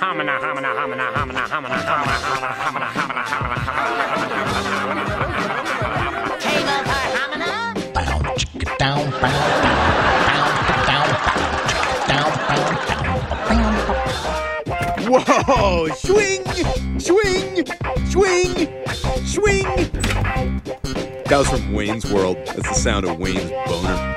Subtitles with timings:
[0.00, 5.18] Hamina, hamina, hamina, hamina, hamina, hamina, hamina, hamina, hamina, hamina, hamina.
[6.38, 7.50] Table for Hamina?
[7.94, 9.38] Bow, chicka, down, bow,
[10.30, 10.50] down,
[10.86, 11.08] down,
[12.06, 12.64] bow,
[13.00, 13.66] down, bow, bow,
[14.66, 14.86] bow.
[15.10, 15.88] Whoa!
[15.96, 16.42] Swing!
[17.00, 17.66] Swing!
[18.08, 18.54] Swing!
[19.26, 19.66] Swing!
[21.24, 22.36] That was from Wayne's World.
[22.46, 24.14] That's the sound of Wayne's boner.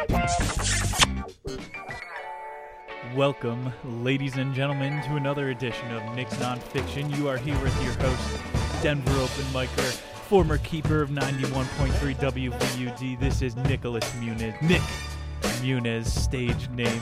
[3.15, 7.13] Welcome, ladies and gentlemen, to another edition of Nick's Nonfiction.
[7.17, 8.41] You are here with your host,
[8.81, 9.91] Denver Open Micer,
[10.29, 13.19] former keeper of 91.3 WVUD.
[13.19, 14.61] This is Nicholas Muniz.
[14.61, 14.81] Nick
[15.61, 17.01] Muniz, stage name.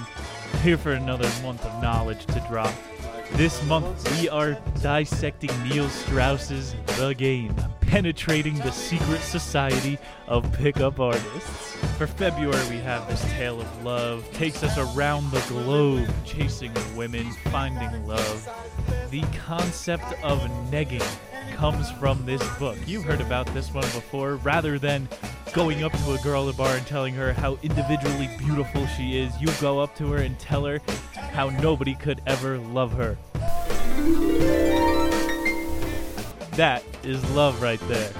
[0.63, 2.73] Here for another month of knowledge to drop.
[3.33, 7.55] This month, we are dissecting Neil Strauss's The Game,
[7.89, 9.97] penetrating the secret society
[10.27, 11.75] of pickup artists.
[11.97, 17.31] For February, we have this tale of love, takes us around the globe, chasing women,
[17.45, 18.47] finding love.
[19.09, 21.03] The concept of negging
[21.55, 22.77] comes from this book.
[22.85, 24.35] You've heard about this one before.
[24.35, 25.09] Rather than
[25.51, 29.17] going up to a girl at a bar and telling her how individually beautiful she
[29.17, 30.79] is, you go up to her and tell her
[31.15, 33.17] how nobody could ever love her.
[36.59, 38.11] That is love right there.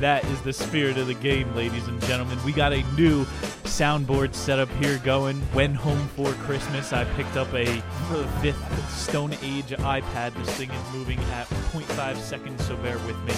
[0.00, 2.42] That is the spirit of the game, ladies and gentlemen.
[2.42, 3.26] We got a new
[3.64, 5.36] soundboard setup here going.
[5.52, 7.66] When home for Christmas, I picked up a
[8.40, 10.32] fifth Stone Age iPad.
[10.34, 13.34] This thing is moving at 0.5 seconds, so bear with me.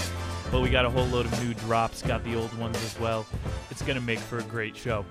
[0.52, 3.26] But we got a whole load of new drops, got the old ones as well.
[3.72, 5.04] It's going to make for a great show.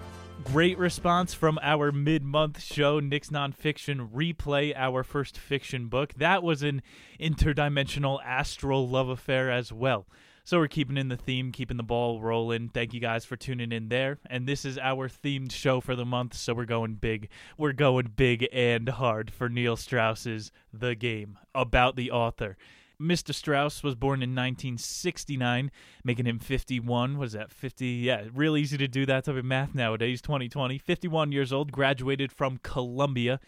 [0.43, 6.13] Great response from our mid month show, Nick's Nonfiction Replay, our first fiction book.
[6.15, 6.81] That was an
[7.19, 10.05] interdimensional astral love affair as well.
[10.43, 12.69] So we're keeping in the theme, keeping the ball rolling.
[12.69, 14.19] Thank you guys for tuning in there.
[14.29, 17.29] And this is our themed show for the month, so we're going big.
[17.57, 22.57] We're going big and hard for Neil Strauss's The Game, about the author.
[22.99, 23.33] Mr.
[23.33, 25.71] Strauss was born in 1969,
[26.03, 27.17] making him 51.
[27.17, 27.51] What is that?
[27.51, 27.85] 50?
[27.85, 30.77] Yeah, real easy to do that type of math nowadays, 2020.
[30.77, 33.39] 51 years old, graduated from Columbia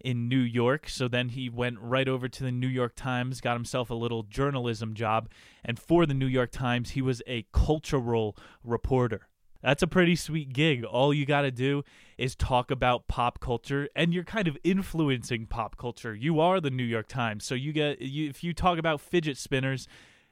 [0.00, 0.88] in New York.
[0.88, 4.22] So then he went right over to the New York Times, got himself a little
[4.22, 5.28] journalism job.
[5.64, 9.28] And for the New York Times, he was a cultural reporter.
[9.62, 10.84] That's a pretty sweet gig.
[10.84, 11.82] All you got to do
[12.18, 16.14] is talk about pop culture and you're kind of influencing pop culture.
[16.14, 17.44] You are the New York Times.
[17.44, 19.86] So you get you, if you talk about fidget spinners,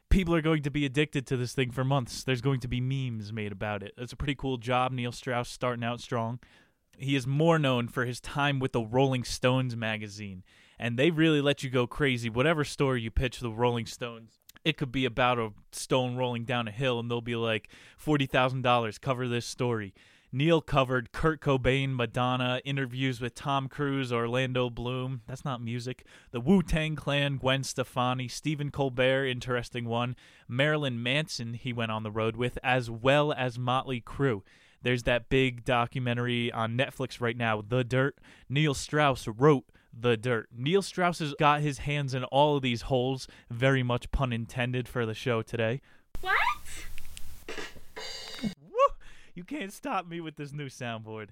[0.09, 2.25] people are going to be addicted to this thing for months.
[2.25, 3.93] There's going to be memes made about it.
[3.99, 4.93] It's a pretty cool job.
[4.93, 6.39] Neil Strauss starting out strong.
[6.97, 10.45] He is more known for his time with the Rolling Stones magazine,
[10.79, 12.31] and they really let you go crazy.
[12.31, 16.69] Whatever story you pitch the Rolling Stones, it could be about a stone rolling down
[16.69, 19.93] a hill, and they'll be like forty thousand dollars cover this story.
[20.37, 25.21] Neil covered Kurt Cobain, Madonna, interviews with Tom Cruise, Orlando Bloom.
[25.29, 26.05] That's not music.
[26.33, 30.17] The Wu Tang Clan, Gwen Stefani, Stephen Colbert, interesting one.
[30.49, 34.43] Marilyn Manson, he went on the road with, as well as Motley Crue.
[34.83, 38.19] There's that big documentary on Netflix right now, The Dirt.
[38.49, 39.67] Neil Strauss wrote
[39.97, 40.49] The Dirt.
[40.53, 44.89] Neil Strauss has got his hands in all of these holes, very much pun intended
[44.89, 45.81] for the show today.
[49.35, 51.29] You can't stop me with this new soundboard.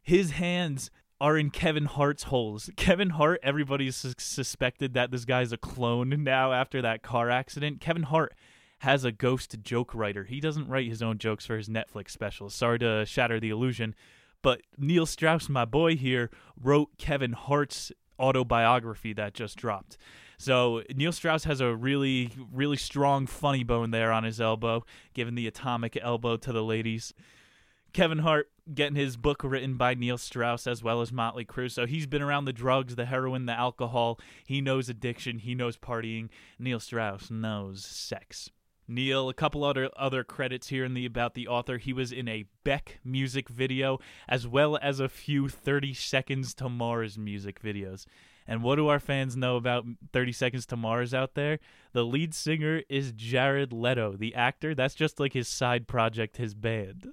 [0.00, 2.70] His hands are in Kevin Hart's holes.
[2.76, 7.80] Kevin Hart, everybody's sus- suspected that this guy's a clone now after that car accident.
[7.80, 8.34] Kevin Hart
[8.80, 10.24] has a ghost joke writer.
[10.24, 12.54] He doesn't write his own jokes for his Netflix specials.
[12.54, 13.94] Sorry to shatter the illusion,
[14.42, 19.96] but Neil Strauss, my boy here, wrote Kevin Hart's autobiography that just dropped.
[20.38, 25.34] So Neil Strauss has a really, really strong funny bone there on his elbow, giving
[25.34, 27.14] the atomic elbow to the ladies.
[27.92, 31.70] Kevin Hart getting his book written by Neil Strauss as well as Motley Crue.
[31.70, 34.20] So he's been around the drugs, the heroin, the alcohol.
[34.44, 35.38] He knows addiction.
[35.38, 36.28] He knows partying.
[36.58, 38.50] Neil Strauss knows sex.
[38.88, 41.78] Neil, a couple other other credits here in the about the author.
[41.78, 43.98] He was in a Beck music video
[44.28, 48.06] as well as a few 30 Seconds to Mars music videos.
[48.48, 51.58] And what do our fans know about 30 Seconds to Mars out there?
[51.92, 54.74] The lead singer is Jared Leto, the actor.
[54.74, 57.08] That's just like his side project, his band.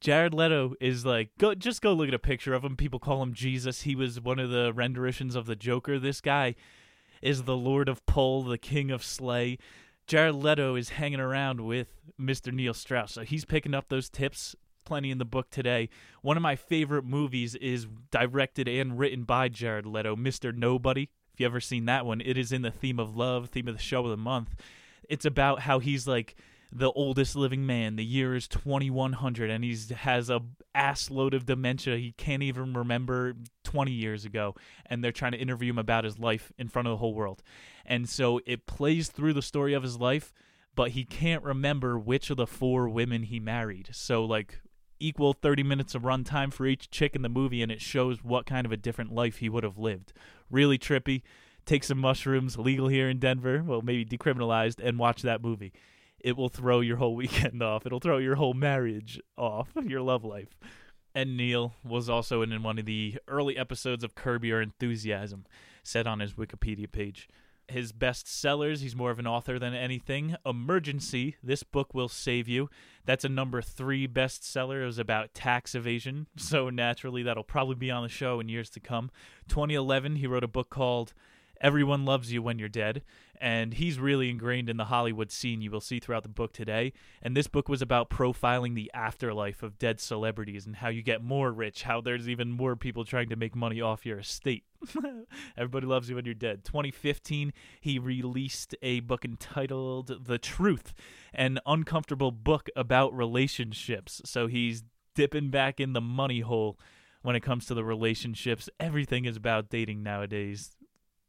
[0.00, 2.76] Jared Leto is like go just go look at a picture of him.
[2.76, 3.82] People call him Jesus.
[3.82, 5.98] He was one of the renditions of the Joker.
[5.98, 6.54] This guy
[7.20, 9.58] is the Lord of Pole, the King of Slay.
[10.06, 11.88] Jared Leto is hanging around with
[12.18, 12.52] Mr.
[12.52, 13.12] Neil Strauss.
[13.12, 14.56] So he's picking up those tips
[14.88, 15.90] plenty in the book today.
[16.22, 20.54] One of my favorite movies is directed and written by Jared Leto, Mr.
[20.54, 21.10] Nobody.
[21.34, 23.76] If you ever seen that one, it is in the theme of love, theme of
[23.76, 24.56] the show of the month.
[25.06, 26.36] It's about how he's like
[26.72, 27.96] the oldest living man.
[27.96, 30.40] The year is 2100 and he's has a
[30.74, 31.98] ass load of dementia.
[31.98, 33.34] He can't even remember
[33.64, 34.54] 20 years ago
[34.86, 37.42] and they're trying to interview him about his life in front of the whole world.
[37.84, 40.32] And so it plays through the story of his life,
[40.74, 43.90] but he can't remember which of the four women he married.
[43.92, 44.60] So like
[45.00, 48.46] equal 30 minutes of runtime for each chick in the movie and it shows what
[48.46, 50.12] kind of a different life he would have lived.
[50.50, 51.22] Really trippy.
[51.66, 55.72] Take some mushrooms, legal here in Denver, well maybe decriminalized and watch that movie
[56.20, 57.86] it will throw your whole weekend off.
[57.86, 60.58] It'll throw your whole marriage off, your love life.
[61.14, 65.46] And Neil was also in one of the early episodes of Curb Your Enthusiasm,
[65.82, 67.28] said on his Wikipedia page.
[67.68, 70.36] His best sellers, he's more of an author than anything.
[70.46, 72.70] Emergency, This Book Will Save You.
[73.04, 74.82] That's a number three bestseller.
[74.82, 76.26] It was about tax evasion.
[76.38, 79.10] So naturally, that'll probably be on the show in years to come.
[79.48, 81.12] 2011, he wrote a book called
[81.60, 83.02] Everyone Loves You When You're Dead.
[83.40, 86.92] And he's really ingrained in the Hollywood scene you will see throughout the book today.
[87.22, 91.22] And this book was about profiling the afterlife of dead celebrities and how you get
[91.22, 94.64] more rich, how there's even more people trying to make money off your estate.
[95.56, 96.64] Everybody loves you when you're dead.
[96.64, 100.92] 2015, he released a book entitled The Truth,
[101.32, 104.20] an uncomfortable book about relationships.
[104.24, 104.82] So he's
[105.14, 106.78] dipping back in the money hole
[107.22, 108.68] when it comes to the relationships.
[108.80, 110.76] Everything is about dating nowadays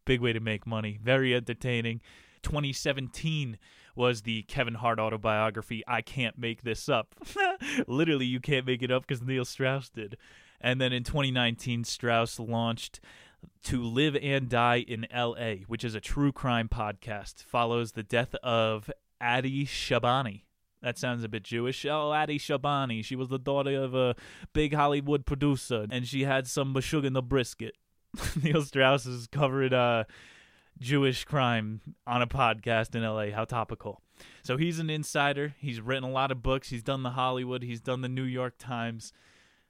[0.09, 0.97] big way to make money.
[1.03, 2.01] Very entertaining.
[2.41, 3.59] 2017
[3.95, 7.13] was the Kevin Hart autobiography, I Can't Make This Up.
[7.87, 10.17] Literally, you can't make it up because Neil Strauss did.
[10.59, 12.99] And then in 2019, Strauss launched
[13.65, 17.43] To Live and Die in LA, which is a true crime podcast.
[17.43, 18.89] Follows the death of
[19.21, 20.41] Adea Shabani.
[20.81, 21.85] That sounds a bit Jewish.
[21.85, 23.05] Oh, Adea Shabani.
[23.05, 24.15] She was the daughter of a
[24.53, 27.75] big Hollywood producer, and she had some sugar in the brisket.
[28.43, 30.05] Neil Strauss is covering uh,
[30.79, 33.35] Jewish crime on a podcast in LA.
[33.35, 34.01] How topical.
[34.43, 35.55] So he's an insider.
[35.59, 36.69] He's written a lot of books.
[36.69, 37.63] He's done the Hollywood.
[37.63, 39.13] He's done the New York Times.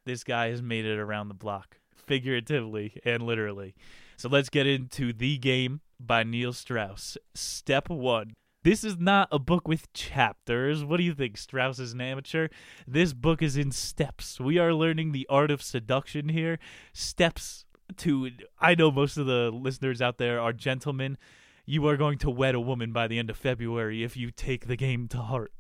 [0.05, 3.75] This guy has made it around the block, figuratively and literally.
[4.17, 7.17] So let's get into The Game by Neil Strauss.
[7.33, 8.33] Step one.
[8.63, 10.83] This is not a book with chapters.
[10.83, 11.37] What do you think?
[11.37, 12.49] Strauss is an amateur.
[12.85, 14.37] This book is in steps.
[14.39, 16.59] We are learning the art of seduction here.
[16.91, 17.65] Steps
[17.97, 21.17] to I know most of the listeners out there are gentlemen.
[21.65, 24.67] You are going to wed a woman by the end of February if you take
[24.67, 25.51] the game to heart.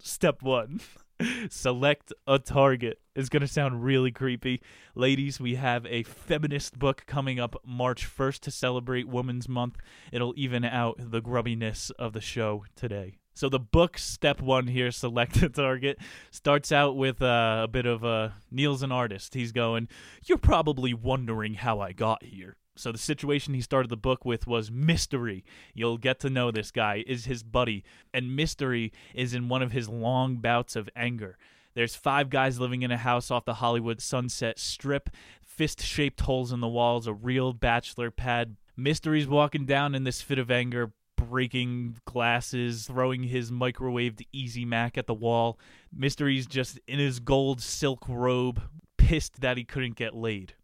[0.00, 0.80] Step 1.
[1.50, 3.00] Select a target.
[3.14, 4.62] It's going to sound really creepy.
[4.94, 9.76] Ladies, we have a feminist book coming up March 1st to celebrate Women's Month.
[10.12, 13.18] It'll even out the grubbiness of the show today.
[13.38, 15.98] So the book step one here, select a target,
[16.32, 19.34] starts out with uh, a bit of uh, Neil's an artist.
[19.34, 19.86] He's going,
[20.24, 24.48] "You're probably wondering how I got here." So the situation he started the book with
[24.48, 25.44] was mystery.
[25.72, 29.70] You'll get to know this guy is his buddy, and mystery is in one of
[29.70, 31.38] his long bouts of anger.
[31.74, 35.10] There's five guys living in a house off the Hollywood Sunset Strip,
[35.44, 38.56] fist-shaped holes in the walls, a real bachelor pad.
[38.76, 44.96] Mystery's walking down in this fit of anger, breaking glasses, throwing his microwaved Easy Mac
[44.96, 45.58] at the wall.
[45.94, 48.62] Mystery's just in his gold silk robe,
[48.96, 50.54] pissed that he couldn't get laid.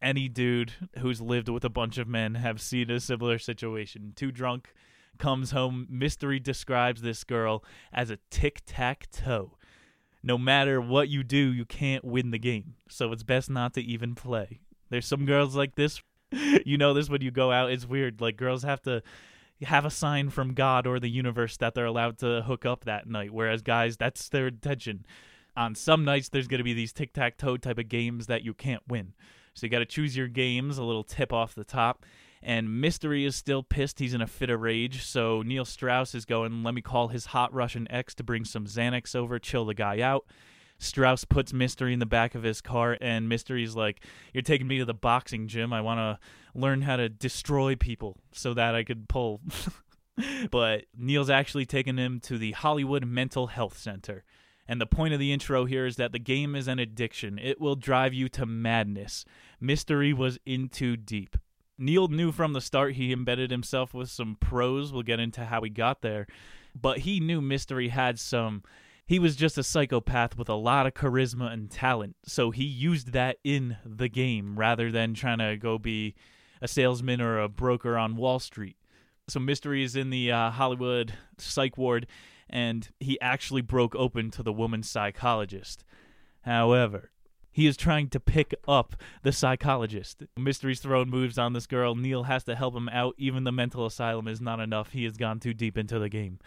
[0.00, 4.12] Any dude who's lived with a bunch of men have seen a similar situation.
[4.14, 4.72] Too drunk,
[5.18, 5.86] comes home.
[5.90, 9.56] Mystery describes this girl as a tic tac toe.
[10.22, 12.74] No matter what you do, you can't win the game.
[12.88, 14.60] So it's best not to even play.
[14.90, 16.02] There's some girls like this.
[16.66, 17.70] You know this when you go out.
[17.70, 18.20] It's weird.
[18.20, 19.00] Like girls have to
[19.62, 23.08] have a sign from God or the universe that they're allowed to hook up that
[23.08, 23.32] night.
[23.32, 25.06] Whereas guys, that's their intention.
[25.56, 28.42] On some nights, there's going to be these tic tac toe type of games that
[28.42, 29.14] you can't win.
[29.54, 30.76] So you got to choose your games.
[30.76, 32.04] A little tip off the top.
[32.42, 33.98] And Mystery is still pissed.
[33.98, 35.02] He's in a fit of rage.
[35.04, 38.66] So Neil Strauss is going, let me call his hot Russian ex to bring some
[38.66, 40.26] Xanax over, chill the guy out.
[40.78, 44.00] Strauss puts Mystery in the back of his car, and Mystery's like,
[44.32, 45.72] You're taking me to the boxing gym.
[45.72, 46.18] I want to
[46.58, 49.40] learn how to destroy people so that I could pull.
[50.50, 54.24] but Neil's actually taking him to the Hollywood Mental Health Center.
[54.68, 57.38] And the point of the intro here is that the game is an addiction.
[57.38, 59.24] It will drive you to madness.
[59.60, 61.36] Mystery was in too deep.
[61.78, 64.92] Neil knew from the start he embedded himself with some pros.
[64.92, 66.26] We'll get into how he got there.
[66.74, 68.62] But he knew Mystery had some
[69.06, 72.16] he was just a psychopath with a lot of charisma and talent.
[72.24, 76.14] So he used that in the game rather than trying to go be
[76.60, 78.76] a salesman or a broker on Wall Street.
[79.28, 82.08] So Mystery is in the uh, Hollywood psych ward,
[82.50, 85.84] and he actually broke open to the woman psychologist.
[86.42, 87.10] However,
[87.52, 90.24] he is trying to pick up the psychologist.
[90.36, 91.94] Mystery's throwing moves on this girl.
[91.94, 93.14] Neil has to help him out.
[93.18, 94.90] Even the mental asylum is not enough.
[94.90, 96.38] He has gone too deep into the game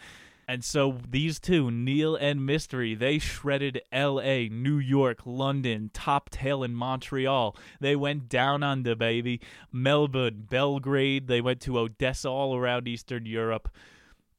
[0.50, 6.64] And so these two, Neil and Mystery, they shredded LA, New York, London, Top Tail
[6.64, 7.56] in Montreal.
[7.78, 9.40] They went down under, baby.
[9.70, 11.28] Melbourne, Belgrade.
[11.28, 13.68] They went to Odessa, all around Eastern Europe.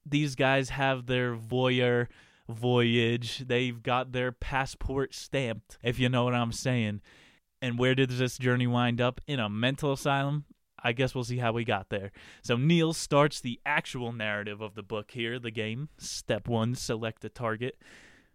[0.06, 2.08] These guys have their voyeur
[2.50, 3.46] voyage.
[3.48, 7.00] They've got their passport stamped, if you know what I'm saying.
[7.62, 9.22] And where did this journey wind up?
[9.28, 10.44] In a mental asylum?
[10.84, 12.12] I guess we'll see how we got there.
[12.42, 15.90] So Neil starts the actual narrative of the book here, the game.
[15.98, 17.78] Step one, select a target.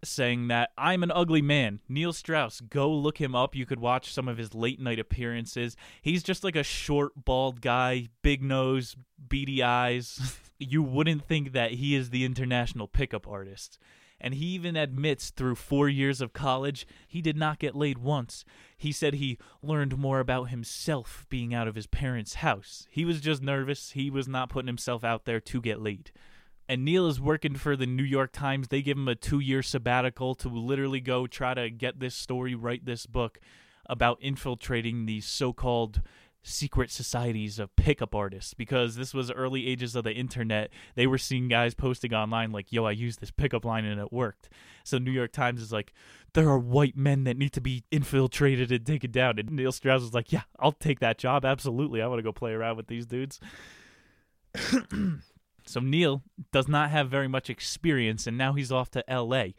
[0.03, 1.79] Saying that I'm an ugly man.
[1.89, 3.55] Neil Strauss, go look him up.
[3.55, 5.75] You could watch some of his late night appearances.
[6.01, 10.37] He's just like a short, bald guy, big nose, beady eyes.
[10.59, 13.79] you wouldn't think that he is the international pickup artist
[14.19, 18.43] and he even admits through four years of college he did not get laid once.
[18.77, 22.87] He said he learned more about himself being out of his parents' house.
[22.91, 26.11] He was just nervous, he was not putting himself out there to get laid.
[26.69, 28.67] And Neil is working for the New York Times.
[28.67, 32.55] They give him a two year sabbatical to literally go try to get this story,
[32.55, 33.39] write this book
[33.89, 36.01] about infiltrating these so called
[36.47, 40.71] secret societies of pickup artists because this was early ages of the internet.
[40.95, 44.11] They were seeing guys posting online like, "Yo, I used this pickup line and it
[44.13, 44.49] worked."
[44.83, 45.93] So New York Times is like,
[46.33, 50.01] "There are white men that need to be infiltrated and taken down." And Neil Strauss
[50.01, 51.45] was like, "Yeah, I'll take that job.
[51.45, 52.01] Absolutely.
[52.01, 53.39] I want to go play around with these dudes."
[55.65, 59.49] so Neil does not have very much experience and now he's off to LA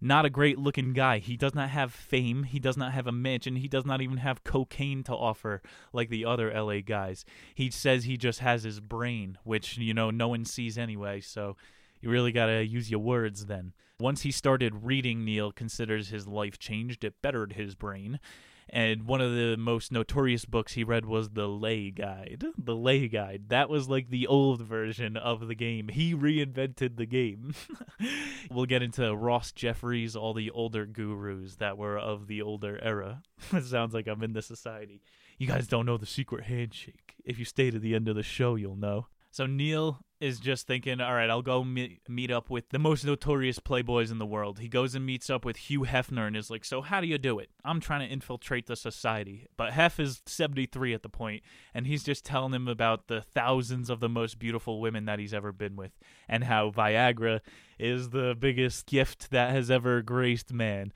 [0.00, 1.18] not a great looking guy.
[1.18, 2.42] He does not have fame.
[2.44, 3.56] He does not have a mansion.
[3.56, 5.62] He does not even have cocaine to offer
[5.92, 7.24] like the other LA guys.
[7.54, 11.20] He says he just has his brain, which, you know, no one sees anyway.
[11.20, 11.56] So
[12.00, 13.72] you really got to use your words then.
[13.98, 17.02] Once he started reading, Neil considers his life changed.
[17.02, 18.20] It bettered his brain.
[18.68, 22.44] And one of the most notorious books he read was The Lay Guide.
[22.58, 23.44] The Lay Guide.
[23.48, 25.88] That was like the old version of the game.
[25.88, 27.54] He reinvented the game.
[28.50, 33.22] we'll get into Ross Jeffries, all the older gurus that were of the older era.
[33.52, 35.00] it sounds like I'm in the society.
[35.38, 37.14] You guys don't know the secret handshake.
[37.24, 39.06] If you stay to the end of the show, you'll know.
[39.30, 43.04] So Neil is just thinking, all right, I'll go meet, meet up with the most
[43.04, 44.58] notorious playboys in the world.
[44.60, 47.18] He goes and meets up with Hugh Hefner and is like, so how do you
[47.18, 47.50] do it?
[47.64, 49.46] I'm trying to infiltrate the society.
[49.56, 51.42] But Hef is 73 at the point,
[51.74, 55.34] and he's just telling him about the thousands of the most beautiful women that he's
[55.34, 55.92] ever been with,
[56.28, 57.40] and how Viagra
[57.78, 60.92] is the biggest gift that has ever graced man.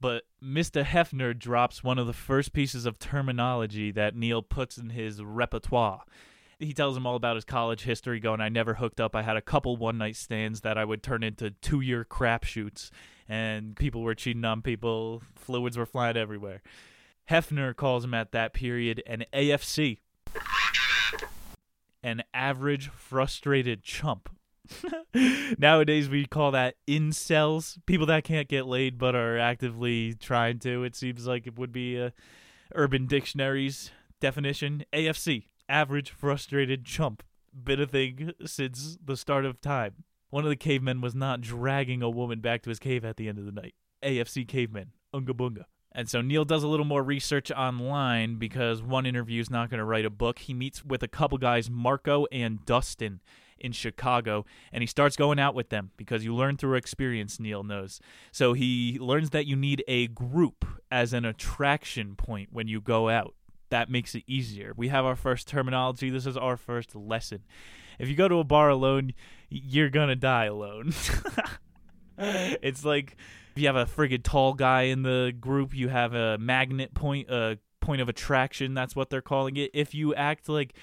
[0.00, 0.84] But Mr.
[0.84, 6.02] Hefner drops one of the first pieces of terminology that Neil puts in his repertoire
[6.58, 9.14] he tells him all about his college history, going, I never hooked up.
[9.14, 12.44] I had a couple one night stands that I would turn into two year crap
[12.44, 12.90] shoots,
[13.28, 16.62] and people were cheating on people, fluids were flying everywhere.
[17.30, 19.98] Hefner calls him at that period an AFC,
[22.02, 24.28] an average frustrated chump.
[25.58, 30.84] Nowadays, we call that incels, people that can't get laid but are actively trying to.
[30.84, 32.12] It seems like it would be a
[32.74, 34.84] Urban Dictionary's definition.
[34.92, 37.22] AFC, average frustrated chump
[37.52, 40.04] been a thing since the start of time.
[40.30, 43.28] One of the cavemen was not dragging a woman back to his cave at the
[43.28, 43.74] end of the night.
[44.02, 45.64] AFC cavemen, unga bunga.
[45.92, 49.78] And so Neil does a little more research online because one interview is not going
[49.78, 50.40] to write a book.
[50.40, 53.20] He meets with a couple guys, Marco and Dustin,
[53.60, 57.62] in Chicago, and he starts going out with them because you learn through experience, Neil
[57.62, 58.00] knows.
[58.32, 63.08] So he learns that you need a group as an attraction point when you go
[63.08, 63.34] out
[63.70, 64.72] that makes it easier.
[64.76, 66.10] We have our first terminology.
[66.10, 67.44] This is our first lesson.
[67.98, 69.12] If you go to a bar alone,
[69.48, 70.92] you're gonna die alone.
[72.18, 73.16] it's like
[73.54, 77.28] if you have a friggin' tall guy in the group, you have a magnet point,
[77.30, 78.74] a point of attraction.
[78.74, 79.70] That's what they're calling it.
[79.74, 80.74] If you act like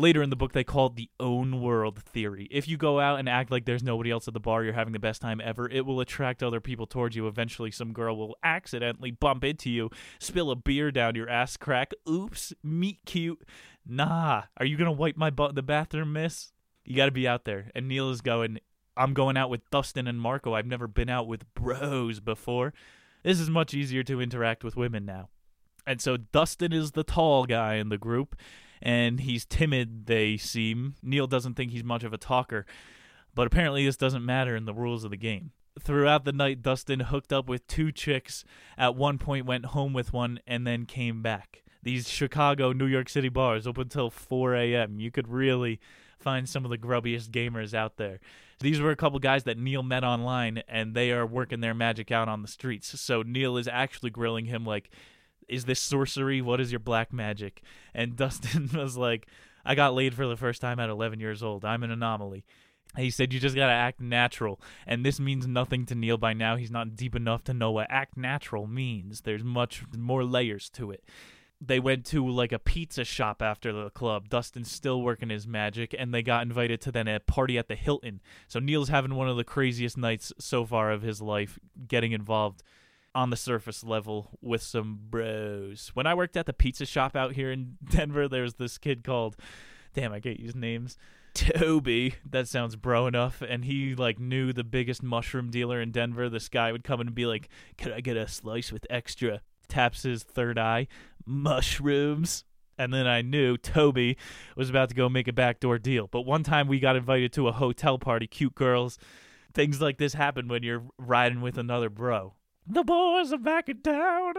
[0.00, 2.48] later in the book they call it the own world theory.
[2.50, 4.92] If you go out and act like there's nobody else at the bar, you're having
[4.92, 7.26] the best time ever, it will attract other people towards you.
[7.26, 11.92] Eventually some girl will accidentally bump into you, spill a beer down your ass crack.
[12.08, 13.44] Oops, meet cute.
[13.86, 16.52] Nah, are you to wipe my butt in the bathroom, miss?
[16.84, 17.70] You got to be out there.
[17.74, 18.58] And Neil is going,
[18.96, 20.54] I'm going out with Dustin and Marco.
[20.54, 22.72] I've never been out with bros before.
[23.22, 25.28] This is much easier to interact with women now.
[25.86, 28.36] And so Dustin is the tall guy in the group
[28.82, 30.94] and he's timid, they seem.
[31.02, 32.66] Neil doesn't think he's much of a talker,
[33.34, 35.52] but apparently this doesn't matter in the rules of the game.
[35.78, 38.44] Throughout the night, Dustin hooked up with two chicks,
[38.76, 41.62] at one point went home with one, and then came back.
[41.82, 45.00] These Chicago, New York City bars open until 4 a.m.
[45.00, 45.80] You could really
[46.18, 48.20] find some of the grubbiest gamers out there.
[48.60, 52.10] These were a couple guys that Neil met online, and they are working their magic
[52.10, 53.00] out on the streets.
[53.00, 54.90] So Neil is actually grilling him like,
[55.50, 56.40] is this sorcery?
[56.40, 57.62] What is your black magic?
[57.92, 59.26] And Dustin was like,
[59.64, 61.64] I got laid for the first time at 11 years old.
[61.64, 62.44] I'm an anomaly.
[62.96, 66.56] He said you just gotta act natural, and this means nothing to Neil by now.
[66.56, 69.20] He's not deep enough to know what act natural means.
[69.20, 71.04] There's much more layers to it.
[71.60, 74.28] They went to like a pizza shop after the club.
[74.28, 77.76] Dustin's still working his magic, and they got invited to then a party at the
[77.76, 78.20] Hilton.
[78.48, 82.64] So Neil's having one of the craziest nights so far of his life, getting involved
[83.14, 85.90] on the surface level with some bros.
[85.94, 89.04] When I worked at the pizza shop out here in Denver, there was this kid
[89.04, 89.36] called,
[89.94, 90.96] damn, I can't use names.
[91.34, 96.28] Toby, that sounds bro enough, and he like knew the biggest mushroom dealer in Denver.
[96.28, 97.48] This guy would come in and be like,
[97.78, 100.88] "Could I get a slice with extra?" Taps his third eye,
[101.24, 102.44] mushrooms.
[102.76, 104.16] And then I knew Toby
[104.56, 106.06] was about to go make a backdoor deal.
[106.06, 108.98] But one time we got invited to a hotel party, cute girls.
[109.52, 112.34] Things like this happen when you're riding with another bro.
[112.72, 114.34] The boys are back in town.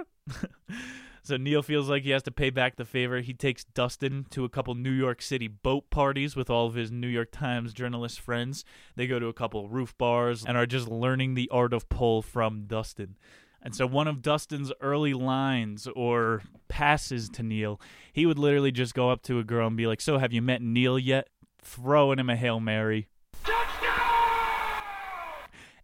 [1.22, 3.20] so Neil feels like he has to pay back the favor.
[3.20, 6.92] He takes Dustin to a couple New York City boat parties with all of his
[6.92, 8.64] New York Times journalist friends.
[8.96, 12.22] They go to a couple roof bars and are just learning the art of pole
[12.22, 13.18] from Dustin.
[13.62, 17.82] And so one of Dustin's early lines or passes to Neil,
[18.14, 20.42] he would literally just go up to a girl and be like, "So have you
[20.42, 21.28] met Neil yet?"
[21.62, 23.10] Throwing him a hail mary.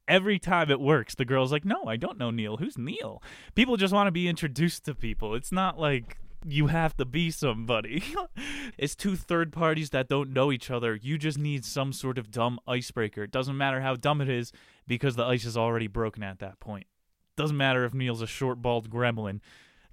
[0.08, 2.58] Every time it works, the girl's like, "No, I don't know Neil.
[2.58, 3.22] Who's Neil?"
[3.56, 5.36] People just want to be introduced to people.
[5.36, 8.04] It's not like you have to be somebody.
[8.78, 10.96] it's two third parties that don't know each other.
[10.96, 13.24] You just need some sort of dumb icebreaker.
[13.24, 14.52] It doesn't matter how dumb it is
[14.88, 16.88] because the ice is already broken at that point.
[17.36, 19.42] Doesn't matter if Neil's a short, bald gremlin.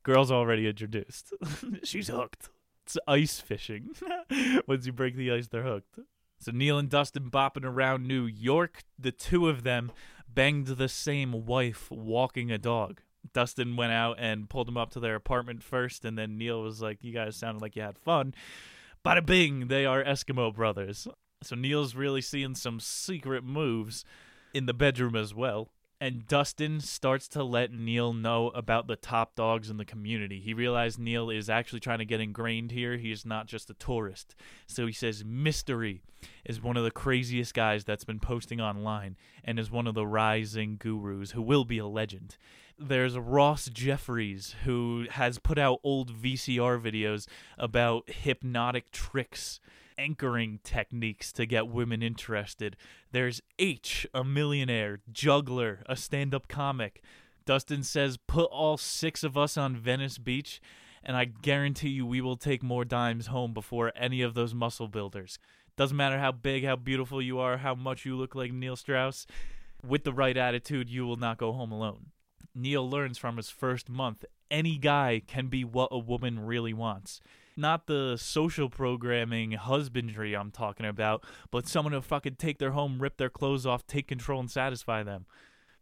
[0.03, 1.33] Girl's already introduced.
[1.83, 2.51] She's hooked.
[2.85, 3.91] It's ice fishing.
[4.67, 5.99] Once you break the ice, they're hooked.
[6.39, 8.85] So Neil and Dustin bopping around New York.
[8.99, 9.93] The two of them
[10.29, 13.01] banged the same wife walking a dog.
[13.33, 16.83] Dustin went out and pulled them up to their apartment first, and then Neil was
[16.83, 18.35] like, You guys sounded like you had fun.
[19.05, 21.09] Bada bing, they are Eskimo brothers.
[21.43, 24.05] So Neil's really seeing some secret moves
[24.55, 25.71] in the bedroom as well.
[26.05, 30.39] And Dustin starts to let Neil know about the top dogs in the community.
[30.39, 32.99] He realized Neil is actually trying to get ingrained here.
[32.99, 34.37] He is not just a tourist.
[34.67, 36.03] So he says Mystery
[36.45, 40.07] is one of the craziest guys that's been posting online and is one of the
[40.07, 42.37] rising gurus who will be a legend.
[42.79, 49.59] There's Ross Jeffries, who has put out old VCR videos about hypnotic tricks
[49.99, 52.77] anchoring techniques to get women interested.
[53.13, 57.03] There's H, a millionaire, juggler, a stand up comic.
[57.45, 60.61] Dustin says, put all six of us on Venice Beach,
[61.03, 64.89] and I guarantee you we will take more dimes home before any of those muscle
[64.89, 65.39] builders.
[65.77, 69.27] Doesn't matter how big, how beautiful you are, how much you look like Neil Strauss.
[69.87, 72.07] With the right attitude, you will not go home alone.
[72.55, 77.21] Neil learns from his first month any guy can be what a woman really wants
[77.57, 83.01] not the social programming husbandry I'm talking about, but someone to fucking take their home,
[83.01, 85.27] rip their clothes off, take control, and satisfy them.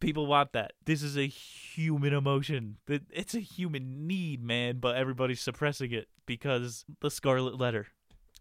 [0.00, 0.72] People want that.
[0.84, 2.78] This is a human emotion.
[2.88, 7.86] It's a human need, man, but everybody's suppressing it because the scarlet letter.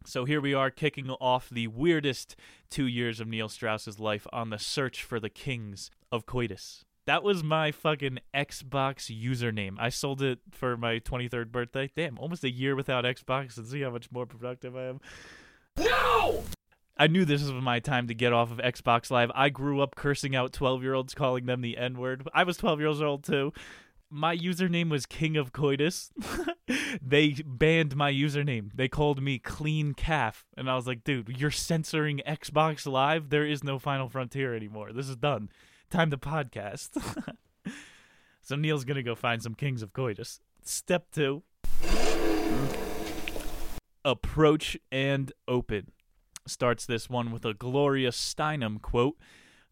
[0.03, 2.35] So here we are kicking off the weirdest
[2.71, 6.85] two years of Neil Strauss's life on the search for the kings of coitus.
[7.07, 9.75] That was my fucking Xbox username.
[9.79, 11.89] I sold it for my 23rd birthday.
[11.95, 15.01] Damn, almost a year without Xbox and see how much more productive I am.
[15.79, 16.43] No!
[16.97, 19.31] I knew this was my time to get off of Xbox Live.
[19.33, 22.27] I grew up cursing out 12 year olds, calling them the N word.
[22.33, 23.51] I was 12 years old too.
[24.11, 26.11] My username was King of Coitus.
[27.01, 28.71] they banned my username.
[28.75, 30.45] They called me Clean Calf.
[30.55, 33.29] And I was like, dude, you're censoring Xbox Live?
[33.29, 34.91] There is no Final Frontier anymore.
[34.91, 35.49] This is done
[35.91, 37.01] time to podcast.
[38.41, 40.39] so Neil's gonna go find some kings of coitus.
[40.63, 41.43] Step two
[44.03, 45.91] approach and open.
[46.47, 49.17] Starts this one with a Gloria Steinem quote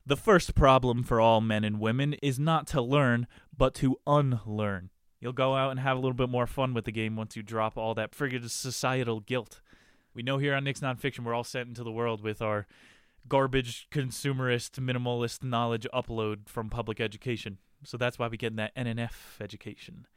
[0.06, 4.92] The first problem for all men and women is not to learn, but to unlearn.
[5.20, 7.44] You'll go out and have a little bit more fun with the game once you
[7.44, 9.62] drop all that friggin' societal guilt.
[10.14, 12.68] We know here on Nick's Nonfiction we're all sent into the world with our
[13.28, 17.58] garbage consumerist minimalist knowledge upload from public education.
[17.84, 20.08] So that's why we get that NNF education.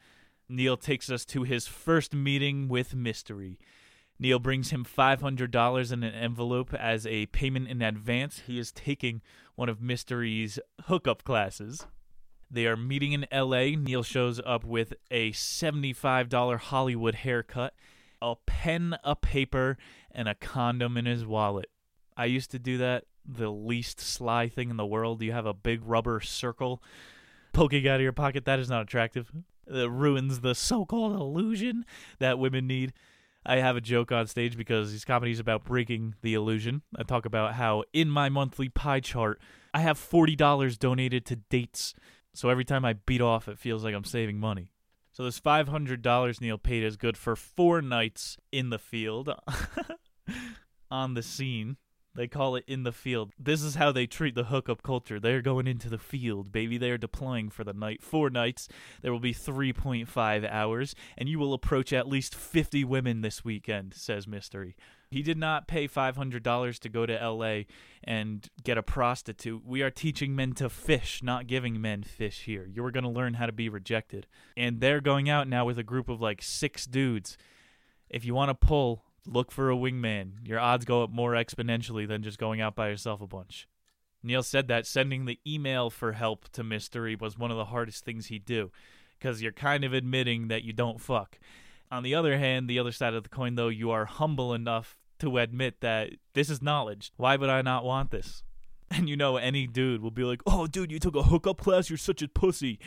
[0.49, 3.59] Neil takes us to his first meeting with Mystery.
[4.19, 8.43] Neil brings him $500 in an envelope as a payment in advance.
[8.47, 9.23] He is taking
[9.55, 11.87] one of Mystery's hookup classes.
[12.51, 13.77] They are meeting in LA.
[13.77, 17.75] Neil shows up with a $75 Hollywood haircut,
[18.21, 19.79] a pen, a paper,
[20.11, 21.71] and a condom in his wallet.
[22.17, 25.23] I used to do that the least sly thing in the world.
[25.23, 26.83] You have a big rubber circle
[27.53, 28.45] poking out of your pocket.
[28.45, 29.31] That is not attractive.
[29.67, 31.85] That ruins the so called illusion
[32.19, 32.93] that women need.
[33.45, 36.83] I have a joke on stage because these comedies about breaking the illusion.
[36.97, 39.41] I talk about how in my monthly pie chart,
[39.75, 41.95] I have $40 donated to dates.
[42.35, 44.71] So every time I beat off, it feels like I'm saving money.
[45.13, 49.35] So this $500 Neil paid is good for four nights in the field
[50.91, 51.77] on the scene.
[52.15, 53.33] They call it in the field.
[53.39, 55.19] This is how they treat the hookup culture.
[55.19, 56.77] They're going into the field, baby.
[56.77, 58.03] They are deploying for the night.
[58.03, 58.69] Four nights.
[59.01, 63.95] There will be 3.5 hours, and you will approach at least 50 women this weekend,
[63.95, 64.77] says Mystery.
[65.11, 67.63] He did not pay $500 to go to LA
[68.05, 69.65] and get a prostitute.
[69.65, 72.67] We are teaching men to fish, not giving men fish here.
[72.67, 74.27] You are going to learn how to be rejected.
[74.57, 77.37] And they're going out now with a group of like six dudes.
[78.09, 80.47] If you want to pull, look for a wingman.
[80.47, 83.69] Your odds go up more exponentially than just going out by yourself a bunch.
[84.23, 88.05] Neil said that sending the email for help to Mystery was one of the hardest
[88.05, 88.71] things he'd do
[89.19, 91.39] because you're kind of admitting that you don't fuck.
[91.91, 94.97] On the other hand, the other side of the coin, though, you are humble enough
[95.19, 97.13] to admit that this is knowledge.
[97.17, 98.43] Why would I not want this?
[98.91, 101.89] And you know, any dude will be like, oh, dude, you took a hookup class?
[101.89, 102.79] You're such a pussy.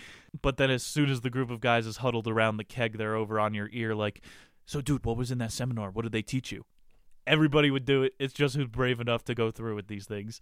[0.42, 3.16] But then as soon as the group of guys is huddled around the keg, they're
[3.16, 4.22] over on your ear, like,
[4.66, 5.92] so, dude, what was in that seminar?
[5.92, 6.66] What did they teach you?
[7.28, 8.14] Everybody would do it.
[8.20, 10.42] It's just who's brave enough to go through with these things.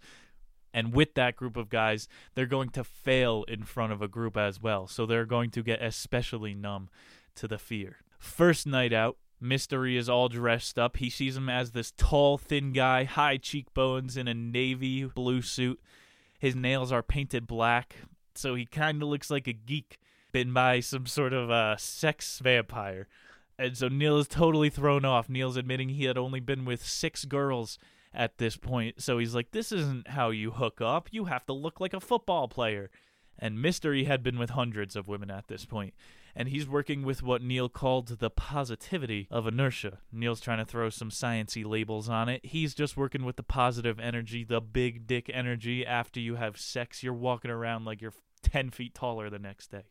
[0.72, 4.36] And with that group of guys, they're going to fail in front of a group
[4.36, 4.86] as well.
[4.88, 6.88] So they're going to get especially numb
[7.36, 7.98] to the fear.
[8.18, 10.96] First night out, Mystery is all dressed up.
[10.96, 15.80] He sees him as this tall, thin guy, high cheekbones in a navy blue suit.
[16.38, 17.96] His nails are painted black,
[18.34, 19.98] so he kind of looks like a geek
[20.32, 23.06] bitten by some sort of uh, sex vampire.
[23.58, 25.28] And so Neil is totally thrown off.
[25.28, 27.78] Neil's admitting he had only been with six girls
[28.12, 29.02] at this point.
[29.02, 31.08] So he's like, This isn't how you hook up.
[31.10, 32.90] You have to look like a football player.
[33.38, 35.94] And Mystery had been with hundreds of women at this point.
[36.36, 39.98] And he's working with what Neil called the positivity of inertia.
[40.12, 42.44] Neil's trying to throw some sciency labels on it.
[42.44, 45.86] He's just working with the positive energy, the big dick energy.
[45.86, 49.84] After you have sex, you're walking around like you're 10 feet taller the next day.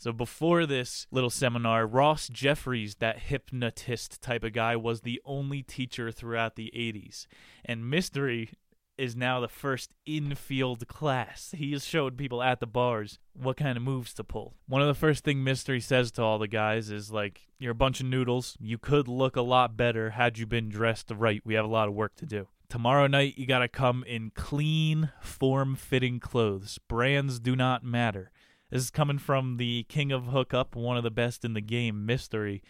[0.00, 5.62] So before this little seminar, Ross Jeffries, that hypnotist type of guy, was the only
[5.62, 7.26] teacher throughout the 80s.
[7.66, 8.48] And Mystery
[8.96, 11.52] is now the first in-field class.
[11.54, 14.54] He has showed people at the bars what kind of moves to pull.
[14.66, 17.74] One of the first thing Mystery says to all the guys is like, "You're a
[17.74, 18.56] bunch of noodles.
[18.58, 21.42] You could look a lot better had you been dressed right.
[21.44, 25.10] We have a lot of work to do." Tomorrow night, you gotta come in clean,
[25.20, 26.78] form fitting clothes.
[26.88, 28.30] Brands do not matter.
[28.70, 32.06] This is coming from the king of hookup, one of the best in the game,
[32.06, 32.62] Mystery.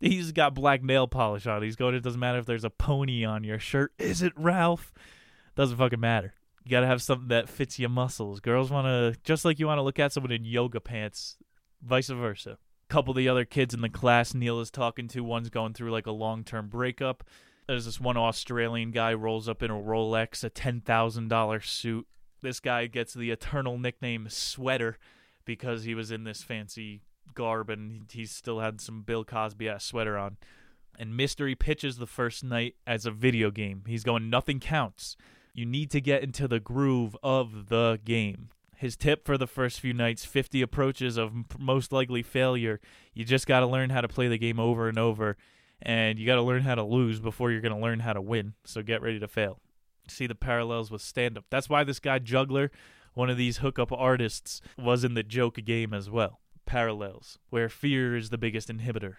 [0.00, 1.62] He's got black nail polish on.
[1.62, 3.92] He's going, it doesn't matter if there's a pony on your shirt.
[3.98, 4.92] Is it Ralph?
[5.54, 6.34] Doesn't fucking matter.
[6.64, 8.40] You gotta have something that fits your muscles.
[8.40, 11.36] Girls wanna, just like you wanna look at someone in yoga pants,
[11.82, 12.58] vice versa.
[12.88, 15.90] Couple of the other kids in the class Neil is talking to, one's going through
[15.90, 17.24] like a long term breakup.
[17.66, 22.06] There's this one Australian guy rolls up in a Rolex, a $10,000 suit.
[22.42, 24.98] This guy gets the eternal nickname Sweater
[25.44, 27.02] because he was in this fancy
[27.34, 30.36] garb and he still had some Bill Cosby ass sweater on.
[30.98, 33.82] And Mystery pitches the first night as a video game.
[33.86, 35.16] He's going, nothing counts.
[35.52, 38.50] You need to get into the groove of the game.
[38.76, 42.80] His tip for the first few nights 50 approaches of most likely failure.
[43.12, 45.36] You just got to learn how to play the game over and over.
[45.82, 48.20] And you got to learn how to lose before you're going to learn how to
[48.20, 48.54] win.
[48.64, 49.60] So get ready to fail.
[50.08, 51.44] See the parallels with stand up.
[51.50, 52.70] That's why this guy, Juggler,
[53.14, 56.40] one of these hookup artists was in the joke game as well.
[56.66, 59.14] Parallels, where fear is the biggest inhibitor.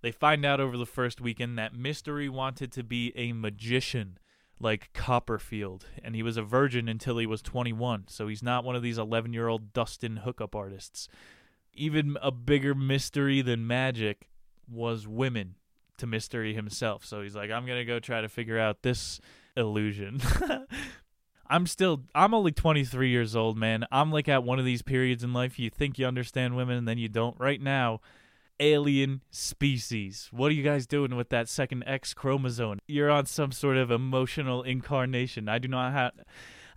[0.00, 4.18] They find out over the first weekend that Mystery wanted to be a magician
[4.60, 8.76] like Copperfield, and he was a virgin until he was 21, so he's not one
[8.76, 11.08] of these 11 year old Dustin hookup artists.
[11.74, 14.28] Even a bigger mystery than magic
[14.70, 15.56] was women
[15.98, 19.20] to Mystery himself, so he's like, I'm gonna go try to figure out this
[19.56, 20.20] illusion.
[21.52, 23.84] I'm still I'm only 23 years old, man.
[23.92, 26.88] I'm like at one of these periods in life you think you understand women and
[26.88, 27.38] then you don't.
[27.38, 28.00] Right now,
[28.58, 30.30] alien species.
[30.32, 32.78] What are you guys doing with that second X chromosome?
[32.86, 35.46] You're on some sort of emotional incarnation.
[35.46, 36.12] I do not have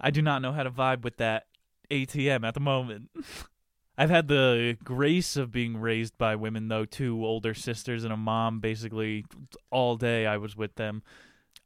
[0.02, 1.46] I do not know how to vibe with that
[1.90, 3.10] ATM at the moment.
[3.98, 8.18] I've had the grace of being raised by women though, two older sisters and a
[8.18, 9.24] mom basically
[9.72, 11.02] all day I was with them.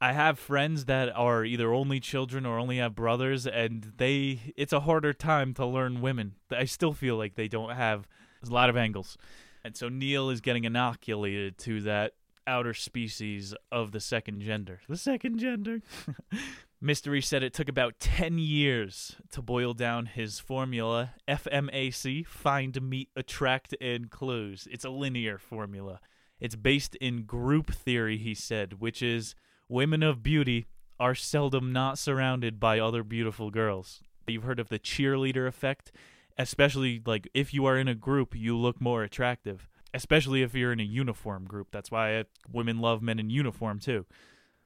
[0.00, 4.72] I have friends that are either only children or only have brothers, and they it's
[4.72, 6.36] a harder time to learn women.
[6.50, 8.08] I still feel like they don't have
[8.42, 9.18] a lot of angles,
[9.62, 12.14] and so Neil is getting inoculated to that
[12.46, 14.80] outer species of the second gender.
[14.88, 15.82] The second gender.
[16.82, 23.10] Mystery said it took about 10 years to boil down his formula FMAC find, meet,
[23.14, 24.66] attract, and close.
[24.70, 26.00] It's a linear formula.
[26.40, 29.34] It's based in group theory, he said, which is
[29.70, 30.66] women of beauty
[30.98, 34.02] are seldom not surrounded by other beautiful girls.
[34.26, 35.92] You've heard of the cheerleader effect,
[36.36, 40.72] especially like if you are in a group, you look more attractive, especially if you're
[40.72, 41.68] in a uniform group.
[41.70, 44.06] That's why women love men in uniform too.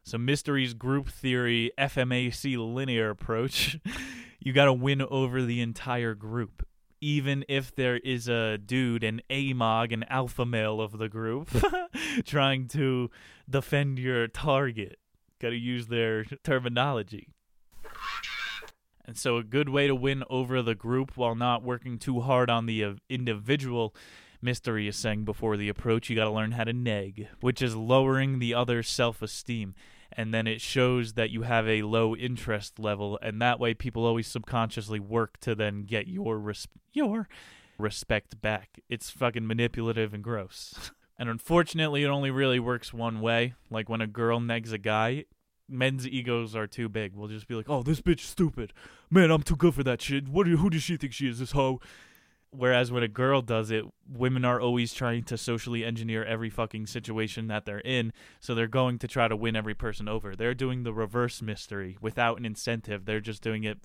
[0.03, 3.79] So mysteries, group theory, FMAC linear approach,
[4.41, 6.67] you got to win over the entire group.
[7.05, 11.51] Even if there is a dude, an AMOG, an alpha male of the group,
[12.25, 13.11] trying to
[13.49, 14.99] defend your target.
[15.39, 17.29] Got to use their terminology.
[19.05, 22.49] And so, a good way to win over the group while not working too hard
[22.49, 23.95] on the uh, individual
[24.41, 27.77] mystery is saying before the approach, you got to learn how to neg, which is
[27.77, 29.75] lowering the other's self esteem.
[30.17, 34.05] And then it shows that you have a low interest level, and that way people
[34.07, 37.29] always subconsciously work to then get your res- your
[37.79, 38.79] respect back.
[38.89, 40.93] It's fucking manipulative and gross.
[41.19, 43.55] and unfortunately, it only really works one way.
[43.71, 45.25] Like when a girl negs a guy,
[45.69, 47.15] men's egos are too big.
[47.15, 48.73] We'll just be like, "Oh, this bitch stupid.
[49.11, 50.29] Man, I'm too good for that shit.
[50.29, 50.47] What?
[50.47, 51.41] do- Who does she think she is?
[51.41, 51.81] This hoe."
[52.57, 56.87] Whereas when a girl does it, women are always trying to socially engineer every fucking
[56.87, 60.37] situation that they're in, so they're going to try to win every person over.
[60.37, 63.07] They're doing the reverse mystery without an incentive.
[63.07, 63.79] They're just doing it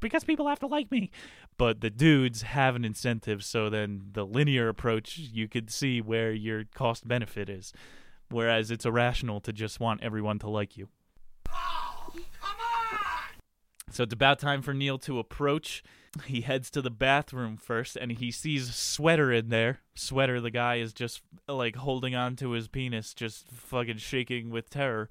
[0.00, 1.10] because people have to like me.
[1.58, 6.32] But the dudes have an incentive, so then the linear approach, you could see where
[6.32, 7.72] your cost benefit is.
[8.30, 10.88] Whereas it's irrational to just want everyone to like you.
[11.50, 11.85] Ah!
[13.90, 15.82] So it's about time for Neil to approach.
[16.24, 19.80] He heads to the bathroom first and he sees Sweater in there.
[19.94, 24.70] Sweater, the guy, is just like holding on to his penis, just fucking shaking with
[24.70, 25.08] terror.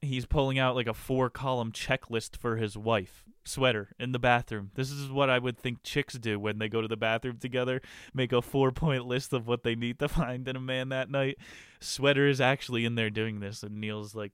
[0.00, 3.22] He's pulling out like a four column checklist for his wife.
[3.44, 4.72] Sweater in the bathroom.
[4.74, 7.80] This is what I would think chicks do when they go to the bathroom together.
[8.12, 11.10] Make a four point list of what they need to find in a man that
[11.10, 11.38] night.
[11.80, 14.32] Sweater is actually in there doing this, and Neil's like,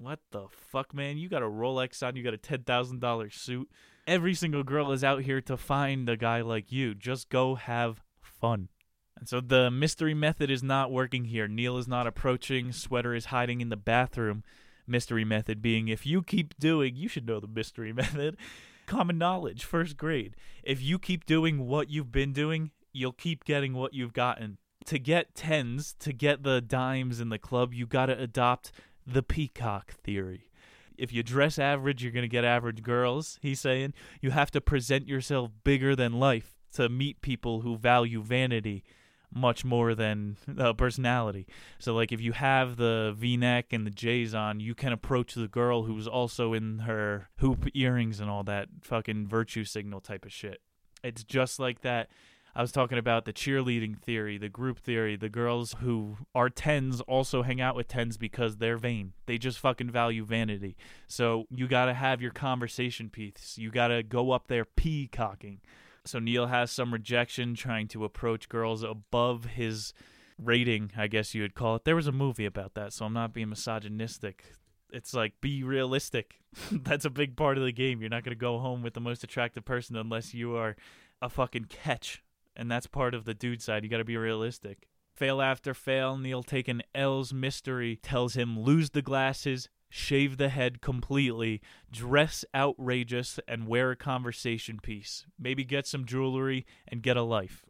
[0.00, 1.18] what the fuck, man?
[1.18, 3.70] You got a Rolex on, you got a $10,000 suit.
[4.06, 6.94] Every single girl is out here to find a guy like you.
[6.94, 8.70] Just go have fun.
[9.18, 11.46] And so the mystery method is not working here.
[11.46, 14.42] Neil is not approaching, Sweater is hiding in the bathroom.
[14.86, 18.38] Mystery method being if you keep doing, you should know the mystery method.
[18.86, 20.34] Common knowledge, first grade.
[20.64, 24.56] If you keep doing what you've been doing, you'll keep getting what you've gotten.
[24.86, 28.72] To get tens, to get the dimes in the club, you got to adopt
[29.12, 30.50] the peacock theory.
[30.96, 33.94] If you dress average, you're going to get average girls, he's saying.
[34.20, 38.84] You have to present yourself bigger than life to meet people who value vanity
[39.32, 41.46] much more than uh, personality.
[41.78, 45.34] So, like, if you have the v neck and the J's on, you can approach
[45.34, 50.24] the girl who's also in her hoop earrings and all that fucking virtue signal type
[50.24, 50.60] of shit.
[51.02, 52.10] It's just like that.
[52.54, 55.16] I was talking about the cheerleading theory, the group theory.
[55.16, 59.12] The girls who are tens also hang out with tens because they're vain.
[59.26, 60.76] They just fucking value vanity.
[61.06, 63.56] So you gotta have your conversation piece.
[63.56, 65.60] You gotta go up there peacocking.
[66.04, 69.92] So Neil has some rejection trying to approach girls above his
[70.38, 71.84] rating, I guess you would call it.
[71.84, 74.44] There was a movie about that, so I'm not being misogynistic.
[74.92, 76.40] It's like be realistic.
[76.72, 78.00] That's a big part of the game.
[78.00, 80.76] You're not going to go home with the most attractive person unless you are
[81.22, 82.22] a fucking catch.
[82.60, 83.84] And that's part of the dude side.
[83.84, 84.86] You got to be realistic.
[85.14, 90.82] Fail after fail, Neil taking L's mystery tells him lose the glasses, shave the head
[90.82, 95.24] completely, dress outrageous, and wear a conversation piece.
[95.38, 97.64] Maybe get some jewelry and get a life.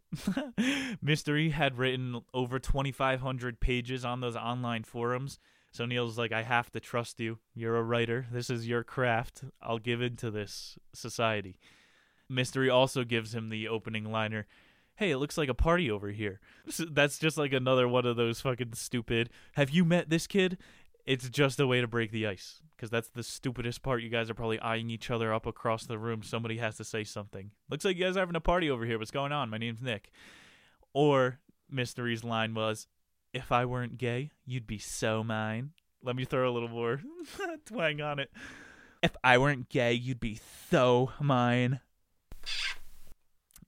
[1.01, 5.39] Mystery had written over 2,500 pages on those online forums.
[5.71, 7.39] So Neil's like, I have to trust you.
[7.55, 8.27] You're a writer.
[8.29, 9.45] This is your craft.
[9.61, 11.59] I'll give in to this society.
[12.27, 14.47] Mystery also gives him the opening liner
[15.01, 16.39] Hey, it looks like a party over here.
[16.69, 19.31] So That's just like another one of those fucking stupid.
[19.53, 20.59] Have you met this kid?
[21.07, 22.61] It's just a way to break the ice.
[22.75, 24.03] Because that's the stupidest part.
[24.03, 26.21] You guys are probably eyeing each other up across the room.
[26.21, 27.49] Somebody has to say something.
[27.67, 28.99] Looks like you guys are having a party over here.
[28.99, 29.49] What's going on?
[29.49, 30.11] My name's Nick.
[30.93, 32.85] Or Mystery's line was,
[33.33, 35.71] If I weren't gay, you'd be so mine.
[36.03, 37.01] Let me throw a little more
[37.65, 38.29] twang on it.
[39.01, 41.79] If I weren't gay, you'd be so mine.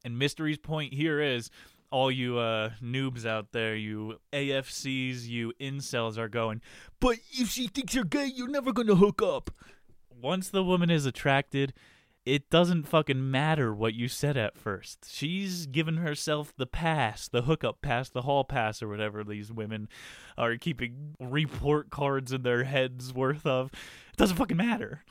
[0.04, 1.50] And Mystery's point here is
[1.94, 6.60] all you uh, noobs out there, you AFCs, you incels are going,
[7.00, 9.52] but if she thinks you're gay, you're never going to hook up.
[10.10, 11.72] Once the woman is attracted,
[12.26, 15.06] it doesn't fucking matter what you said at first.
[15.12, 19.88] She's given herself the pass, the hookup pass, the hall pass, or whatever these women
[20.38, 23.72] are keeping report cards in their heads worth of.
[24.14, 25.04] It doesn't fucking matter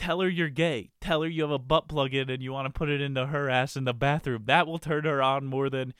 [0.00, 0.90] tell her you're gay.
[1.02, 3.26] Tell her you have a butt plug in and you want to put it into
[3.26, 4.44] her ass in the bathroom.
[4.46, 5.92] That will turn her on more than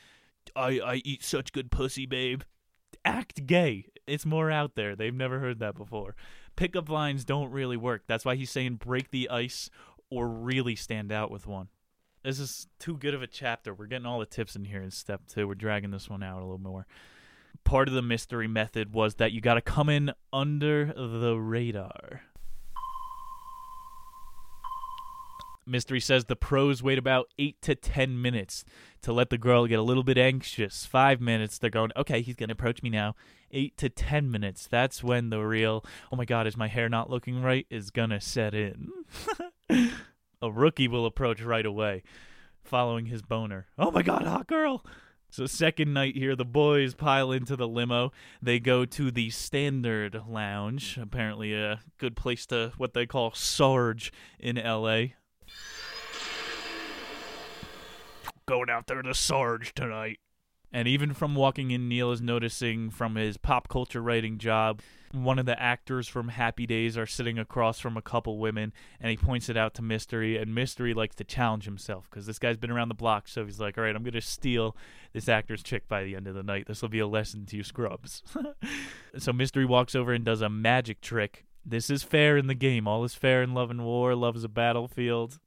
[0.57, 2.43] I I eat such good pussy, babe.
[3.05, 3.87] act gay.
[4.07, 4.97] It's more out there.
[4.97, 6.17] They've never heard that before.
[6.57, 8.05] Pickup lines don't really work.
[8.07, 9.69] That's why he's saying break the ice
[10.11, 11.69] or really stand out with one.
[12.25, 13.73] This is too good of a chapter.
[13.73, 15.47] We're getting all the tips in here in step two.
[15.47, 16.87] We're dragging this one out a little more.
[17.65, 22.23] Part of the mystery method was that you got to come in under the radar.
[25.67, 28.65] Mystery says the pros wait about eight to ten minutes
[29.03, 30.87] to let the girl get a little bit anxious.
[30.87, 33.15] Five minutes, they're going, okay, he's going to approach me now.
[33.51, 37.11] Eight to ten minutes, that's when the real, oh my god, is my hair not
[37.11, 38.91] looking right, is going to set in.
[40.43, 42.03] a rookie will approach right away,
[42.63, 43.67] following his boner.
[43.79, 44.85] Oh my god, hot girl!
[45.33, 48.11] So, second night here, the boys pile into the limo.
[48.43, 54.13] They go to the Standard Lounge, apparently a good place to what they call Sarge
[54.41, 55.11] in LA.
[58.47, 60.19] Going out there to Sarge tonight.
[60.73, 64.81] And even from walking in, Neil is noticing from his pop culture writing job,
[65.13, 69.11] one of the actors from Happy Days are sitting across from a couple women, and
[69.11, 72.57] he points it out to Mystery, and Mystery likes to challenge himself because this guy's
[72.57, 74.77] been around the block, so he's like, all right, I'm going to steal
[75.13, 76.67] this actor's chick by the end of the night.
[76.69, 78.23] This will be a lesson to you scrubs.
[79.19, 81.45] so Mystery walks over and does a magic trick.
[81.65, 82.89] This is fair in the game.
[82.89, 84.15] All is fair in love and war.
[84.15, 85.39] Love is a battlefield.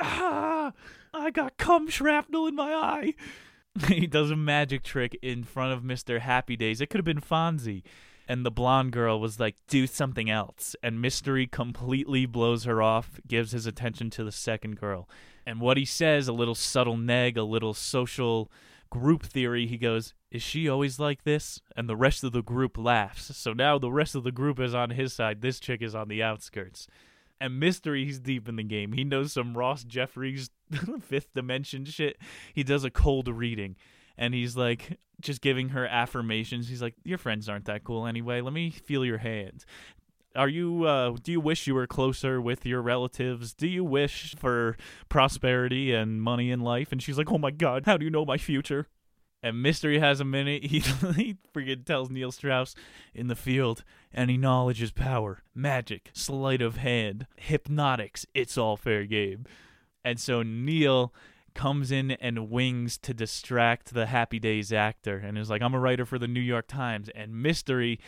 [0.00, 0.72] Ah!
[1.14, 3.14] I got cum shrapnel in my eye.
[3.88, 6.20] he does a magic trick in front of Mr.
[6.20, 6.80] Happy Days.
[6.80, 7.82] It could have been Fonzie.
[8.28, 10.74] And the blonde girl was like, do something else.
[10.82, 15.08] And Mystery completely blows her off, gives his attention to the second girl.
[15.46, 18.50] And what he says, a little subtle neg, a little social
[18.96, 21.60] group theory, he goes, Is she always like this?
[21.76, 23.36] And the rest of the group laughs.
[23.36, 25.40] So now the rest of the group is on his side.
[25.40, 26.86] This chick is on the outskirts.
[27.40, 28.92] And Mystery, he's deep in the game.
[28.92, 30.50] He knows some Ross Jeffries
[31.02, 32.16] fifth dimension shit.
[32.54, 33.76] He does a cold reading
[34.16, 36.68] and he's like just giving her affirmations.
[36.68, 38.40] He's like, Your friends aren't that cool anyway.
[38.40, 39.64] Let me feel your hand.
[40.36, 43.54] Are you uh do you wish you were closer with your relatives?
[43.54, 44.76] Do you wish for
[45.08, 46.92] prosperity and money in life?
[46.92, 48.86] And she's like, "Oh my god, how do you know my future?"
[49.42, 50.64] And Mystery has a minute.
[50.66, 52.74] He, he freaking tells Neil Strauss
[53.14, 55.42] in the field, any knowledge is power.
[55.54, 59.44] Magic, sleight of hand, hypnotics, it's all fair game.
[60.04, 61.12] And so Neil
[61.54, 65.80] comes in and wings to distract the Happy Days actor and is like, I'm a
[65.80, 67.08] writer for the New York Times.
[67.14, 67.98] And Mystery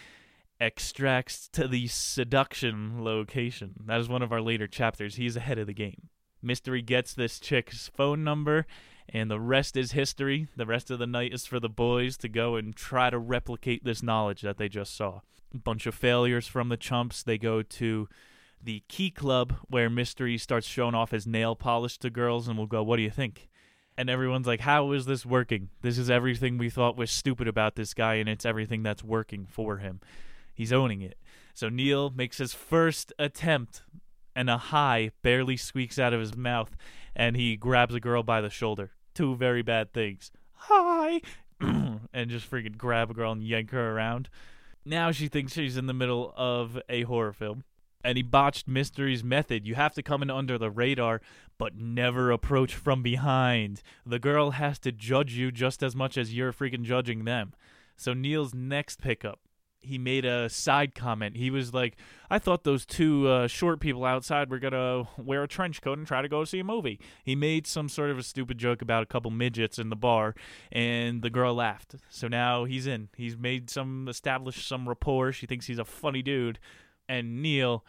[0.60, 3.74] extracts to the seduction location.
[3.86, 5.16] That is one of our later chapters.
[5.16, 6.08] He's ahead of the game.
[6.42, 8.66] Mystery gets this chick's phone number,
[9.08, 10.48] and the rest is history.
[10.56, 13.84] The rest of the night is for the boys to go and try to replicate
[13.84, 15.20] this knowledge that they just saw.
[15.54, 17.22] A bunch of failures from the chumps.
[17.22, 18.08] They go to
[18.62, 22.66] the Key Club, where Mystery starts showing off his nail polish to girls, and we'll
[22.66, 23.48] go, What do you think?
[23.96, 25.70] And everyone's like, How is this working?
[25.82, 29.46] This is everything we thought was stupid about this guy, and it's everything that's working
[29.46, 30.00] for him.
[30.58, 31.16] He's owning it.
[31.54, 33.82] So Neil makes his first attempt
[34.34, 36.76] and a hi barely squeaks out of his mouth,
[37.14, 38.90] and he grabs a girl by the shoulder.
[39.14, 40.32] Two very bad things.
[40.54, 41.20] Hi!
[41.60, 44.28] and just freaking grab a girl and yank her around.
[44.84, 47.62] Now she thinks she's in the middle of a horror film.
[48.02, 49.64] And he botched Mystery's method.
[49.64, 51.20] You have to come in under the radar,
[51.56, 53.80] but never approach from behind.
[54.04, 57.52] The girl has to judge you just as much as you're freaking judging them.
[57.96, 59.38] So Neil's next pickup
[59.80, 61.36] he made a side comment.
[61.36, 61.96] He was like,
[62.30, 66.06] "I thought those two uh, short people outside were gonna wear a trench coat and
[66.06, 69.02] try to go see a movie." He made some sort of a stupid joke about
[69.02, 70.34] a couple midgets in the bar,
[70.72, 71.96] and the girl laughed.
[72.08, 73.08] So now he's in.
[73.16, 75.32] He's made some established some rapport.
[75.32, 76.58] She thinks he's a funny dude,
[77.08, 77.84] and Neil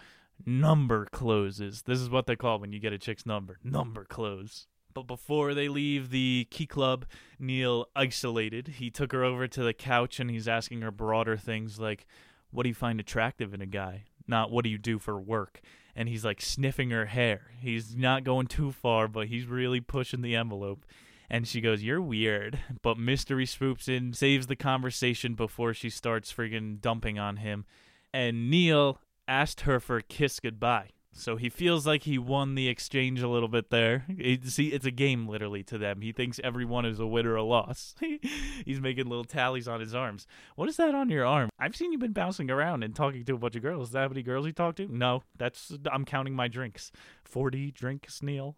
[0.45, 1.83] number closes.
[1.83, 3.59] This is what they call when you get a chick's number.
[3.63, 4.67] Number close.
[4.99, 7.05] But before they leave the key club,
[7.39, 8.67] Neil isolated.
[8.67, 12.05] He took her over to the couch and he's asking her broader things like,
[12.51, 14.03] What do you find attractive in a guy?
[14.27, 15.61] Not what do you do for work?
[15.95, 17.51] And he's like sniffing her hair.
[17.61, 20.85] He's not going too far, but he's really pushing the envelope.
[21.29, 22.59] And she goes, You're weird.
[22.81, 27.65] But Mystery swoops in, saves the conversation before she starts friggin' dumping on him.
[28.13, 30.89] And Neil asked her for a kiss goodbye.
[31.11, 34.05] So he feels like he won the exchange a little bit there.
[34.07, 36.01] It, see, it's a game literally to them.
[36.01, 37.95] He thinks everyone is a win or a loss.
[38.65, 40.27] He's making little tallies on his arms.
[40.55, 41.49] What is that on your arm?
[41.59, 43.89] I've seen you been bouncing around and talking to a bunch of girls.
[43.89, 44.87] Is that many girls you talk to?
[44.87, 46.91] No, that's I'm counting my drinks.
[47.23, 48.55] Forty drinks, Neil.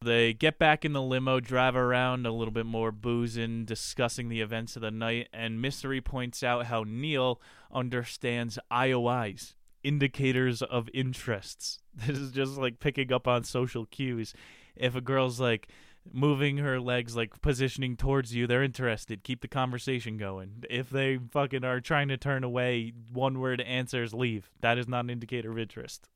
[0.00, 4.40] They get back in the limo, drive around a little bit more, boozing, discussing the
[4.40, 7.40] events of the night, and Mystery points out how Neil
[7.72, 11.80] understands IOIs indicators of interests.
[12.06, 14.32] This is just like picking up on social cues.
[14.76, 15.68] If a girl's like
[16.12, 18.46] moving her legs, like positioning towards you.
[18.46, 19.22] They're interested.
[19.24, 20.64] Keep the conversation going.
[20.70, 24.50] If they fucking are trying to turn away, one word answers leave.
[24.60, 26.08] That is not an indicator of interest.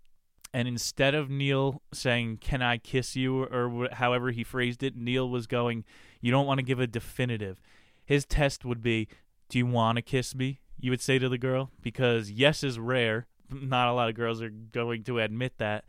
[0.55, 3.45] And instead of Neil saying, Can I kiss you?
[3.45, 5.85] or wh- however he phrased it, Neil was going,
[6.21, 7.61] You don't want to give a definitive.
[8.05, 9.09] His test would be,
[9.49, 10.61] Do you want to kiss me?
[10.79, 13.27] You would say to the girl, because yes is rare.
[13.53, 15.85] Not a lot of girls are going to admit that,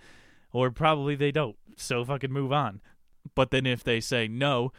[0.51, 1.55] or probably they don't.
[1.77, 2.81] So fucking move on.
[3.35, 4.71] But then if they say no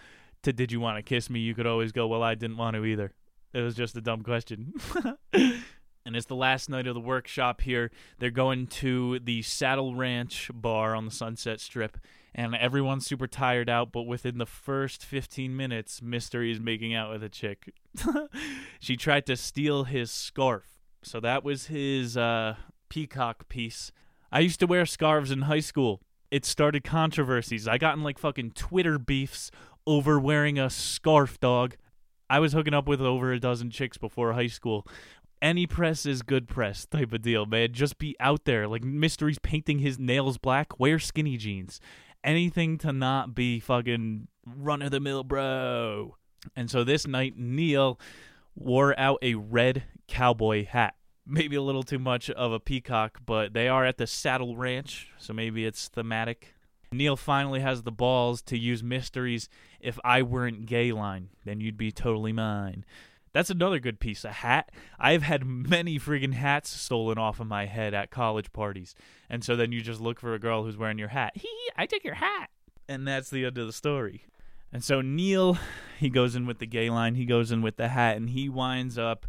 [0.45, 1.41] to Did you want to kiss me?
[1.41, 3.13] You could always go, Well, I didn't want to either.
[3.53, 4.75] It was just a dumb question.
[5.33, 7.91] and it's the last night of the workshop here.
[8.19, 11.99] They're going to the Saddle Ranch bar on the Sunset Strip,
[12.35, 13.93] and everyone's super tired out.
[13.93, 17.73] But within the first 15 minutes, Mystery is making out with a chick.
[18.81, 20.65] she tried to steal his scarf.
[21.03, 22.57] So that was his uh,
[22.95, 23.91] peacock piece.
[24.31, 26.01] I used to wear scarves in high school.
[26.31, 27.67] It started controversies.
[27.67, 29.51] I got in like fucking Twitter beefs
[29.85, 31.75] over wearing a scarf, dog.
[32.31, 34.87] I was hooking up with over a dozen chicks before high school.
[35.43, 37.73] Any press is good press type of deal, man.
[37.73, 38.69] Just be out there.
[38.69, 41.81] Like Mystery's painting his nails black, wear skinny jeans.
[42.23, 46.17] Anything to not be fucking run of the mill, bro.
[46.55, 47.99] And so this night, Neil
[48.55, 50.95] wore out a red cowboy hat.
[51.27, 55.09] Maybe a little too much of a peacock, but they are at the Saddle Ranch,
[55.19, 56.55] so maybe it's thematic.
[56.93, 59.49] Neil finally has the balls to use Mysteries
[59.81, 62.85] If I Weren't Gay line, then you'd be totally mine.
[63.33, 64.25] That's another good piece.
[64.25, 64.71] A hat.
[64.99, 68.95] I've had many friggin' hats stolen off of my head at college parties.
[69.29, 71.33] And so then you just look for a girl who's wearing your hat.
[71.37, 72.51] Hee, I took your hat.
[72.89, 74.27] And that's the end of the story.
[74.73, 75.59] And so Neil,
[75.99, 78.49] he goes in with the gay line, he goes in with the hat, and he
[78.49, 79.27] winds up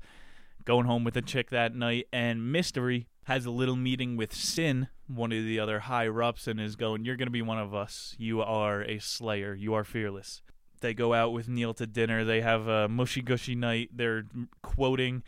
[0.66, 2.08] going home with a chick that night.
[2.12, 6.60] And Mystery has a little meeting with Sin, one of the other higher ups, and
[6.60, 8.16] is going, You're going to be one of us.
[8.18, 9.54] You are a slayer.
[9.54, 10.42] You are fearless.
[10.82, 12.24] They go out with Neil to dinner.
[12.24, 13.90] They have a mushy gushy night.
[13.94, 14.26] They're
[14.62, 15.24] quoting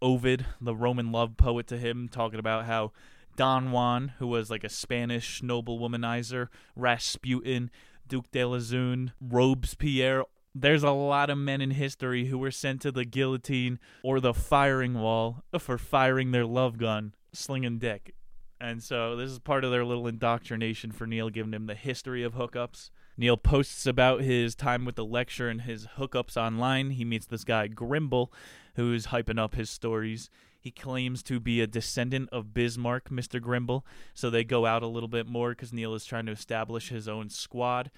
[0.00, 2.92] Ovid, the Roman love poet, to him, talking about how
[3.36, 7.70] Don Juan, who was like a Spanish noble womanizer, Rasputin,
[8.06, 10.24] Duke de Lauzun, Robespierre.
[10.54, 14.34] There's a lot of men in history who were sent to the guillotine or the
[14.34, 18.14] firing wall for firing their love gun, slinging dick.
[18.60, 22.22] And so this is part of their little indoctrination for Neil, giving him the history
[22.22, 22.90] of hookups.
[23.16, 26.90] Neil posts about his time with the lecture and his hookups online.
[26.90, 28.28] He meets this guy, Grimble,
[28.76, 30.30] who's hyping up his stories.
[30.60, 33.40] He claims to be a descendant of Bismarck, Mr.
[33.40, 33.84] Grimble.
[34.14, 37.08] So they go out a little bit more because Neil is trying to establish his
[37.08, 37.90] own squad.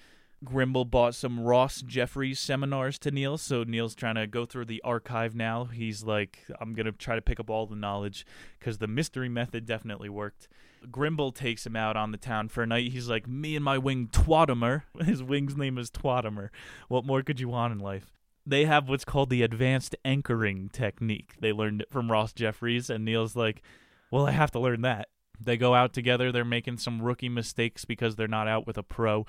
[0.45, 4.81] Grimble bought some Ross Jeffries seminars to Neil, so Neil's trying to go through the
[4.83, 5.65] archive now.
[5.65, 8.25] He's like, I'm going to try to pick up all the knowledge
[8.59, 10.47] because the mystery method definitely worked.
[10.91, 12.91] Grimble takes him out on the town for a night.
[12.91, 14.83] He's like, Me and my wing Twatimer.
[15.03, 16.49] His wing's name is Twatimer.
[16.87, 18.13] What more could you want in life?
[18.45, 21.33] They have what's called the advanced anchoring technique.
[21.39, 23.63] They learned it from Ross Jeffries, and Neil's like,
[24.11, 25.09] Well, I have to learn that.
[25.39, 26.31] They go out together.
[26.31, 29.25] They're making some rookie mistakes because they're not out with a pro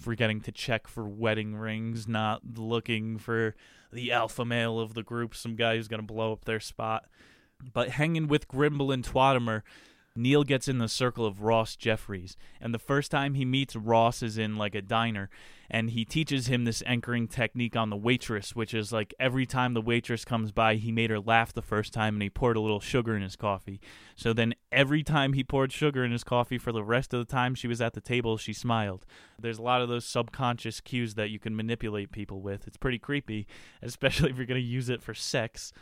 [0.00, 3.54] forgetting to check for wedding rings, not looking for
[3.92, 7.04] the alpha male of the group, some guy who's going to blow up their spot.
[7.72, 9.62] But hanging with Grimble and Twatimer,
[10.20, 12.36] Neil gets in the circle of Ross Jeffries.
[12.60, 15.30] And the first time he meets Ross is in like a diner.
[15.70, 19.72] And he teaches him this anchoring technique on the waitress, which is like every time
[19.72, 22.60] the waitress comes by, he made her laugh the first time and he poured a
[22.60, 23.80] little sugar in his coffee.
[24.16, 27.32] So then every time he poured sugar in his coffee for the rest of the
[27.32, 29.06] time she was at the table, she smiled.
[29.40, 32.66] There's a lot of those subconscious cues that you can manipulate people with.
[32.66, 33.46] It's pretty creepy,
[33.82, 35.72] especially if you're going to use it for sex.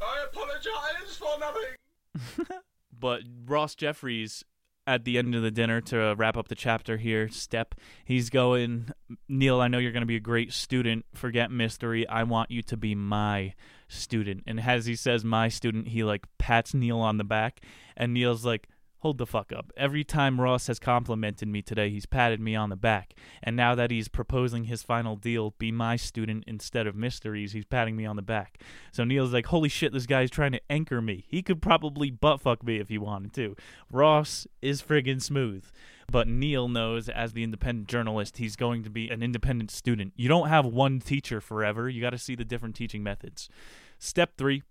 [0.00, 2.58] I apologize for nothing.
[2.98, 4.44] but Ross Jeffries
[4.86, 7.74] at the end of the dinner to wrap up the chapter here step
[8.04, 8.90] he's going
[9.28, 11.06] Neil I know you're going to be a great student.
[11.14, 12.06] Forget mystery.
[12.06, 13.54] I want you to be my
[13.88, 14.42] student.
[14.46, 17.60] And as he says my student he like pats Neil on the back.
[17.96, 18.68] And Neil's like
[19.04, 19.70] hold the fuck up.
[19.76, 23.12] Every time Ross has complimented me today he's patted me on the back.
[23.42, 27.66] And now that he's proposing his final deal be my student instead of mysteries he's
[27.66, 28.62] patting me on the back.
[28.92, 31.26] So Neil's like holy shit this guy's trying to anchor me.
[31.28, 33.54] He could probably butt fuck me if he wanted to.
[33.92, 35.66] Ross is friggin' smooth.
[36.10, 40.14] But Neil knows as the independent journalist he's going to be an independent student.
[40.16, 41.90] You don't have one teacher forever.
[41.90, 43.50] You got to see the different teaching methods.
[43.98, 44.62] Step 3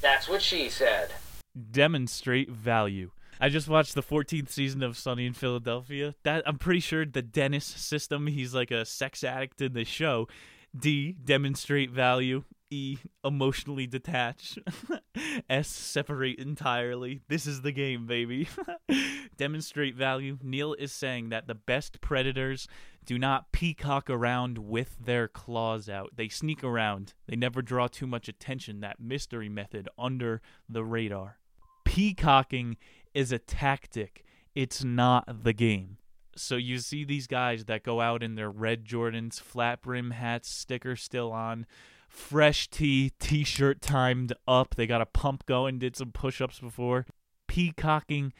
[0.00, 1.10] That's what she said.
[1.72, 3.10] demonstrate value.
[3.40, 6.14] I just watched the 14th season of Sunny in Philadelphia.
[6.24, 10.28] That I'm pretty sure the Dennis system, he's like a sex addict in the show.
[10.78, 12.44] D demonstrate value.
[12.70, 14.56] E emotionally detach.
[15.50, 17.20] S separate entirely.
[17.28, 18.48] This is the game, baby.
[19.36, 20.38] Demonstrate value.
[20.40, 22.68] Neil is saying that the best predators
[23.04, 26.10] do not peacock around with their claws out.
[26.14, 27.14] They sneak around.
[27.26, 28.80] They never draw too much attention.
[28.80, 31.38] That mystery method under the radar.
[31.84, 32.76] Peacocking
[33.14, 34.24] is a tactic.
[34.54, 35.98] It's not the game.
[36.36, 40.48] So you see these guys that go out in their red Jordans, flat brim hats,
[40.48, 41.66] sticker still on,
[42.08, 44.74] fresh tee, t-shirt timed up.
[44.74, 47.06] They got a pump going, did some push-ups before.
[47.46, 48.32] Peacocking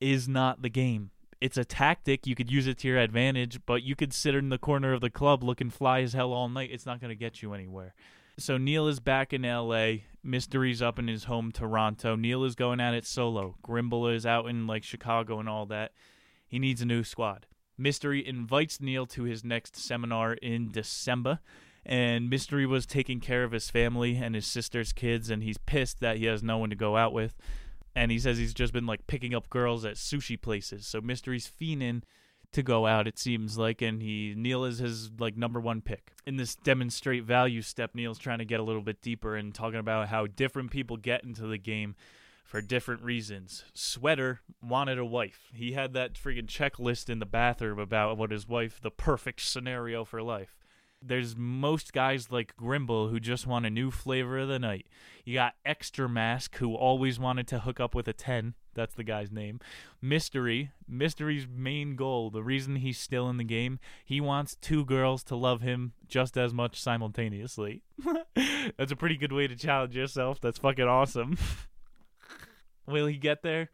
[0.00, 1.10] is not the game.
[1.40, 2.26] It's a tactic.
[2.26, 5.00] You could use it to your advantage, but you could sit in the corner of
[5.00, 6.70] the club looking fly as hell all night.
[6.72, 7.94] It's not going to get you anywhere.
[8.38, 10.04] So Neil is back in LA.
[10.22, 12.14] Mystery's up in his home Toronto.
[12.14, 13.56] Neil is going at it solo.
[13.62, 15.90] Grimble is out in like Chicago and all that.
[16.46, 17.46] He needs a new squad.
[17.76, 21.40] Mystery invites Neil to his next seminar in December,
[21.84, 25.98] and Mystery was taking care of his family and his sister's kids, and he's pissed
[25.98, 27.36] that he has no one to go out with.
[27.96, 30.86] And he says he's just been like picking up girls at sushi places.
[30.86, 32.02] So Mystery's fiending
[32.52, 36.12] to go out, it seems like, and he Neil is his like number one pick.
[36.26, 39.80] In this demonstrate value step, Neil's trying to get a little bit deeper and talking
[39.80, 41.94] about how different people get into the game
[42.44, 43.64] for different reasons.
[43.74, 45.50] Sweater wanted a wife.
[45.52, 50.04] He had that freaking checklist in the bathroom about what his wife, the perfect scenario
[50.04, 50.57] for life.
[51.00, 54.86] There's most guys like Grimble who just want a new flavor of the night.
[55.24, 58.54] You got Extra Mask who always wanted to hook up with a 10.
[58.74, 59.60] That's the guy's name.
[60.02, 60.72] Mystery.
[60.88, 65.36] Mystery's main goal, the reason he's still in the game, he wants two girls to
[65.36, 67.82] love him just as much simultaneously.
[68.76, 70.40] That's a pretty good way to challenge yourself.
[70.40, 71.36] That's fucking awesome.
[72.86, 73.70] Will he get there?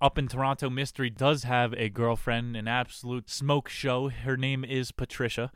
[0.00, 4.08] Up in Toronto, Mystery does have a girlfriend, an absolute smoke show.
[4.08, 5.50] Her name is Patricia,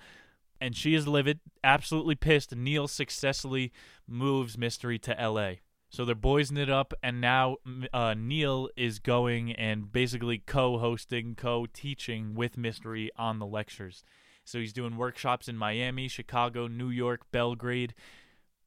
[0.60, 2.54] and she is livid, absolutely pissed.
[2.54, 3.72] Neil successfully
[4.06, 5.54] moves Mystery to LA.
[5.88, 7.56] So they're boysing it up, and now
[7.92, 14.02] uh, Neil is going and basically co hosting, co teaching with Mystery on the lectures.
[14.44, 17.94] So he's doing workshops in Miami, Chicago, New York, Belgrade.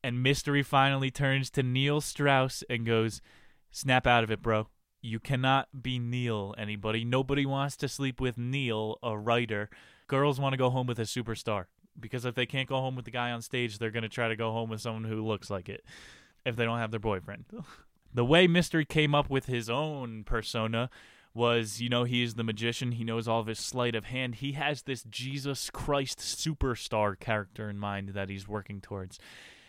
[0.03, 3.21] And Mystery finally turns to Neil Strauss and goes,
[3.71, 4.67] Snap out of it, bro.
[5.01, 7.05] You cannot be Neil, anybody.
[7.05, 9.69] Nobody wants to sleep with Neil, a writer.
[10.07, 11.65] Girls want to go home with a superstar.
[11.99, 14.27] Because if they can't go home with the guy on stage, they're going to try
[14.27, 15.83] to go home with someone who looks like it
[16.45, 17.45] if they don't have their boyfriend.
[18.13, 20.89] the way Mystery came up with his own persona
[21.33, 22.93] was, you know, he is the magician.
[22.93, 24.35] He knows all of his sleight of hand.
[24.35, 29.19] He has this Jesus Christ superstar character in mind that he's working towards.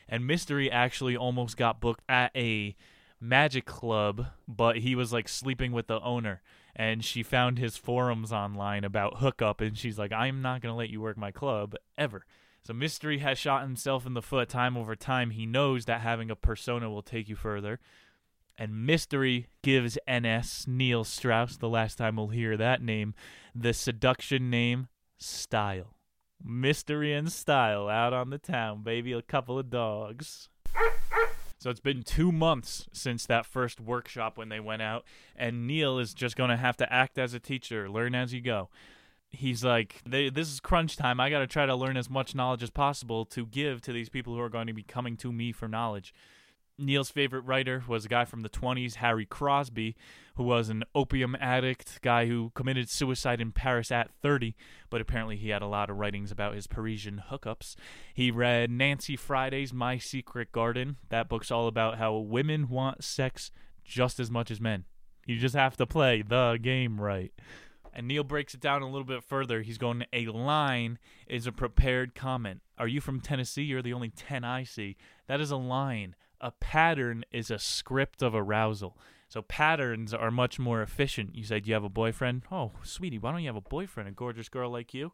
[0.08, 2.74] And Mystery actually almost got booked at a
[3.20, 6.40] magic club, but he was like sleeping with the owner.
[6.76, 10.78] And she found his forums online about hookup, and she's like, I'm not going to
[10.78, 12.24] let you work my club ever.
[12.62, 15.30] So Mystery has shot himself in the foot time over time.
[15.30, 17.80] He knows that having a persona will take you further.
[18.58, 23.14] And Mystery gives NS, Neil Strauss, the last time we'll hear that name,
[23.54, 25.96] the seduction name Style.
[26.44, 29.12] Mystery and Style out on the town, baby.
[29.12, 30.48] A couple of dogs.
[31.60, 35.04] So it's been two months since that first workshop when they went out,
[35.36, 38.40] and Neil is just going to have to act as a teacher, learn as you
[38.40, 38.70] go.
[39.28, 41.20] He's like, this is crunch time.
[41.20, 44.08] I got to try to learn as much knowledge as possible to give to these
[44.08, 46.14] people who are going to be coming to me for knowledge.
[46.78, 49.96] Neil's favorite writer was a guy from the 20s, Harry Crosby,
[50.40, 54.56] who was an opium addict, guy who committed suicide in Paris at 30,
[54.88, 57.76] but apparently he had a lot of writings about his Parisian hookups.
[58.14, 60.96] He read Nancy Friday's My Secret Garden.
[61.10, 63.50] That book's all about how women want sex
[63.84, 64.86] just as much as men.
[65.26, 67.34] You just have to play the game right.
[67.92, 69.60] And Neil breaks it down a little bit further.
[69.60, 72.62] He's going, a line is a prepared comment.
[72.78, 73.64] Are you from Tennessee?
[73.64, 74.96] You're the only 10 I see.
[75.26, 78.96] That is a line a pattern is a script of arousal.
[79.30, 81.36] So patterns are much more efficient.
[81.36, 82.42] You said you have a boyfriend.
[82.50, 84.08] Oh, sweetie, why don't you have a boyfriend?
[84.08, 85.12] A gorgeous girl like you.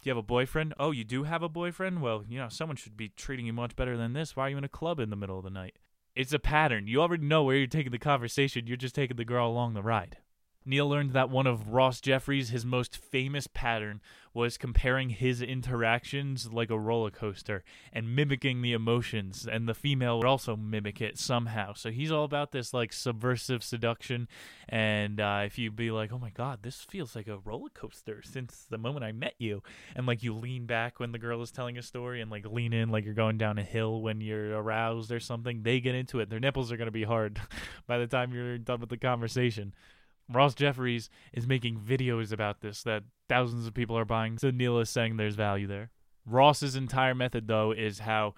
[0.00, 0.74] Do you have a boyfriend?
[0.78, 2.02] Oh, you do have a boyfriend?
[2.02, 4.36] Well, you know, someone should be treating you much better than this.
[4.36, 5.74] Why are you in a club in the middle of the night?
[6.14, 6.86] It's a pattern.
[6.86, 8.68] You already know where you're taking the conversation.
[8.68, 10.18] You're just taking the girl along the ride.
[10.64, 14.00] Neil learned that one of Ross Jeffries, his most famous pattern,
[14.34, 20.18] was comparing his interactions like a roller coaster and mimicking the emotions, and the female
[20.18, 21.74] would also mimic it somehow.
[21.74, 24.28] So he's all about this like subversive seduction.
[24.68, 28.22] And uh, if you be like, oh my god, this feels like a roller coaster
[28.22, 29.62] since the moment I met you,
[29.94, 32.72] and like you lean back when the girl is telling a story, and like lean
[32.72, 36.20] in like you're going down a hill when you're aroused or something, they get into
[36.20, 36.30] it.
[36.30, 37.40] Their nipples are going to be hard
[37.86, 39.74] by the time you're done with the conversation.
[40.28, 44.38] Ross Jeffries is making videos about this that thousands of people are buying.
[44.38, 45.90] So Neil is saying there's value there.
[46.24, 48.34] Ross's entire method, though, is how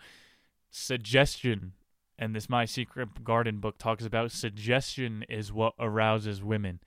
[0.70, 1.72] suggestion
[2.18, 6.80] and this my secret garden book talks about suggestion is what arouses women.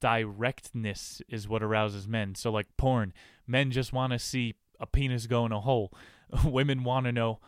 [0.00, 2.34] Directness is what arouses men.
[2.34, 3.12] So like porn.
[3.46, 5.92] Men just want to see a penis go in a hole.
[6.44, 7.40] Women want to know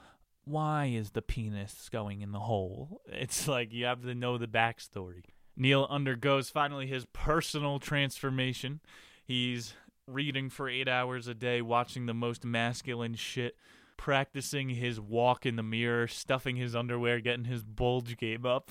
[0.45, 3.03] why is the penis going in the hole?
[3.07, 5.25] It's like you have to know the backstory
[5.59, 8.81] neil undergoes finally his personal transformation
[9.27, 9.75] he's
[10.07, 13.57] reading for eight hours a day watching the most masculine shit
[13.99, 18.71] practicing his walk in the mirror, stuffing his underwear, getting his bulge game up.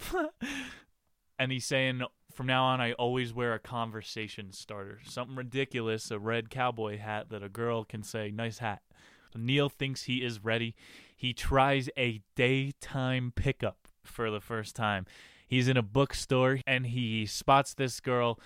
[1.40, 2.02] and he's saying,
[2.34, 5.00] from now on, I always wear a conversation starter.
[5.06, 8.82] Something ridiculous, a red cowboy hat that a girl can say, nice hat.
[9.34, 10.76] So Neil thinks he is ready.
[11.16, 15.06] He tries a daytime pickup for the first time.
[15.48, 18.40] He's in a bookstore and he spots this girl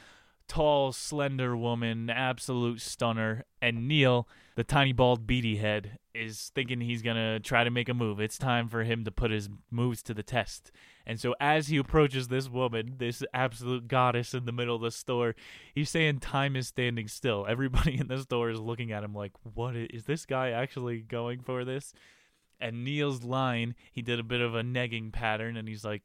[0.51, 3.45] tall, slender woman, absolute stunner.
[3.61, 7.93] And Neil, the tiny bald beady head, is thinking he's gonna try to make a
[7.93, 8.19] move.
[8.19, 10.69] It's time for him to put his moves to the test.
[11.05, 14.91] And so as he approaches this woman, this absolute goddess in the middle of the
[14.91, 15.35] store,
[15.73, 17.45] he's saying time is standing still.
[17.47, 20.99] Everybody in the store is looking at him like, "What is, is this guy actually
[20.99, 21.93] going for this?"
[22.59, 26.03] And Neil's line, he did a bit of a negging pattern, and he's like,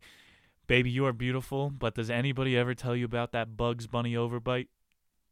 [0.66, 4.66] Baby, you are beautiful, but does anybody ever tell you about that Bugs Bunny overbite?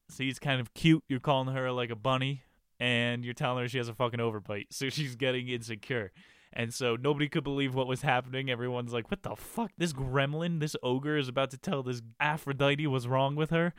[0.09, 1.03] See, it's kind of cute.
[1.09, 2.43] You're calling her like a bunny,
[2.79, 4.67] and you're telling her she has a fucking overbite.
[4.71, 6.13] So she's getting insecure.
[6.53, 8.49] And so nobody could believe what was happening.
[8.49, 9.73] Everyone's like, what the fuck?
[9.77, 13.75] This gremlin, this ogre is about to tell this Aphrodite what's wrong with her.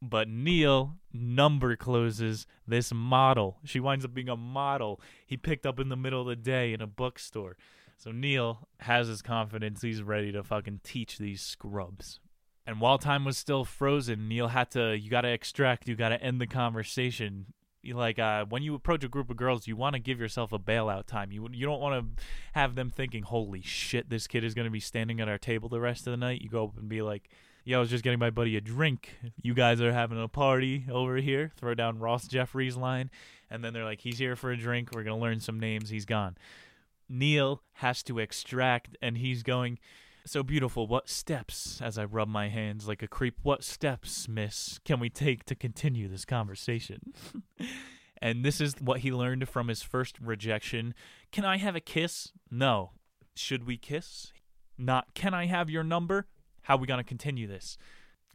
[0.00, 3.58] But Neil number closes this model.
[3.64, 6.72] She winds up being a model he picked up in the middle of the day
[6.72, 7.56] in a bookstore.
[8.02, 9.80] So Neil has his confidence.
[9.80, 12.18] He's ready to fucking teach these scrubs.
[12.66, 16.08] And while time was still frozen, Neil had to, you got to extract, you got
[16.08, 17.46] to end the conversation.
[17.84, 20.58] Like uh, when you approach a group of girls, you want to give yourself a
[20.58, 21.30] bailout time.
[21.30, 22.22] You you don't want to
[22.54, 25.68] have them thinking, "Holy shit, this kid is going to be standing at our table
[25.68, 27.28] the rest of the night." You go up and be like,
[27.64, 29.16] "Yo, I was just getting my buddy a drink.
[29.42, 33.10] You guys are having a party over here." Throw down Ross Jeffries' line,
[33.50, 34.90] and then they're like, "He's here for a drink.
[34.94, 35.90] We're gonna learn some names.
[35.90, 36.36] He's gone."
[37.08, 39.78] Neil has to extract, and he's going,
[40.26, 44.80] So beautiful, what steps, as I rub my hands like a creep, what steps, miss,
[44.84, 47.12] can we take to continue this conversation?
[48.22, 50.94] and this is what he learned from his first rejection.
[51.30, 52.32] Can I have a kiss?
[52.50, 52.92] No.
[53.34, 54.32] Should we kiss?
[54.78, 56.26] Not, can I have your number?
[56.62, 57.76] How are we going to continue this?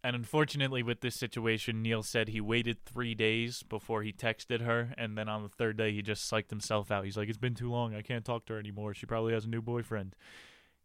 [0.08, 4.94] And unfortunately, with this situation, Neil said he waited three days before he texted her,
[4.98, 7.04] and then on the third day, he just psyched himself out.
[7.04, 7.94] He's like, It's been too long.
[7.94, 8.94] I can't talk to her anymore.
[8.94, 10.16] She probably has a new boyfriend.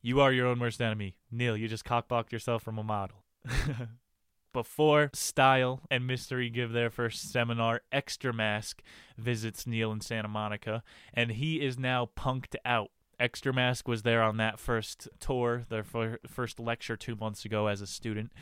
[0.00, 1.14] You are your own worst enemy.
[1.30, 3.22] Neil, you just cockblocked yourself from a model.
[4.52, 8.82] Before Style and Mystery give their first seminar, Extra Mask
[9.16, 10.82] visits Neil in Santa Monica,
[11.14, 12.90] and he is now punked out.
[13.20, 15.84] Extra Mask was there on that first tour, their
[16.26, 18.32] first lecture two months ago as a student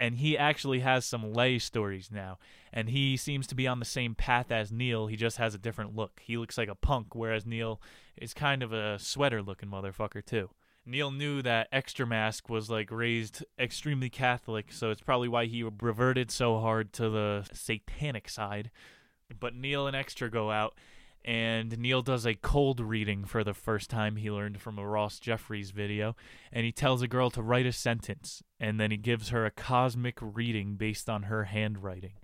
[0.00, 2.38] and he actually has some lay stories now
[2.72, 5.58] and he seems to be on the same path as neil he just has a
[5.58, 6.20] different look.
[6.24, 7.80] He looks like a punk whereas neil
[8.16, 10.50] is kind of a sweater looking motherfucker too.
[10.86, 15.62] Neil knew that extra mask was like raised extremely catholic so it's probably why he
[15.62, 18.70] reverted so hard to the satanic side.
[19.38, 20.74] But neil and extra go out
[21.24, 25.18] and Neil does a cold reading for the first time he learned from a Ross
[25.18, 26.16] Jeffries video,
[26.52, 29.50] and he tells a girl to write a sentence, and then he gives her a
[29.50, 32.14] cosmic reading based on her handwriting.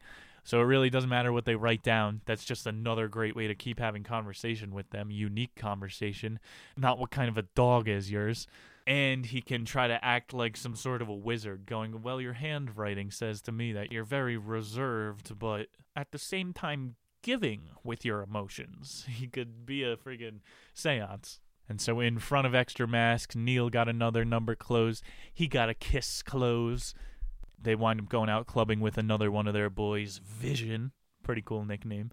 [0.44, 2.20] So it really doesn't matter what they write down.
[2.26, 6.38] That's just another great way to keep having conversation with them, unique conversation,
[6.76, 8.46] not what kind of a dog is yours.
[8.86, 12.34] And he can try to act like some sort of a wizard, going, Well, your
[12.34, 18.04] handwriting says to me that you're very reserved, but at the same time giving with
[18.04, 19.06] your emotions.
[19.14, 20.40] He could be a friggin'
[20.74, 21.40] seance.
[21.68, 25.02] And so in front of Extra Mask, Neil got another number close.
[25.32, 26.94] He got a kiss close.
[27.60, 30.92] They wind up going out clubbing with another one of their boys, Vision.
[31.22, 32.10] Pretty cool nickname.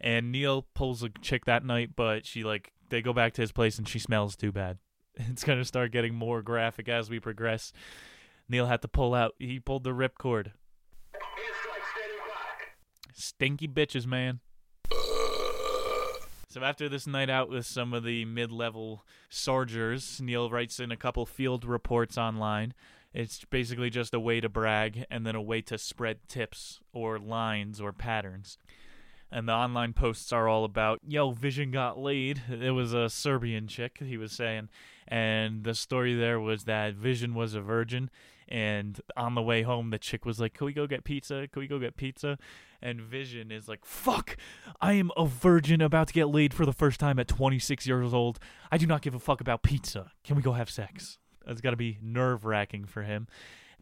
[0.00, 3.52] And Neil pulls a chick that night, but she like they go back to his
[3.52, 4.78] place and she smells too bad.
[5.30, 7.72] It's gonna start getting more graphic as we progress.
[8.48, 9.34] Neil had to pull out.
[9.38, 10.52] He pulled the ripcord.
[13.12, 14.40] Stinky bitches, man.
[16.50, 20.96] So after this night out with some of the mid-level soldiers, Neil writes in a
[20.96, 22.72] couple field reports online.
[23.12, 27.18] It's basically just a way to brag and then a way to spread tips or
[27.18, 28.56] lines or patterns.
[29.30, 32.40] And the online posts are all about, yo, Vision got laid.
[32.48, 34.70] It was a Serbian chick, he was saying.
[35.06, 38.08] And the story there was that Vision was a virgin.
[38.48, 41.46] And on the way home, the chick was like, Can we go get pizza?
[41.52, 42.38] Can we go get pizza?
[42.80, 44.36] And Vision is like, Fuck,
[44.80, 48.14] I am a virgin about to get laid for the first time at 26 years
[48.14, 48.38] old.
[48.72, 50.12] I do not give a fuck about pizza.
[50.24, 51.18] Can we go have sex?
[51.46, 53.28] It's got to be nerve wracking for him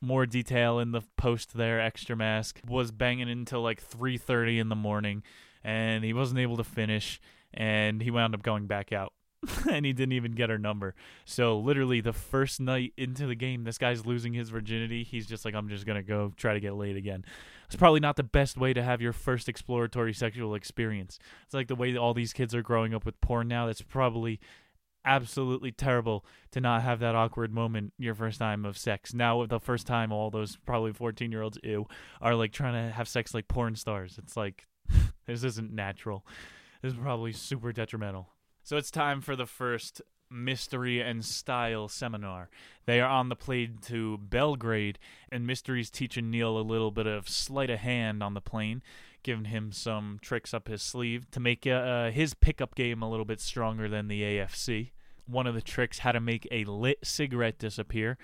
[0.01, 4.77] more detail in the post there extra mask was banging until like 3:30 in the
[4.77, 5.23] morning
[5.65, 7.21] and he wasn't able to finish
[7.55, 9.13] and he wound up going back out
[9.71, 10.95] and he didn't even get her number
[11.25, 15.45] so literally the first night into the game this guy's losing his virginity he's just
[15.45, 17.25] like I'm just to go try to get laid again
[17.67, 21.69] it's probably not the best way to have your first exploratory sexual experience it's like
[21.69, 24.41] the way that all these kids are growing up with porn now that's probably
[25.07, 29.15] absolutely terrible to not have that awkward moment your first time of sex.
[29.15, 31.87] Now, the first time, all those probably 14 year olds, ew,
[32.21, 34.19] are like trying to have sex like porn stars.
[34.19, 34.67] It's like,
[35.27, 36.27] this isn't natural.
[36.83, 38.29] This is probably super detrimental.
[38.67, 42.51] So it's time for the first mystery and style seminar.
[42.85, 44.99] They are on the plane to Belgrade,
[45.31, 48.83] and Mystery's teaching Neil a little bit of sleight of hand on the plane,
[49.23, 53.25] giving him some tricks up his sleeve to make uh, his pickup game a little
[53.25, 54.91] bit stronger than the AFC
[55.27, 58.17] one of the tricks how to make a lit cigarette disappear.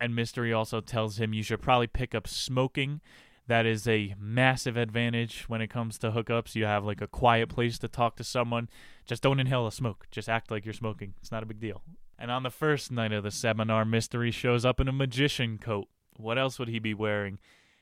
[0.00, 3.00] And Mystery also tells him you should probably pick up smoking.
[3.46, 6.54] That is a massive advantage when it comes to hookups.
[6.54, 8.68] You have like a quiet place to talk to someone.
[9.10, 10.06] Just don't inhale the smoke.
[10.12, 11.14] Just act like you're smoking.
[11.20, 11.82] It's not a big deal.
[12.16, 15.88] And on the first night of the seminar, Mystery shows up in a magician coat.
[16.16, 17.40] What else would he be wearing?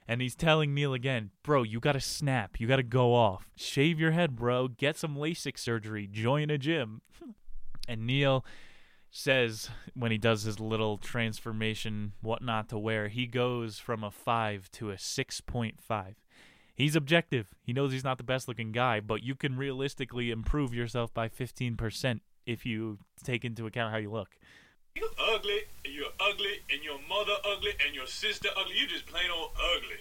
[0.08, 2.58] And he's telling Neil again, bro, you gotta snap.
[2.58, 3.50] You gotta go off.
[3.56, 4.68] Shave your head, bro.
[4.68, 6.06] Get some LASIK surgery.
[6.10, 7.02] Join a gym.
[7.86, 8.44] And Neil
[9.10, 14.10] says when he does his little transformation, what not to wear, he goes from a
[14.10, 16.14] 5 to a 6.5.
[16.78, 17.48] He's objective.
[17.60, 21.28] He knows he's not the best looking guy, but you can realistically improve yourself by
[21.28, 24.28] 15% if you take into account how you look.
[24.94, 28.76] You're ugly, and you're ugly, and your mother ugly, and your sister ugly.
[28.78, 29.96] You just plain old ugly.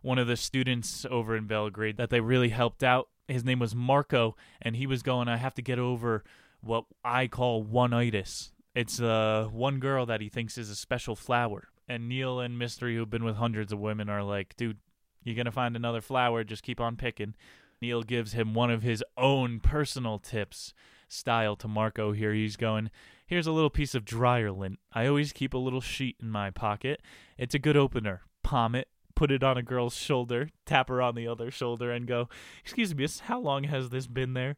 [0.00, 3.74] One of the students over in Belgrade that they really helped out, his name was
[3.74, 6.24] Marco, and he was going, I have to get over
[6.62, 8.52] what I call one-itis.
[8.74, 11.68] It's uh, one girl that he thinks is a special flower.
[11.86, 14.78] And Neil and Mystery, who've been with hundreds of women, are like, dude,
[15.24, 16.44] you're going to find another flower.
[16.44, 17.34] Just keep on picking.
[17.80, 20.72] Neil gives him one of his own personal tips
[21.08, 22.32] style to Marco here.
[22.32, 22.90] He's going,
[23.26, 24.78] Here's a little piece of dryer lint.
[24.92, 27.00] I always keep a little sheet in my pocket.
[27.38, 28.22] It's a good opener.
[28.42, 32.06] Palm it, put it on a girl's shoulder, tap her on the other shoulder, and
[32.06, 32.28] go,
[32.62, 34.56] Excuse me, how long has this been there?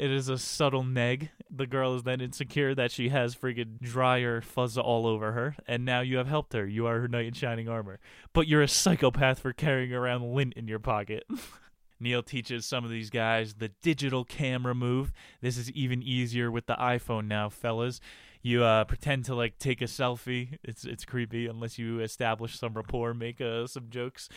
[0.00, 1.28] It is a subtle neg.
[1.50, 5.84] The girl is then insecure that she has friggin' dryer fuzz all over her, and
[5.84, 6.66] now you have helped her.
[6.66, 8.00] You are her knight in shining armor.
[8.32, 11.24] But you're a psychopath for carrying around lint in your pocket.
[12.00, 15.12] Neil teaches some of these guys the digital camera move.
[15.42, 18.00] This is even easier with the iPhone now, fellas.
[18.40, 20.56] You uh, pretend to like take a selfie.
[20.64, 24.30] It's it's creepy unless you establish some rapport, make uh, some jokes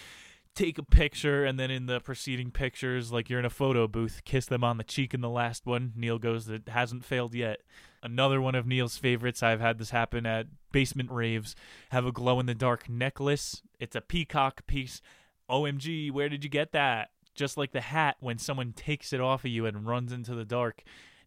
[0.56, 4.22] take a picture and then in the preceding pictures like you're in a photo booth
[4.24, 5.94] kiss them on the cheek in the last one.
[5.96, 7.62] Neil goes that hasn't failed yet.
[8.02, 9.42] Another one of neil's favorites.
[9.42, 11.56] I've had this happen at basement raves.
[11.90, 13.62] Have a glow in the dark necklace.
[13.80, 15.02] It's a peacock piece.
[15.50, 17.10] Omg where did you get that?
[17.34, 20.46] Just like the hat when someone takes it off of you and runs into the
[20.46, 20.84] dark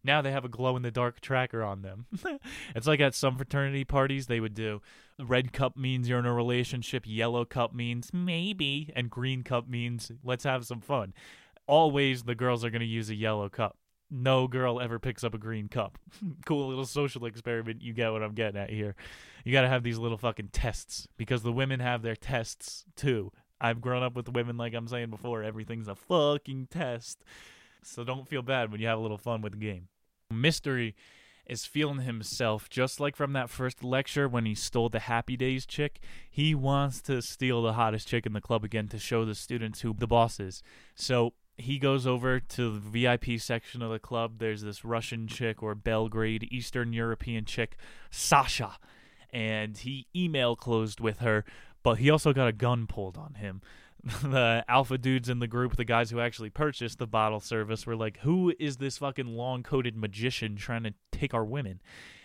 [0.06, 2.06] now they have a glow in the dark tracker on them.
[2.74, 4.80] it's like at some fraternity parties they would do
[5.18, 10.12] red cup means you're in a relationship, yellow cup means maybe, and green cup means
[10.22, 11.14] let's have some fun.
[11.66, 13.76] Always the girls are going to use a yellow cup.
[14.10, 15.98] No girl ever picks up a green cup.
[16.46, 17.82] cool little social experiment.
[17.82, 18.94] You get what I'm getting at here.
[19.44, 23.32] You got to have these little fucking tests because the women have their tests too.
[23.60, 27.24] I've grown up with women, like I'm saying before, everything's a fucking test.
[27.82, 29.88] So don't feel bad when you have a little fun with the game.
[30.30, 30.94] Mystery
[31.46, 35.64] is feeling himself just like from that first lecture when he stole the Happy Days
[35.64, 36.00] chick.
[36.28, 39.82] He wants to steal the hottest chick in the club again to show the students
[39.82, 40.62] who the boss is.
[40.96, 44.38] So he goes over to the VIP section of the club.
[44.38, 47.76] There's this Russian chick or Belgrade Eastern European chick,
[48.10, 48.78] Sasha,
[49.32, 51.44] and he email closed with her,
[51.84, 53.62] but he also got a gun pulled on him.
[54.22, 57.96] the alpha dudes in the group, the guys who actually purchased the bottle service, were
[57.96, 61.80] like, "Who is this fucking long-coated magician trying to take our women?"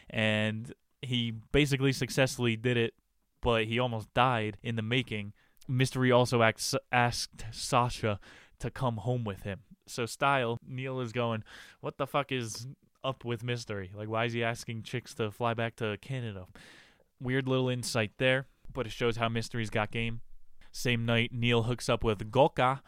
[0.09, 2.93] And he basically successfully did it,
[3.41, 5.33] but he almost died in the making.
[5.67, 6.43] Mystery also
[6.91, 8.19] asked Sasha
[8.59, 9.61] to come home with him.
[9.87, 11.43] So Style, Neil is going,
[11.79, 12.67] "What the fuck is
[13.03, 13.91] up with Mystery?
[13.95, 16.45] Like, why is he asking chicks to fly back to Canada?"
[17.19, 20.21] Weird little insight there, but it shows how Mystery's got game
[20.71, 22.81] same night, Neil hooks up with Golka,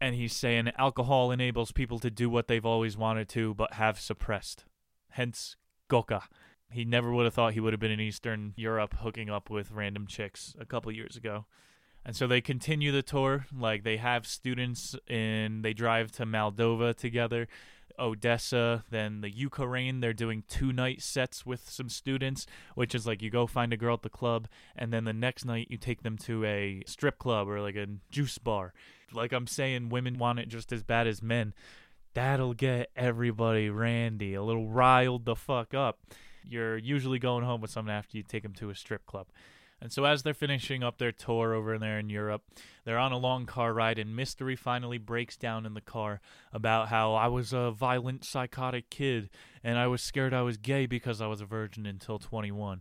[0.00, 3.98] and he's saying alcohol enables people to do what they've always wanted to but have
[3.98, 4.64] suppressed.
[5.10, 5.56] Hence,
[5.90, 6.22] Goka.
[6.70, 9.70] He never would have thought he would have been in Eastern Europe hooking up with
[9.70, 11.46] random chicks a couple years ago.
[12.04, 13.46] And so they continue the tour.
[13.56, 17.48] Like they have students and they drive to Moldova together,
[17.98, 20.00] Odessa, then the Ukraine.
[20.00, 23.76] They're doing two night sets with some students, which is like you go find a
[23.76, 27.18] girl at the club, and then the next night you take them to a strip
[27.18, 28.72] club or like a juice bar.
[29.12, 31.54] Like I'm saying, women want it just as bad as men.
[32.14, 35.98] That'll get everybody randy, a little riled the fuck up.
[36.44, 39.26] You're usually going home with someone after you take them to a strip club.
[39.80, 42.42] And so, as they're finishing up their tour over there in Europe,
[42.84, 46.20] they're on a long car ride, and Mystery finally breaks down in the car
[46.52, 49.28] about how I was a violent, psychotic kid,
[49.62, 52.80] and I was scared I was gay because I was a virgin until 21.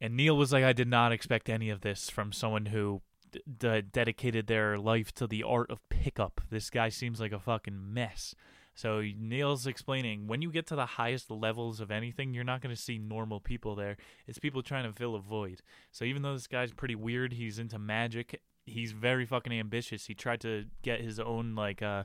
[0.00, 3.40] And Neil was like, I did not expect any of this from someone who d-
[3.58, 6.42] d- dedicated their life to the art of pickup.
[6.50, 8.34] This guy seems like a fucking mess.
[8.76, 12.74] So Neil's explaining when you get to the highest levels of anything, you're not going
[12.74, 13.96] to see normal people there.
[14.26, 15.62] It's people trying to fill a void.
[15.90, 18.42] So even though this guy's pretty weird, he's into magic.
[18.66, 20.04] He's very fucking ambitious.
[20.06, 22.04] He tried to get his own like uh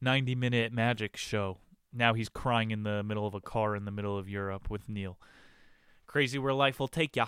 [0.00, 1.58] 90 minute magic show.
[1.92, 4.88] Now he's crying in the middle of a car in the middle of Europe with
[4.88, 5.18] Neil.
[6.06, 7.26] Crazy where life will take ya.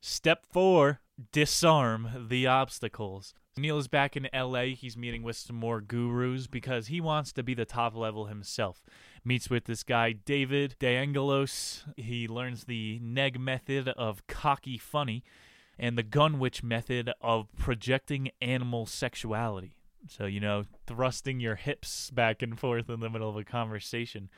[0.00, 1.00] Step four
[1.32, 3.34] disarm the obstacles.
[3.56, 4.74] Neil is back in LA.
[4.76, 8.82] He's meeting with some more gurus because he wants to be the top level himself.
[9.24, 11.84] Meets with this guy, David DeAngelos.
[11.96, 15.24] He learns the neg method of cocky funny
[15.78, 19.76] and the gunwitch method of projecting animal sexuality.
[20.08, 24.28] So, you know, thrusting your hips back and forth in the middle of a conversation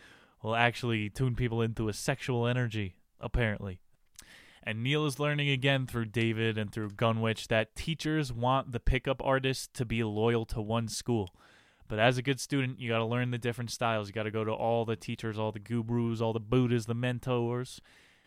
[0.42, 3.80] will actually tune people into a sexual energy, apparently.
[4.62, 9.22] And Neil is learning again through David and through Gunwitch that teachers want the pickup
[9.24, 11.34] artist to be loyal to one school.
[11.88, 14.08] But as a good student, you got to learn the different styles.
[14.08, 16.94] You got to go to all the teachers, all the gurus, all the Buddhas, the
[16.94, 17.80] mentors.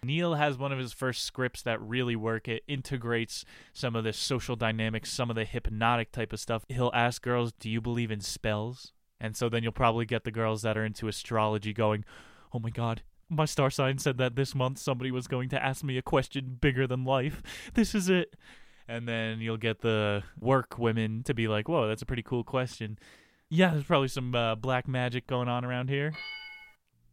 [0.03, 2.47] Neil has one of his first scripts that really work.
[2.47, 6.65] It integrates some of the social dynamics, some of the hypnotic type of stuff.
[6.69, 8.93] He'll ask girls, Do you believe in spells?
[9.19, 12.03] And so then you'll probably get the girls that are into astrology going,
[12.51, 15.83] Oh my God, my star sign said that this month somebody was going to ask
[15.83, 17.41] me a question bigger than life.
[17.73, 18.35] This is it.
[18.87, 22.43] And then you'll get the work women to be like, Whoa, that's a pretty cool
[22.43, 22.99] question.
[23.49, 26.13] Yeah, there's probably some uh, black magic going on around here.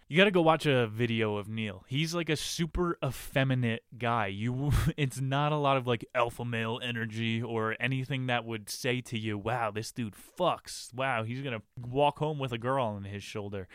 [0.08, 1.84] You got to go watch a video of Neil.
[1.86, 4.28] He's like a super effeminate guy.
[4.28, 9.00] You it's not a lot of like alpha male energy or anything that would say
[9.02, 10.92] to you, "Wow, this dude fucks.
[10.94, 13.68] Wow, he's going to walk home with a girl on his shoulder."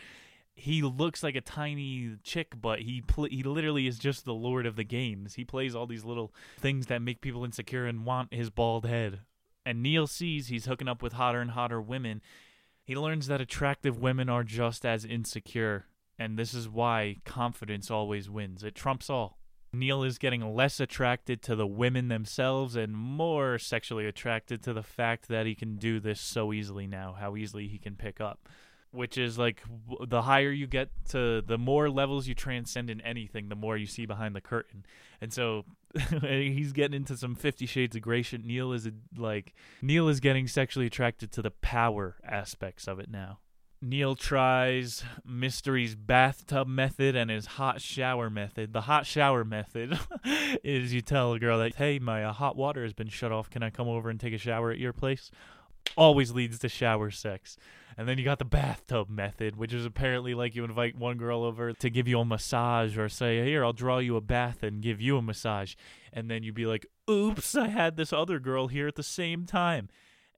[0.56, 4.66] He looks like a tiny chick, but he pl- he literally is just the lord
[4.66, 5.36] of the games.
[5.36, 9.22] He plays all these little things that make people insecure and want his bald head.
[9.66, 12.22] And Neil sees he's hooking up with hotter and hotter women.
[12.84, 15.86] He learns that attractive women are just as insecure
[16.20, 18.64] and this is why confidence always wins.
[18.64, 19.40] It trumps all.
[19.74, 24.84] Neil is getting less attracted to the women themselves and more sexually attracted to the
[24.84, 28.48] fact that he can do this so easily now, how easily he can pick up.
[28.94, 29.62] Which is like
[30.08, 33.88] the higher you get to the more levels you transcend in anything, the more you
[33.88, 34.86] see behind the curtain.
[35.20, 35.66] And so
[36.22, 38.46] he's getting into some 50 shades of gray shit.
[38.46, 38.88] Neil is
[39.18, 43.40] like Neil is getting sexually attracted to the power aspects of it now.
[43.84, 48.72] Neil tries Mystery's bathtub method and his hot shower method.
[48.72, 50.00] The hot shower method
[50.64, 53.50] is you tell a girl that, hey, my uh, hot water has been shut off.
[53.50, 55.32] Can I come over and take a shower at your place?
[55.98, 57.58] Always leads to shower sex.
[57.98, 61.44] And then you got the bathtub method, which is apparently like you invite one girl
[61.44, 64.82] over to give you a massage or say, here, I'll draw you a bath and
[64.82, 65.76] give you a massage.
[66.12, 69.46] And then you'd be like, oops, I had this other girl here at the same
[69.46, 69.90] time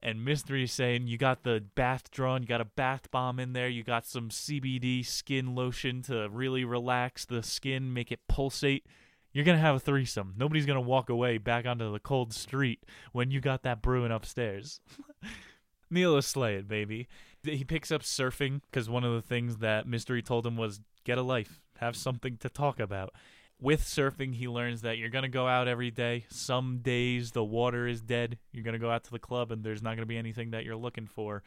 [0.05, 3.67] and Mystery saying you got the bath drawn, you got a bath bomb in there,
[3.67, 8.85] you got some CBD skin lotion to really relax the skin, make it pulsate.
[9.33, 10.35] You're gonna have a threesome.
[10.37, 12.83] Nobody's gonna walk away back onto the cold street
[13.13, 14.79] when you got that brewing upstairs.
[15.89, 17.07] Neil is slaying, baby.
[17.45, 21.17] He picks up surfing because one of the things that Mystery told him was get
[21.17, 23.13] a life, have something to talk about
[23.59, 26.25] with surfing, he learns that you're going to go out every day.
[26.29, 28.37] Some days the water is dead.
[28.51, 30.51] You're going to go out to the club and there's not going to be anything
[30.51, 31.43] that you're looking for.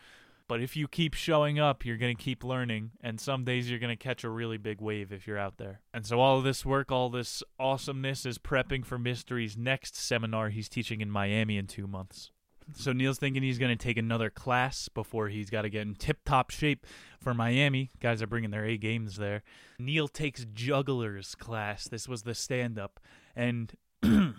[0.49, 2.92] But if you keep showing up, you're going to keep learning.
[3.03, 5.80] And some days you're going to catch a really big wave if you're out there.
[5.92, 10.49] And so all of this work, all this awesomeness is prepping for Mystery's next seminar
[10.49, 12.30] he's teaching in Miami in two months.
[12.74, 15.94] So Neil's thinking he's going to take another class before he's got to get in
[15.94, 16.86] tip top shape
[17.20, 17.90] for Miami.
[18.00, 19.42] Guys are bringing their A games there.
[19.78, 21.88] Neil takes jugglers class.
[21.88, 23.00] This was the stand up.
[23.34, 23.72] And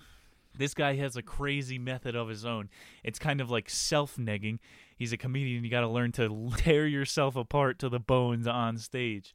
[0.59, 2.69] This guy has a crazy method of his own.
[3.01, 4.59] It's kind of like self negging.
[4.97, 5.63] He's a comedian.
[5.63, 9.34] You got to learn to tear yourself apart to the bones on stage.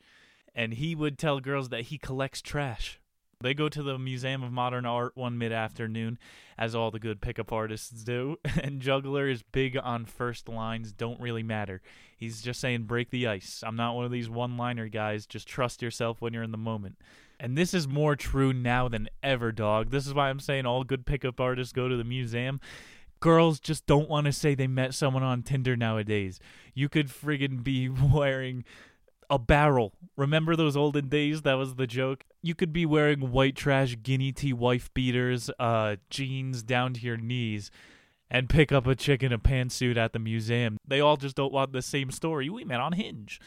[0.54, 3.00] And he would tell girls that he collects trash.
[3.44, 6.18] They go to the Museum of Modern Art one mid afternoon,
[6.56, 8.38] as all the good pickup artists do.
[8.62, 11.82] And Juggler is big on first lines, don't really matter.
[12.16, 13.62] He's just saying, break the ice.
[13.62, 15.26] I'm not one of these one liner guys.
[15.26, 16.96] Just trust yourself when you're in the moment.
[17.38, 19.90] And this is more true now than ever, dog.
[19.90, 22.62] This is why I'm saying all good pickup artists go to the museum.
[23.20, 26.40] Girls just don't want to say they met someone on Tinder nowadays.
[26.72, 28.64] You could friggin' be wearing
[29.30, 29.92] a barrel.
[30.16, 31.42] Remember those olden days?
[31.42, 32.24] That was the joke.
[32.42, 37.16] You could be wearing white trash guinea tea wife beaters, uh, jeans down to your
[37.16, 37.70] knees,
[38.30, 40.78] and pick up a chick in a pantsuit at the museum.
[40.86, 42.48] They all just don't want the same story.
[42.48, 43.40] We met on Hinge.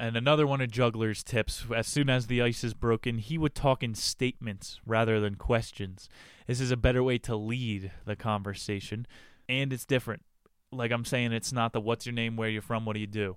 [0.00, 3.54] And another one of Juggler's tips as soon as the ice is broken, he would
[3.54, 6.08] talk in statements rather than questions.
[6.46, 9.08] This is a better way to lead the conversation,
[9.48, 10.22] and it's different.
[10.70, 13.08] Like I'm saying, it's not the what's your name, where you're from, what do you
[13.08, 13.36] do.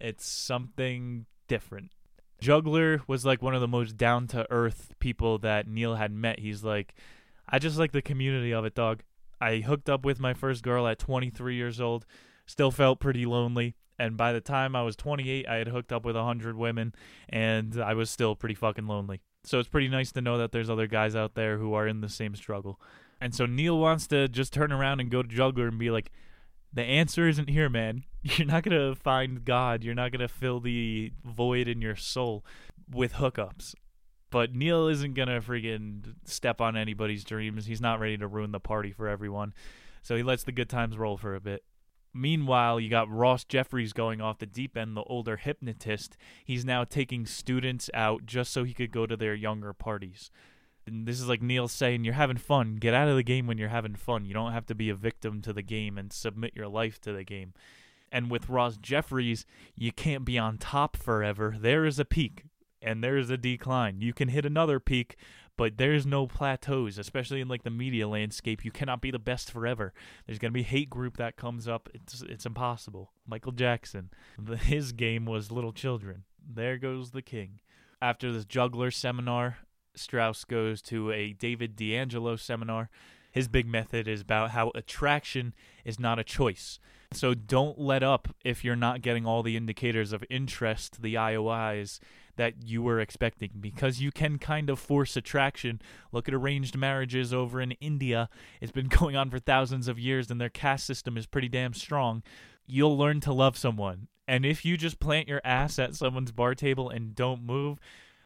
[0.00, 1.90] It's something different.
[2.40, 6.40] Juggler was like one of the most down to earth people that Neil had met.
[6.40, 6.94] He's like,
[7.48, 9.02] I just like the community of it, dog.
[9.40, 12.06] I hooked up with my first girl at 23 years old,
[12.46, 13.74] still felt pretty lonely.
[13.98, 16.94] And by the time I was 28, I had hooked up with 100 women,
[17.28, 19.20] and I was still pretty fucking lonely.
[19.44, 22.00] So it's pretty nice to know that there's other guys out there who are in
[22.00, 22.80] the same struggle.
[23.20, 26.10] And so Neil wants to just turn around and go to Juggler and be like,
[26.72, 28.04] the answer isn't here, man.
[28.22, 29.82] You're not going to find God.
[29.82, 32.44] You're not going to fill the void in your soul
[32.90, 33.74] with hookups.
[34.30, 37.66] But Neil isn't going to friggin' step on anybody's dreams.
[37.66, 39.54] He's not ready to ruin the party for everyone.
[40.02, 41.64] So he lets the good times roll for a bit.
[42.12, 46.16] Meanwhile, you got Ross Jeffries going off the deep end, the older hypnotist.
[46.44, 50.30] He's now taking students out just so he could go to their younger parties.
[50.86, 52.76] And this is like Neil saying, You're having fun.
[52.76, 54.24] Get out of the game when you're having fun.
[54.24, 57.12] You don't have to be a victim to the game and submit your life to
[57.12, 57.54] the game.
[58.12, 61.56] And with Ross Jeffries, you can't be on top forever.
[61.58, 62.44] There is a peak
[62.82, 64.00] and there is a decline.
[64.00, 65.16] You can hit another peak,
[65.56, 68.64] but there's no plateaus, especially in like the media landscape.
[68.64, 69.92] You cannot be the best forever.
[70.26, 71.88] There's gonna be hate group that comes up.
[71.94, 73.12] It's it's impossible.
[73.26, 76.24] Michael Jackson, the, his game was little children.
[76.42, 77.60] There goes the king.
[78.02, 79.58] After this juggler seminar,
[79.94, 82.90] Strauss goes to a David DeAngelo seminar.
[83.32, 86.78] His big method is about how attraction is not a choice.
[87.12, 91.98] So don't let up if you're not getting all the indicators of interest, the IOIs
[92.36, 95.82] that you were expecting, because you can kind of force attraction.
[96.12, 98.28] Look at arranged marriages over in India.
[98.60, 101.74] It's been going on for thousands of years, and their caste system is pretty damn
[101.74, 102.22] strong.
[102.66, 104.06] You'll learn to love someone.
[104.28, 107.80] And if you just plant your ass at someone's bar table and don't move,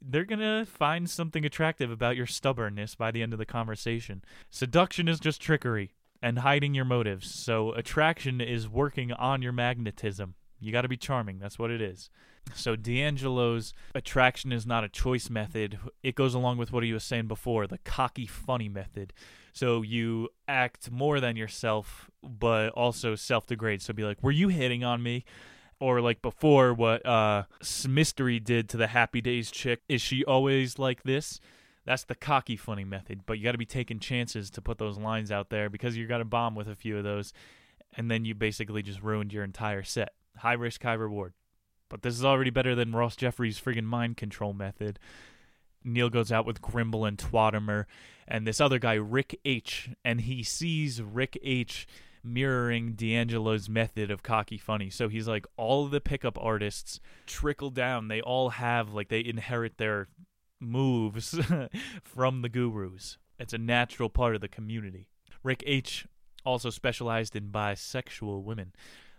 [0.06, 4.22] they're gonna find something attractive about your stubbornness by the end of the conversation.
[4.50, 7.30] Seduction is just trickery and hiding your motives.
[7.30, 10.34] So attraction is working on your magnetism.
[10.60, 11.38] You got to be charming.
[11.38, 12.10] That's what it is.
[12.54, 15.78] So DeAngelo's attraction is not a choice method.
[16.02, 19.12] It goes along with what he was saying before, the cocky funny method.
[19.52, 23.82] So you act more than yourself, but also self-degrade.
[23.82, 25.24] So be like, "Were you hitting on me?"
[25.80, 27.44] Or like before, what uh,
[27.88, 29.82] Mystery did to the Happy Days chick.
[29.88, 31.40] Is she always like this?
[31.84, 34.96] That's the cocky funny method, but you got to be taking chances to put those
[34.96, 37.34] lines out there because you're going to bomb with a few of those,
[37.94, 40.14] and then you basically just ruined your entire set.
[40.38, 41.34] High risk, high reward.
[41.90, 44.98] But this is already better than Ross Jeffries' friggin' mind control method.
[45.84, 47.84] Neil goes out with Grimble and Twotimer
[48.26, 51.86] and this other guy, Rick H., and he sees Rick H.
[52.24, 54.90] mirroring DeAngelo's method of cocky funny.
[54.90, 58.08] So he's like, all the pickup artists trickle down.
[58.08, 60.08] They all have, like, they inherit their
[60.60, 61.38] moves
[62.02, 63.18] from the gurus.
[63.38, 65.08] It's a natural part of the community.
[65.42, 66.06] Rick H.
[66.44, 68.72] also specialized in bisexual women.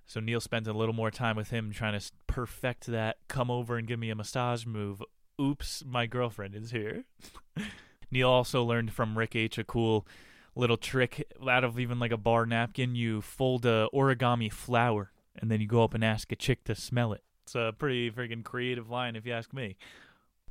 [0.07, 3.77] So Neil spent a little more time with him trying to perfect that come over
[3.77, 5.01] and give me a massage move.
[5.41, 7.03] Oops, my girlfriend is here.
[8.11, 10.07] Neil also learned from Rick H a cool
[10.55, 12.95] little trick out of even like a bar napkin.
[12.95, 16.75] You fold a origami flower and then you go up and ask a chick to
[16.75, 17.23] smell it.
[17.43, 19.75] It's a pretty freaking creative line if you ask me.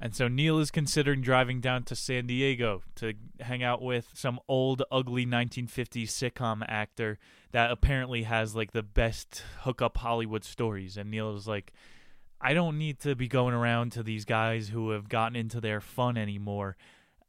[0.01, 4.41] And so Neil is considering driving down to San Diego to hang out with some
[4.49, 7.19] old, ugly 1950s sitcom actor
[7.53, 10.97] that apparently has like the best hookup Hollywood stories.
[10.97, 11.73] And Neil is like,
[12.41, 15.81] I don't need to be going around to these guys who have gotten into their
[15.81, 16.77] fun anymore.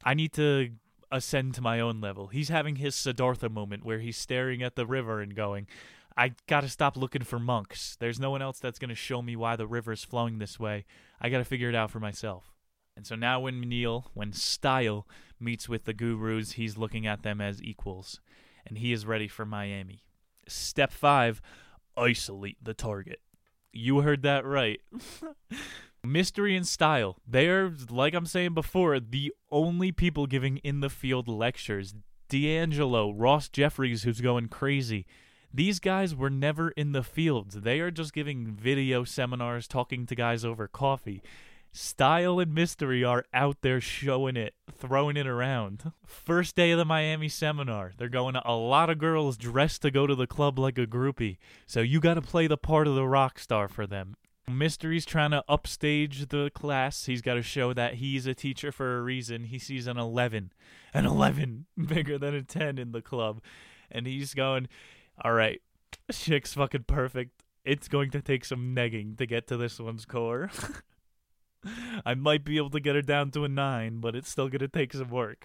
[0.04, 0.70] I need to
[1.16, 2.28] ascend to my own level.
[2.28, 5.66] He's having his Siddhartha moment where he's staring at the river and going,
[6.16, 7.96] I gotta stop looking for monks.
[7.98, 10.84] There's no one else that's gonna show me why the river's flowing this way.
[11.20, 12.52] I gotta figure it out for myself.
[12.96, 15.06] And so now when Neil, when Style
[15.38, 18.20] meets with the gurus, he's looking at them as equals.
[18.66, 20.04] And he is ready for Miami.
[20.48, 21.42] Step five
[21.96, 23.20] isolate the target.
[23.72, 24.80] You heard that right.
[26.12, 27.16] Mystery and Style.
[27.26, 31.94] They are, like I'm saying before, the only people giving in the field lectures.
[32.28, 35.06] DeAngelo, Ross Jeffries, who's going crazy.
[35.54, 37.60] These guys were never in the fields.
[37.60, 41.22] They are just giving video seminars, talking to guys over coffee.
[41.72, 45.92] Style and Mystery are out there showing it, throwing it around.
[46.06, 47.92] First day of the Miami seminar.
[47.96, 50.86] They're going to a lot of girls dressed to go to the club like a
[50.86, 51.36] groupie.
[51.66, 54.16] So you got to play the part of the rock star for them.
[54.50, 57.06] Mystery's trying to upstage the class.
[57.06, 59.44] He's got to show that he's a teacher for a reason.
[59.44, 60.52] He sees an 11,
[60.94, 63.40] an 11 bigger than a 10 in the club.
[63.90, 64.68] And he's going,
[65.22, 65.60] all right,
[66.12, 67.42] chick's fucking perfect.
[67.64, 70.50] It's going to take some negging to get to this one's core.
[72.06, 74.60] I might be able to get her down to a 9, but it's still going
[74.60, 75.44] to take some work.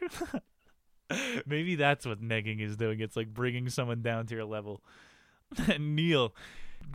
[1.45, 2.99] Maybe that's what negging is doing.
[2.99, 4.83] It's like bringing someone down to your level.
[5.79, 6.35] Neil,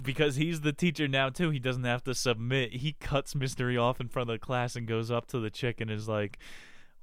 [0.03, 2.75] because he's the teacher now too, he doesn't have to submit.
[2.75, 5.81] He cuts Mystery off in front of the class and goes up to the chick
[5.81, 6.39] and is like,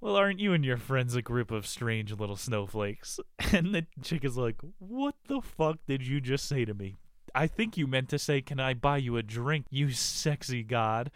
[0.03, 3.21] well, aren't you and your friends a group of strange little snowflakes?
[3.53, 6.97] And the chick is like, What the fuck did you just say to me?
[7.33, 11.09] I think you meant to say, Can I buy you a drink, you sexy god?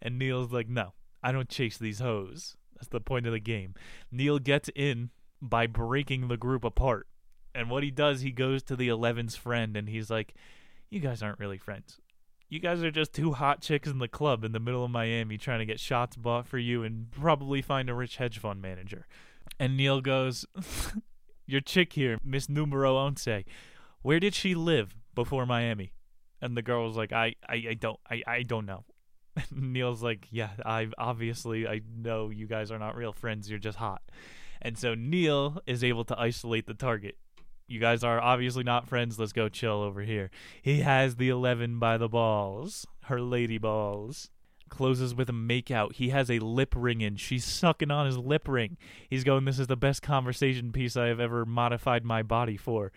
[0.00, 2.56] And Neil's like, No, I don't chase these hoes.
[2.74, 3.74] That's the point of the game.
[4.10, 5.10] Neil gets in
[5.42, 7.08] by breaking the group apart.
[7.54, 10.34] And what he does, he goes to the 11's friend and he's like,
[10.92, 12.02] You guys aren't really friends.
[12.50, 15.38] You guys are just two hot chicks in the club in the middle of Miami
[15.38, 19.06] trying to get shots bought for you and probably find a rich hedge fund manager.
[19.58, 20.44] And Neil goes,
[21.46, 23.26] Your chick here, Miss Numero Once,
[24.02, 25.94] where did she live before Miami?
[26.42, 28.84] And the girl was like, I, I, I don't I, I don't know.
[29.34, 33.58] And Neil's like, Yeah, I obviously I know you guys are not real friends, you're
[33.58, 34.02] just hot.
[34.60, 37.16] And so Neil is able to isolate the target.
[37.66, 39.18] You guys are obviously not friends.
[39.18, 40.30] Let's go chill over here.
[40.60, 44.30] He has the 11 by the balls, her lady balls.
[44.68, 45.94] Closes with a makeout.
[45.94, 47.16] He has a lip ring in.
[47.16, 48.78] She's sucking on his lip ring.
[49.10, 52.90] He's going, This is the best conversation piece I have ever modified my body for.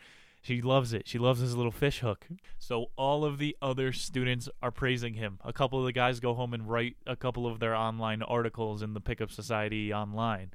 [0.46, 1.08] She loves it.
[1.08, 2.28] She loves his little fish hook.
[2.60, 5.40] So all of the other students are praising him.
[5.44, 8.84] A couple of the guys go home and write a couple of their online articles
[8.84, 10.52] in the Pickup Society online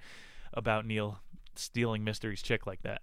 [0.55, 1.19] about Neil
[1.57, 3.03] stealing Mystery's chick like that.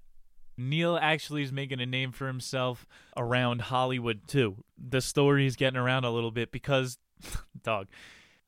[0.58, 4.64] Neil actually is making a name for himself around Hollywood too.
[4.78, 6.98] The story is getting around a little bit because,
[7.64, 7.88] dog,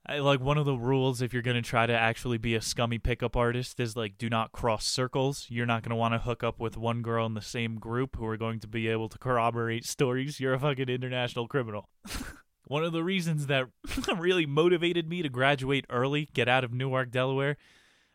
[0.06, 2.62] I, like one of the rules if you're going to try to actually be a
[2.62, 5.46] scummy pickup artist is like do not cross circles.
[5.50, 8.16] You're not going to want to hook up with one girl in the same group
[8.16, 10.40] who are going to be able to corroborate stories.
[10.40, 11.90] You're a fucking international criminal.
[12.66, 13.68] one of the reasons that
[14.18, 17.58] really motivated me to graduate early, get out of Newark, Delaware,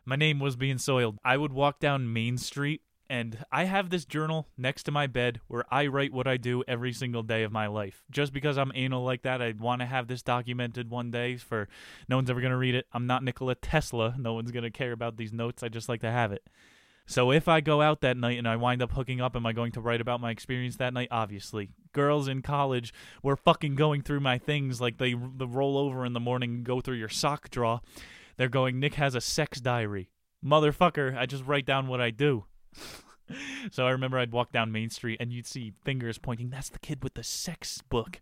[0.05, 1.17] my name was being soiled.
[1.23, 5.39] I would walk down Main Street and I have this journal next to my bed
[5.47, 8.03] where I write what I do every single day of my life.
[8.11, 11.67] Just because I'm anal like that, I want to have this documented one day for
[12.09, 12.87] no one's ever going to read it.
[12.93, 14.15] I'm not Nikola Tesla.
[14.17, 15.63] No one's going to care about these notes.
[15.63, 16.47] I just like to have it.
[17.07, 19.53] So if I go out that night and I wind up hooking up, am I
[19.53, 21.09] going to write about my experience that night?
[21.11, 21.69] Obviously.
[21.93, 26.13] Girls in college were fucking going through my things like they, they roll over in
[26.13, 27.81] the morning and go through your sock drawer.
[28.37, 30.09] They're going, Nick has a sex diary.
[30.43, 32.45] Motherfucker, I just write down what I do.
[33.71, 36.79] So I remember I'd walk down Main Street and you'd see fingers pointing, that's the
[36.79, 38.19] kid with the sex book.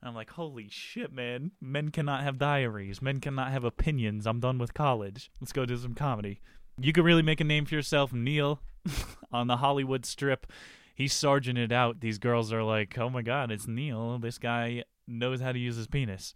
[0.00, 1.52] And I'm like, holy shit, man.
[1.60, 3.02] Men cannot have diaries.
[3.02, 4.26] Men cannot have opinions.
[4.26, 5.30] I'm done with college.
[5.40, 6.40] Let's go do some comedy.
[6.78, 8.60] You could really make a name for yourself, Neil,
[9.32, 10.46] on the Hollywood strip.
[10.94, 12.00] He's sergeant it out.
[12.00, 14.18] These girls are like, oh my god, it's Neil.
[14.18, 16.34] This guy knows how to use his penis.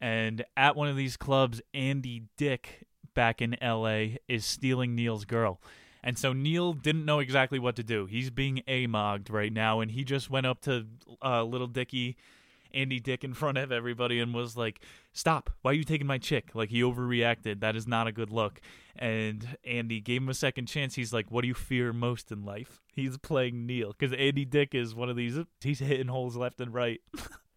[0.00, 5.60] And at one of these clubs, Andy Dick back in LA is stealing Neil's girl.
[6.02, 8.06] And so Neil didn't know exactly what to do.
[8.06, 10.86] He's being amogged right now, and he just went up to
[11.22, 12.16] uh, little Dicky,
[12.74, 14.80] Andy Dick, in front of everybody and was like,
[15.12, 15.50] "Stop!
[15.62, 17.60] Why are you taking my chick?" Like he overreacted.
[17.60, 18.60] That is not a good look.
[18.96, 20.96] And Andy gave him a second chance.
[20.96, 24.74] He's like, "What do you fear most in life?" He's playing Neil because Andy Dick
[24.74, 25.38] is one of these.
[25.60, 27.00] He's hitting holes left and right.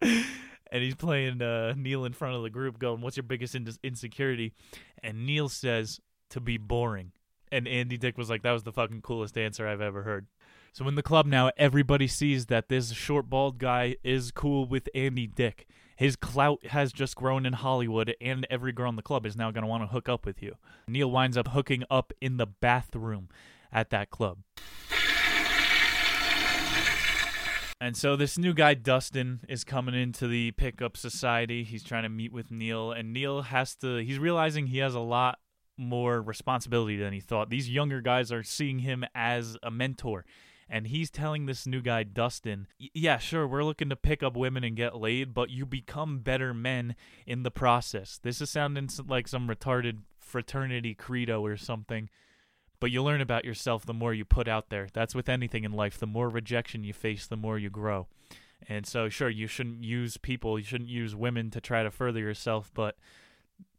[0.00, 3.68] and he's playing uh, Neil in front of the group, going, "What's your biggest in-
[3.82, 4.52] insecurity?"
[5.02, 6.00] And Neil says,
[6.30, 7.10] "To be boring."
[7.56, 10.26] And Andy Dick was like, "That was the fucking coolest answer I've ever heard."
[10.74, 14.90] So in the club now, everybody sees that this short bald guy is cool with
[14.94, 15.66] Andy Dick.
[15.96, 19.50] His clout has just grown in Hollywood, and every girl in the club is now
[19.50, 20.56] going to want to hook up with you.
[20.86, 23.30] Neil winds up hooking up in the bathroom
[23.72, 24.40] at that club.
[27.80, 31.64] And so this new guy, Dustin, is coming into the pickup society.
[31.64, 35.00] He's trying to meet with Neil, and Neil has to, he's realizing he has a
[35.00, 35.38] lot
[35.76, 37.50] more responsibility than he thought.
[37.50, 40.24] These younger guys are seeing him as a mentor.
[40.68, 44.64] And he's telling this new guy, Dustin, yeah, sure, we're looking to pick up women
[44.64, 48.18] and get laid, but you become better men in the process.
[48.20, 52.08] This is sounding like some retarded fraternity credo or something
[52.80, 54.88] but you learn about yourself the more you put out there.
[54.92, 55.98] That's with anything in life.
[55.98, 58.06] The more rejection you face, the more you grow.
[58.68, 62.20] And so, sure, you shouldn't use people, you shouldn't use women to try to further
[62.20, 62.96] yourself, but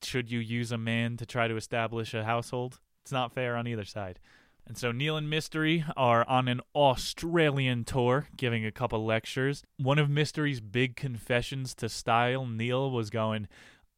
[0.04, 2.80] should you use a man to try to establish a household?
[3.04, 4.20] It's not fair on either side.
[4.68, 9.64] And so Neil and Mystery are on an Australian tour, giving a couple lectures.
[9.78, 13.48] One of Mystery's big confessions to Style, Neil, was going,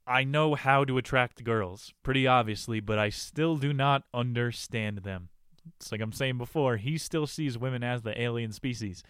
[0.05, 5.29] I know how to attract girls, pretty obviously, but I still do not understand them.
[5.77, 9.03] It's like I'm saying before, he still sees women as the alien species.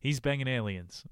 [0.00, 1.04] He's banging aliens.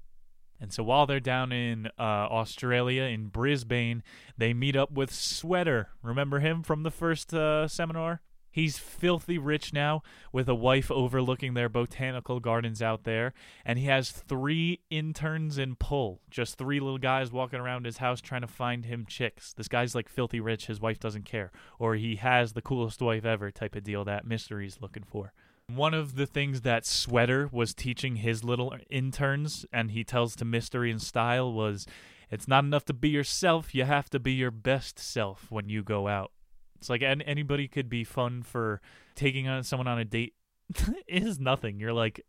[0.63, 4.01] And so while they're down in uh, Australia, in Brisbane,
[4.37, 5.89] they meet up with Sweater.
[6.01, 8.21] Remember him from the first uh, seminar?
[8.49, 13.33] He's filthy rich now with a wife overlooking their botanical gardens out there.
[13.65, 16.21] And he has three interns in pull.
[16.29, 19.51] Just three little guys walking around his house trying to find him chicks.
[19.51, 20.67] This guy's like filthy rich.
[20.67, 21.51] His wife doesn't care.
[21.77, 25.33] Or he has the coolest wife ever type of deal that Mystery's looking for.
[25.67, 30.45] One of the things that Sweater was teaching his little interns, and he tells to
[30.45, 31.87] Mystery and Style, was
[32.29, 35.83] it's not enough to be yourself, you have to be your best self when you
[35.83, 36.31] go out.
[36.77, 38.81] It's like an- anybody could be fun for
[39.15, 40.33] taking on someone on a date.
[41.07, 41.79] is nothing.
[41.79, 42.25] You're like,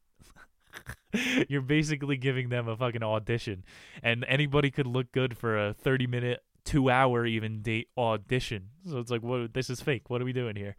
[1.49, 3.65] you're basically giving them a fucking audition,
[4.03, 8.71] and anybody could look good for a 30 minute, two hour even date audition.
[8.89, 9.55] So it's like, what?
[9.55, 10.09] This is fake.
[10.09, 10.77] What are we doing here?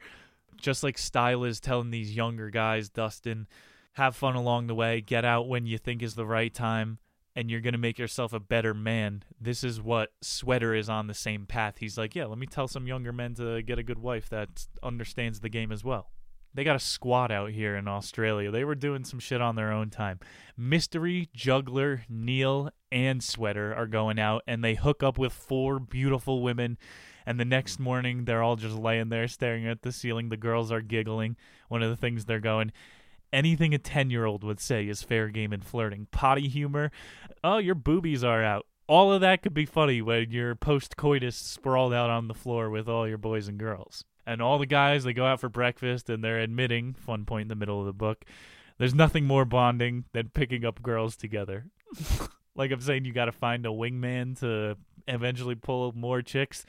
[0.58, 3.48] Just like Style is telling these younger guys, Dustin,
[3.94, 5.02] have fun along the way.
[5.02, 7.00] Get out when you think is the right time
[7.36, 9.24] and you're going to make yourself a better man.
[9.40, 11.76] This is what Sweater is on the same path.
[11.80, 14.68] He's like, yeah, let me tell some younger men to get a good wife that
[14.82, 16.12] understands the game as well.
[16.54, 18.50] They got a squad out here in Australia.
[18.50, 20.22] They were doing some shit on their own time.
[20.56, 26.42] Mystery, Juggler, Neil, and Sweater are going out and they hook up with four beautiful
[26.42, 26.78] women.
[27.26, 30.30] And the next morning, they're all just laying there staring at the ceiling.
[30.30, 31.36] The girls are giggling.
[31.70, 32.72] One of the things they're going,
[33.36, 36.08] anything a 10 year old would say is fair game and flirting.
[36.12, 36.92] Potty humor,
[37.44, 38.66] oh, your boobies are out.
[38.88, 42.70] All of that could be funny when you're post coitus sprawled out on the floor
[42.70, 44.06] with all your boys and girls.
[44.28, 47.48] And all the guys, they go out for breakfast and they're admitting, fun point in
[47.48, 48.26] the middle of the book,
[48.78, 51.66] there's nothing more bonding than picking up girls together.
[52.56, 54.78] like I'm saying, you got to find a wingman to
[55.08, 56.66] eventually pull more chicks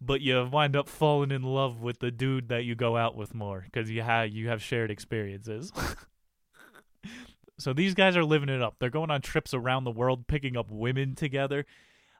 [0.00, 3.34] but you wind up falling in love with the dude that you go out with
[3.34, 5.72] more because you have you have shared experiences.
[7.58, 8.76] so these guys are living it up.
[8.78, 11.64] They're going on trips around the world, picking up women together.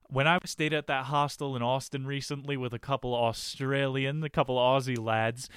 [0.08, 4.56] When I stayed at that hostel in Austin recently with a couple Australian, a couple
[4.56, 5.48] Aussie lads,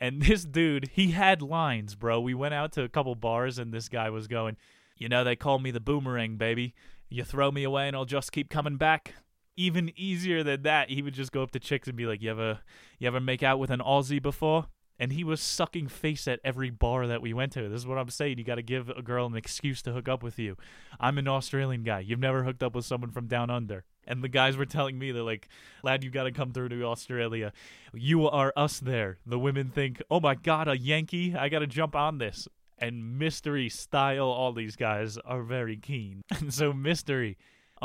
[0.00, 2.20] and this dude, he had lines, bro.
[2.20, 4.56] We went out to a couple bars, and this guy was going,
[4.96, 6.74] "You know, they call me the boomerang, baby.
[7.08, 9.14] You throw me away, and I'll just keep coming back."
[9.56, 12.30] Even easier than that, he would just go up to chicks and be like, "You
[12.30, 12.60] ever,
[12.98, 14.66] you ever make out with an Aussie before?"
[14.98, 17.68] And he was sucking face at every bar that we went to.
[17.68, 18.38] This is what I'm saying.
[18.38, 20.56] You got to give a girl an excuse to hook up with you.
[20.98, 22.00] I'm an Australian guy.
[22.00, 23.84] You've never hooked up with someone from down under.
[24.06, 25.48] And the guys were telling me, they're like,
[25.82, 27.52] lad, you got to come through to Australia.
[27.92, 29.18] You are us there.
[29.26, 31.34] The women think, oh my God, a Yankee?
[31.36, 32.48] I got to jump on this.
[32.78, 36.22] And Mystery style, all these guys are very keen.
[36.38, 37.36] And so, Mystery,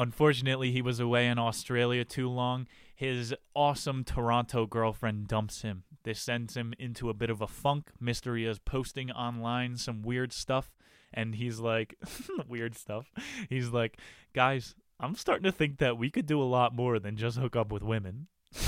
[0.01, 2.65] Unfortunately, he was away in Australia too long.
[2.95, 5.83] His awesome Toronto girlfriend dumps him.
[6.01, 7.91] This sends him into a bit of a funk.
[7.99, 10.71] Mystery is posting online some weird stuff,
[11.13, 11.99] and he's like,
[12.49, 13.11] weird stuff.
[13.47, 13.99] He's like,
[14.33, 17.55] guys, I'm starting to think that we could do a lot more than just hook
[17.55, 18.25] up with women.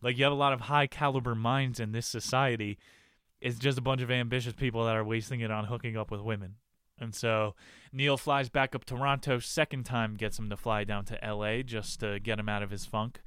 [0.00, 2.78] like, you have a lot of high caliber minds in this society.
[3.42, 6.22] It's just a bunch of ambitious people that are wasting it on hooking up with
[6.22, 6.54] women.
[7.00, 7.54] And so
[7.92, 9.38] Neil flies back up Toronto.
[9.38, 12.70] Second time gets him to fly down to LA just to get him out of
[12.70, 13.20] his funk.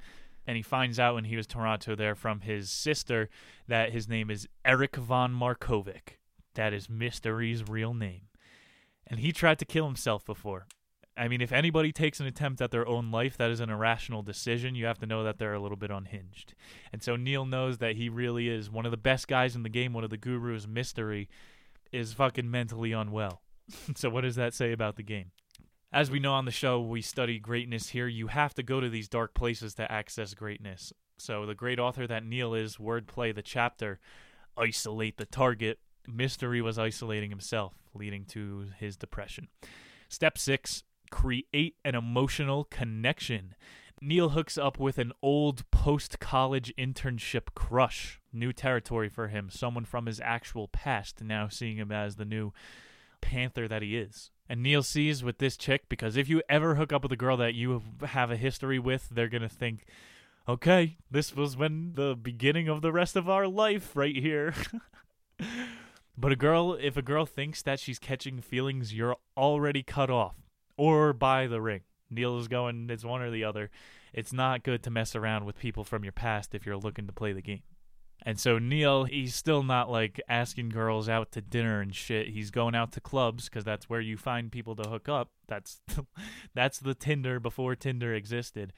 [0.46, 3.28] And he finds out when he was Toronto there from his sister
[3.68, 6.18] that his name is Erik von Markovik.
[6.54, 8.22] That is Mystery's real name.
[9.06, 10.66] And he tried to kill himself before.
[11.16, 14.22] I mean, if anybody takes an attempt at their own life, that is an irrational
[14.22, 14.74] decision.
[14.74, 16.54] You have to know that they're a little bit unhinged.
[16.92, 19.68] And so Neil knows that he really is one of the best guys in the
[19.68, 20.66] game, one of the gurus.
[20.66, 21.28] Mystery
[21.92, 23.42] is fucking mentally unwell.
[23.96, 25.30] so what does that say about the game?
[25.92, 28.06] As we know on the show, we study greatness here.
[28.06, 30.92] You have to go to these dark places to access greatness.
[31.18, 34.00] So the great author that Neil is, wordplay the chapter,
[34.56, 35.78] isolate the target.
[36.06, 39.48] Mystery was isolating himself, leading to his depression.
[40.08, 43.54] Step six create an emotional connection.
[44.00, 48.20] Neil hooks up with an old post college internship crush.
[48.32, 49.48] New territory for him.
[49.48, 52.52] Someone from his actual past, now seeing him as the new
[53.22, 54.30] panther that he is.
[54.48, 57.38] And Neil sees with this chick because if you ever hook up with a girl
[57.38, 59.86] that you have a history with, they're going to think,
[60.46, 64.52] okay, this was when the beginning of the rest of our life right here.
[66.18, 70.34] but a girl, if a girl thinks that she's catching feelings, you're already cut off
[70.76, 71.80] or by the ring.
[72.10, 73.70] Neil is going, it's one or the other.
[74.12, 77.12] It's not good to mess around with people from your past if you're looking to
[77.12, 77.62] play the game.
[78.24, 82.28] And so Neil, he's still not like asking girls out to dinner and shit.
[82.28, 85.30] He's going out to clubs because that's where you find people to hook up.
[85.48, 85.80] That's
[86.54, 88.72] that's the Tinder before Tinder existed.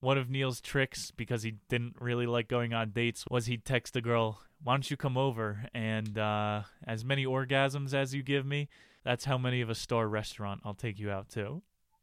[0.00, 3.96] One of Neil's tricks, because he didn't really like going on dates, was he'd text
[3.96, 8.46] a girl, "Why don't you come over and uh, as many orgasms as you give
[8.46, 8.68] me,
[9.04, 11.62] that's how many of a star restaurant I'll take you out to."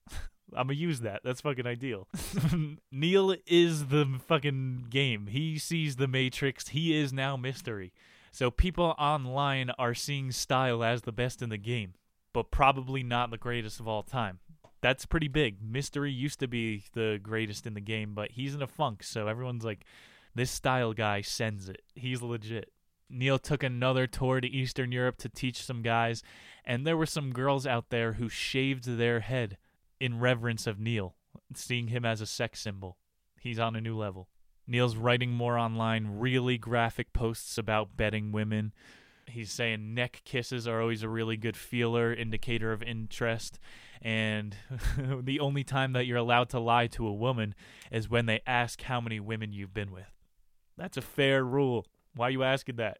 [0.56, 1.22] I'm gonna use that.
[1.24, 2.07] That's fucking ideal.
[2.91, 5.28] Neil is the fucking game.
[5.28, 6.69] He sees the Matrix.
[6.69, 7.94] He is now mystery.
[8.32, 11.94] So people online are seeing Style as the best in the game,
[12.34, 14.40] but probably not the greatest of all time.
[14.82, 15.57] That's pretty big.
[15.61, 19.28] Mystery used to be the greatest in the game, but he's in a funk, so
[19.28, 19.86] everyone's like,
[20.36, 21.82] this Style guy sends it.
[21.95, 22.72] He's legit.
[23.10, 26.22] Neil took another tour to Eastern Europe to teach some guys,
[26.64, 29.57] and there were some girls out there who shaved their head
[29.99, 31.15] in reverence of Neil,
[31.53, 32.98] seeing him as a sex symbol.
[33.40, 34.30] He's on a new level.
[34.68, 38.74] Neil's writing more online, really graphic posts about betting women.
[39.30, 43.60] He's saying neck kisses are always a really good feeler, indicator of interest.
[44.02, 44.56] And
[44.98, 47.56] the only time that you're allowed to lie to a woman
[47.91, 50.11] is when they ask how many women you've been with.
[50.78, 51.86] That's a fair rule.
[52.15, 52.99] Why are you asking that?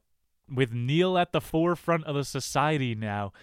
[0.49, 3.34] With Neil at the forefront of the society now,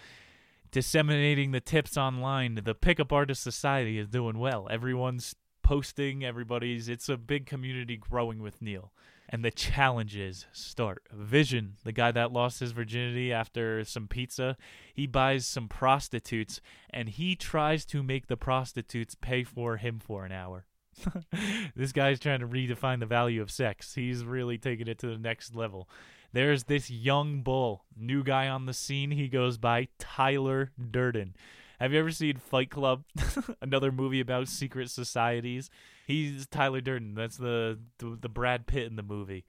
[0.71, 2.59] disseminating the tips online.
[2.63, 4.67] The Pickup Artist Society is doing well.
[4.69, 8.91] Everyone's posting, everybody's it's a big community growing with Neil.
[9.27, 11.01] And the challenges start.
[11.11, 14.55] Vision, the guy that lost his virginity after some pizza,
[14.93, 16.61] he buys some prostitutes
[16.91, 20.67] and he tries to make the prostitutes pay for him for an hour.
[21.75, 23.95] this guy's trying to redefine the value of sex.
[23.95, 25.89] He's really taking it to the next level.
[26.35, 29.11] There's this young bull, new guy on the scene.
[29.11, 31.33] He goes by Tyler Durden.
[31.79, 33.05] Have you ever seen Fight Club?
[33.61, 35.69] Another movie about secret societies.
[36.05, 37.15] He's Tyler Durden.
[37.15, 39.45] That's the, the the Brad Pitt in the movie.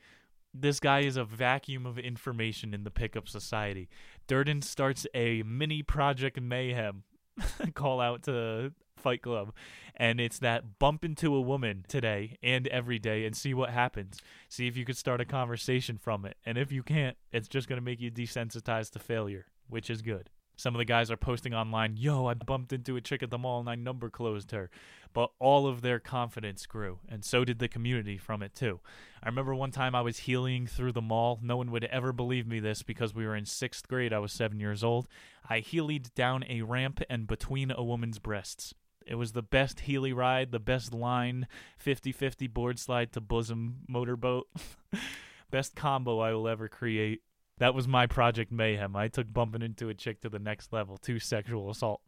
[0.55, 3.89] This guy is a vacuum of information in the pickup society.
[4.29, 7.03] Durden starts a mini Project Mayhem
[7.75, 9.53] call out to Fight Club,
[9.95, 14.21] and it's that bump into a woman today and every day and see what happens.
[14.49, 17.69] See if you could start a conversation from it, and if you can't, it's just
[17.69, 20.31] going to make you desensitized to failure, which is good.
[20.57, 23.39] Some of the guys are posting online, yo, I bumped into a chick at the
[23.39, 24.71] mall and I number closed her.
[25.13, 28.81] But all of their confidence grew, and so did the community from it too.
[29.23, 31.39] I remember one time I was heeling through the mall.
[31.43, 34.13] No one would ever believe me this because we were in sixth grade.
[34.13, 35.09] I was seven years old.
[35.49, 38.75] I heeled down a ramp and between a woman's breasts.
[39.07, 41.47] It was the best Heely ride, the best line,
[41.79, 44.49] 50 50 board slide to bosom motorboat.
[45.51, 47.23] best combo I will ever create.
[47.59, 48.95] That was my Project Mayhem.
[48.97, 52.01] I took bumping into a chick to the next level, to sexual assault.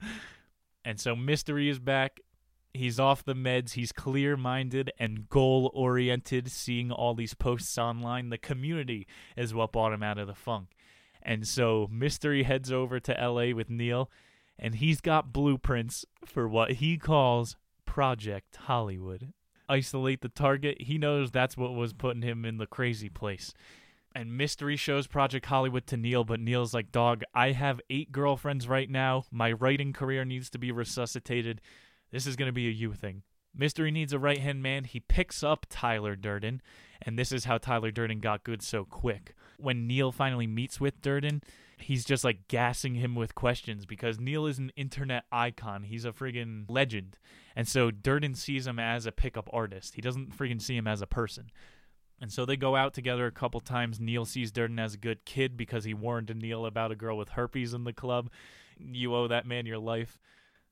[0.84, 2.20] and so Mystery is back.
[2.72, 3.72] He's off the meds.
[3.72, 8.30] He's clear minded and goal oriented, seeing all these posts online.
[8.30, 9.06] The community
[9.36, 10.70] is what brought him out of the funk.
[11.22, 14.10] And so Mystery heads over to LA with Neil
[14.58, 17.56] and he's got blueprints for what he calls
[17.86, 19.32] Project Hollywood.
[19.68, 23.52] Isolate the target, he knows that's what was putting him in the crazy place.
[24.14, 28.68] And Mystery shows Project Hollywood to Neil, but Neil's like, Dog, I have eight girlfriends
[28.68, 29.24] right now.
[29.32, 31.60] My writing career needs to be resuscitated.
[32.12, 33.22] This is going to be a you thing.
[33.56, 34.84] Mystery needs a right hand man.
[34.84, 36.62] He picks up Tyler Durden,
[37.02, 39.34] and this is how Tyler Durden got good so quick.
[39.58, 41.42] When Neil finally meets with Durden,
[41.78, 45.84] he's just like gassing him with questions because Neil is an internet icon.
[45.84, 47.18] He's a friggin' legend.
[47.54, 49.94] And so Durden sees him as a pickup artist.
[49.94, 51.50] He doesn't friggin' see him as a person.
[52.20, 54.00] And so they go out together a couple times.
[54.00, 57.30] Neil sees Durden as a good kid because he warned Neil about a girl with
[57.30, 58.30] herpes in the club.
[58.78, 60.18] You owe that man your life.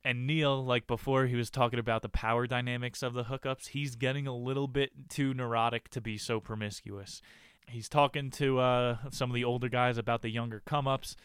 [0.04, 3.68] And Neil, like before, he was talking about the power dynamics of the hookups.
[3.68, 7.22] He's getting a little bit too neurotic to be so promiscuous.
[7.68, 11.16] He's talking to uh, some of the older guys about the younger come ups.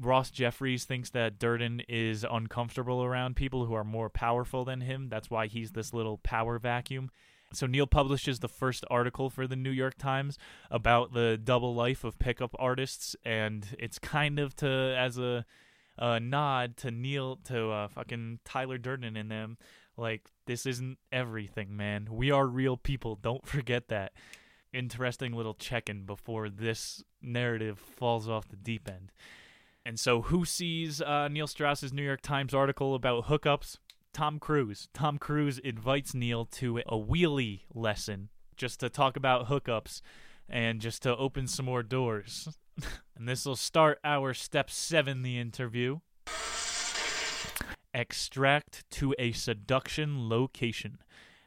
[0.00, 5.08] Ross Jeffries thinks that Durden is uncomfortable around people who are more powerful than him.
[5.08, 7.10] That's why he's this little power vacuum.
[7.52, 10.38] So Neil publishes the first article for the New York Times
[10.70, 14.68] about the double life of pickup artists, and it's kind of to
[14.98, 15.44] as a
[15.98, 19.58] a nod to Neil to uh, fucking Tyler Durden and them.
[19.96, 22.08] Like this isn't everything, man.
[22.10, 23.16] We are real people.
[23.16, 24.12] Don't forget that.
[24.72, 29.12] Interesting little check-in before this narrative falls off the deep end.
[29.84, 33.78] And so, who sees uh, Neil Strauss's New York Times article about hookups?
[34.12, 34.88] Tom Cruise.
[34.92, 40.02] Tom Cruise invites Neil to a wheelie lesson just to talk about hookups
[40.48, 42.48] and just to open some more doors.
[43.16, 46.00] and this will start our step seven, the interview.
[47.94, 50.98] Extract to a seduction location.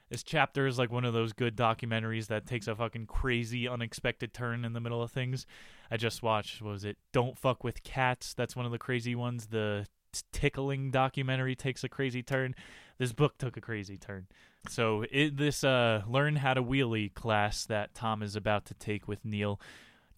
[0.10, 4.34] This chapter is like one of those good documentaries that takes a fucking crazy, unexpected
[4.34, 5.48] turn in the middle of things.
[5.90, 6.98] I just watched, was it?
[7.12, 8.34] Don't Fuck with Cats.
[8.34, 9.48] That's one of the crazy ones.
[9.48, 9.88] The
[10.32, 12.56] tickling documentary takes a crazy turn.
[12.98, 14.28] This book took a crazy turn.
[14.70, 19.08] So it, this uh, learn how to wheelie class that Tom is about to take
[19.08, 19.60] with Neil.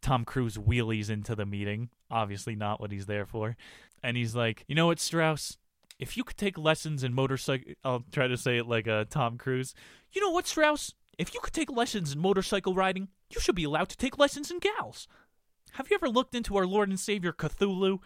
[0.02, 1.90] Tom Cruise wheelies into the meeting.
[2.10, 3.57] Obviously not what he's there for.
[4.03, 5.57] And he's like, you know what, Strauss?
[5.99, 9.38] If you could take lessons in motorcycle, I'll try to say it like uh, Tom
[9.38, 9.74] Cruise.
[10.11, 10.94] You know what, Strauss?
[11.18, 14.52] If you could take lessons in motorcycle riding, you should be allowed to take lessons
[14.52, 15.07] in gals.
[15.74, 17.99] Have you ever looked into our Lord and Savior Cthulhu?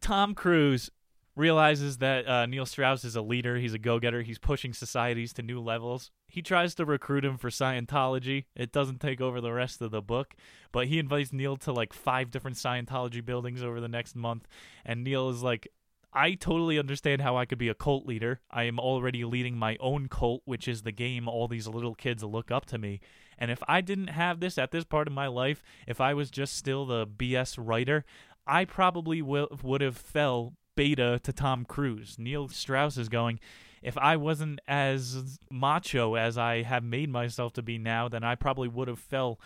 [0.00, 0.90] Tom Cruise
[1.36, 3.56] realizes that uh, Neil Strauss is a leader.
[3.56, 4.22] He's a go getter.
[4.22, 6.10] He's pushing societies to new levels.
[6.28, 8.44] He tries to recruit him for Scientology.
[8.54, 10.34] It doesn't take over the rest of the book,
[10.72, 14.46] but he invites Neil to like five different Scientology buildings over the next month.
[14.84, 15.68] And Neil is like,
[16.16, 18.40] I totally understand how I could be a cult leader.
[18.48, 22.22] I am already leading my own cult, which is the game all these little kids
[22.22, 23.00] look up to me.
[23.36, 26.30] And if I didn't have this at this part of my life, if I was
[26.30, 28.04] just still the BS writer,
[28.46, 32.16] I probably will, would have fell beta to Tom Cruise.
[32.18, 33.40] Neil Strauss is going,
[33.82, 38.34] if I wasn't as macho as I have made myself to be now, then I
[38.34, 39.38] probably would have fell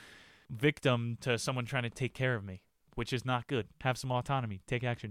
[0.48, 2.62] victim to someone trying to take care of me,
[2.94, 3.66] which is not good.
[3.80, 5.10] Have some autonomy, take action.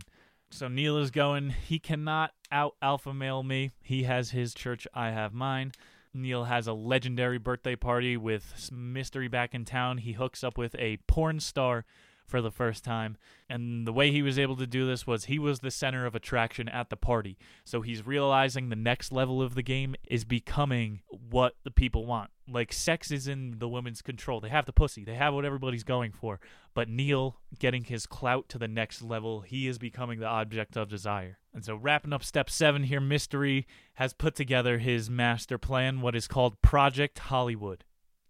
[0.49, 3.72] So Neil is going, he cannot out alpha male me.
[3.81, 5.73] He has his church, I have mine.
[6.14, 9.99] Neil has a legendary birthday party with mystery back in town.
[9.99, 11.85] He hooks up with a porn star
[12.28, 13.18] for the first time.
[13.49, 16.16] And the way he was able to do this was he was the center of
[16.16, 17.38] attraction at the party.
[17.64, 22.32] So he's realizing the next level of the game is becoming what the people want.
[22.49, 24.40] Like sex is in the women's control.
[24.40, 25.04] They have the pussy.
[25.04, 26.40] They have what everybody's going for.
[26.74, 30.90] But Neil getting his clout to the next level, he is becoming the object of
[30.90, 31.40] desire.
[31.54, 36.16] And so wrapping up step 7 here, Mystery has put together his master plan, what
[36.16, 37.84] is called Project Hollywood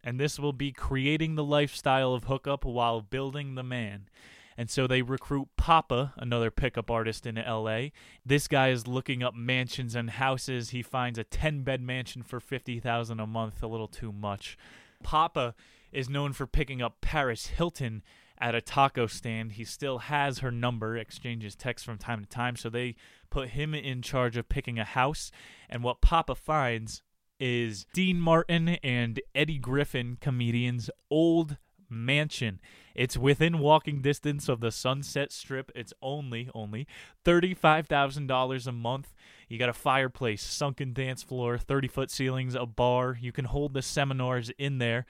[0.08, 4.08] and this will be creating the lifestyle of hookup while building the man.
[4.56, 7.88] And so they recruit Papa, another pickup artist in LA.
[8.26, 10.70] This guy is looking up mansions and houses.
[10.70, 14.58] He finds a 10-bed mansion for 50,000 a month, a little too much.
[15.04, 15.54] Papa
[15.92, 18.02] is known for picking up Paris Hilton
[18.38, 19.52] at a taco stand.
[19.52, 22.96] He still has her number, exchanges texts from time to time, so they
[23.30, 25.32] put him in charge of picking a house.
[25.70, 27.04] And what Papa finds
[27.40, 31.58] is Dean Martin and Eddie Griffin comedians' old
[31.90, 32.60] mansion.
[32.96, 35.72] It's within walking distance of the Sunset Strip.
[35.76, 36.88] It's only only
[37.26, 39.14] $35,000 a month.
[39.48, 43.18] You got a fireplace, sunken dance floor, 30-foot ceilings, a bar.
[43.20, 45.06] You can hold the seminars in there.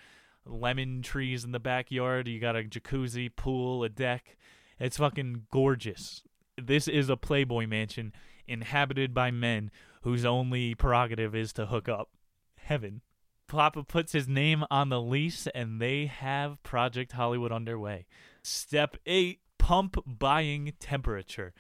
[0.46, 2.28] Lemon trees in the backyard.
[2.28, 4.38] You got a jacuzzi, pool, a deck.
[4.80, 6.24] It's fucking gorgeous.
[6.62, 8.14] This is a Playboy mansion
[8.48, 9.72] inhabited by men
[10.02, 12.10] whose only prerogative is to hook up
[12.68, 13.02] heaven.
[13.48, 18.06] Papa puts his name on the lease, and they have Project Hollywood underway.
[18.44, 21.54] Step 8 Pump buying temperature.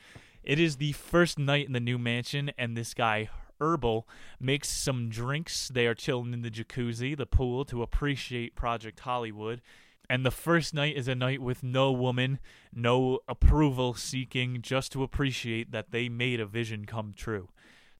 [0.43, 3.29] It is the first night in the new mansion, and this guy,
[3.59, 4.07] Herbal,
[4.39, 5.69] makes some drinks.
[5.69, 9.61] They are chilling in the jacuzzi, the pool, to appreciate Project Hollywood.
[10.09, 12.39] And the first night is a night with no woman,
[12.73, 17.49] no approval seeking, just to appreciate that they made a vision come true.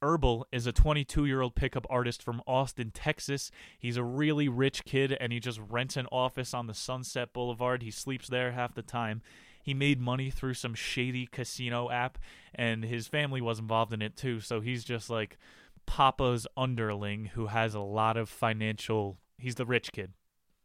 [0.02, 3.52] Herbal is a 22 year old pickup artist from Austin, Texas.
[3.80, 7.84] He's a really rich kid and he just rents an office on the Sunset Boulevard.
[7.84, 9.22] He sleeps there half the time.
[9.62, 12.18] He made money through some shady casino app
[12.56, 14.40] and his family was involved in it too.
[14.40, 15.38] So he's just like
[15.86, 19.18] Papa's underling who has a lot of financial.
[19.38, 20.14] He's the rich kid.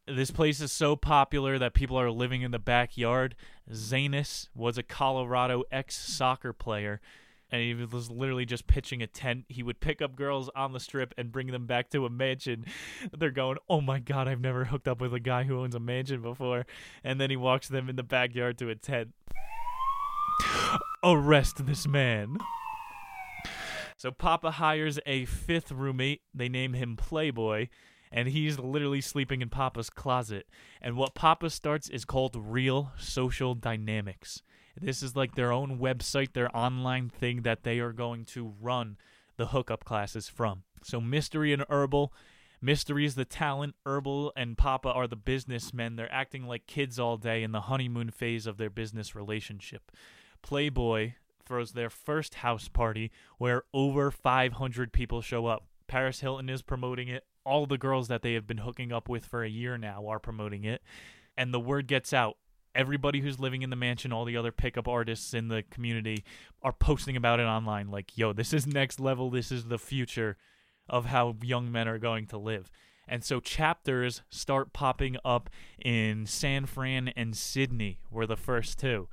[0.07, 3.37] This place is so popular that people are living in the backyard.
[3.71, 7.01] Xaneus was a Colorado ex soccer player
[7.53, 9.45] and he was literally just pitching a tent.
[9.49, 12.65] He would pick up girls on the strip and bring them back to a mansion.
[13.17, 15.81] They're going, "Oh my god, I've never hooked up with a guy who owns a
[15.81, 16.65] mansion before."
[17.05, 19.11] And then he walks them in the backyard to a tent.
[21.05, 22.39] Arrest this man.
[23.99, 26.23] So Papa hires a fifth roommate.
[26.35, 27.69] They name him Playboy,
[28.11, 30.49] and he's literally sleeping in Papa's closet.
[30.81, 34.43] And what Papa starts is called real social dynamics
[34.81, 38.97] This is like their own website, their online thing that they are going to run
[39.37, 40.63] the hookup classes from.
[40.83, 42.13] So Mystery and Herbal.
[42.65, 43.75] Mystery is the talent.
[43.85, 45.97] Herbal and Papa are the businessmen.
[45.97, 49.91] They're acting like kids all day in the honeymoon phase of their business relationship.
[50.43, 55.67] Playboy throws their first house party where over 500 people show up.
[55.89, 57.25] Paris Hilton is promoting it.
[57.45, 60.21] All the girls that they have been hooking up with for a year now are
[60.21, 60.83] promoting it.
[61.37, 62.37] And the word gets out.
[62.75, 66.25] Everybody who's living in the mansion, all the other pickup artists in the community
[66.63, 67.91] are posting about it online.
[67.91, 69.31] Like, yo, this is next level.
[69.31, 70.37] This is the future
[70.89, 72.71] of how young men are going to live.
[73.07, 75.51] And so chapters start popping up
[75.85, 79.09] in San Fran and Sydney, were the first two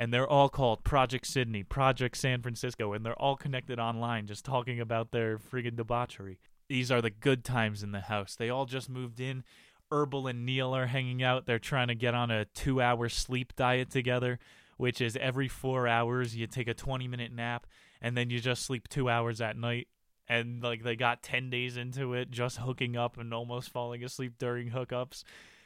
[0.00, 4.46] and they're all called Project Sydney, Project San Francisco, and they're all connected online, just
[4.46, 6.38] talking about their friggin' debauchery.
[6.70, 8.34] These are the good times in the house.
[8.34, 9.44] They all just moved in.
[9.90, 11.46] Herbal and Neil are hanging out.
[11.46, 14.38] They're trying to get on a two hour sleep diet together,
[14.76, 17.66] which is every four hours you take a 20 minute nap
[18.00, 19.88] and then you just sleep two hours at night.
[20.28, 24.34] And like they got 10 days into it, just hooking up and almost falling asleep
[24.38, 25.24] during hookups.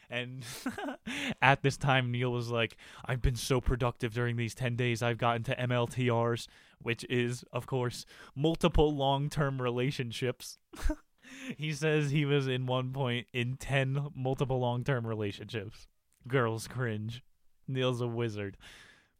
[0.09, 0.45] And
[1.43, 5.03] at this time, Neil was like, I've been so productive during these 10 days.
[5.03, 6.47] I've gotten to MLTRs,
[6.81, 10.59] which is, of course, multiple long term relationships.
[11.57, 15.87] he says he was in one point in 10 multiple long term relationships.
[16.27, 17.23] Girls cringe.
[17.67, 18.57] Neil's a wizard.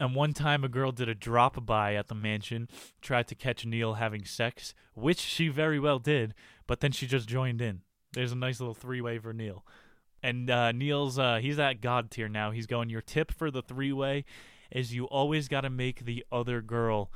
[0.01, 2.69] And one time, a girl did a drop by at the mansion,
[3.01, 6.35] tried to catch Neil having sex, which she very well did,
[6.67, 7.83] but then she just joined in.
[8.13, 9.65] There's a nice little three way for Neil.
[10.23, 12.51] And uh, Neil's uh, he's at god tier now.
[12.51, 12.89] He's going.
[12.89, 14.25] Your tip for the three way
[14.71, 17.13] is you always got to make the other girl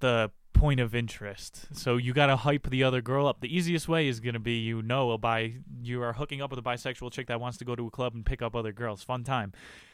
[0.00, 0.30] the
[0.60, 1.66] point of interest.
[1.72, 3.40] So you got to hype the other girl up.
[3.40, 6.50] The easiest way is going to be you know a bi you are hooking up
[6.50, 8.72] with a bisexual chick that wants to go to a club and pick up other
[8.72, 9.02] girls.
[9.02, 9.52] Fun time.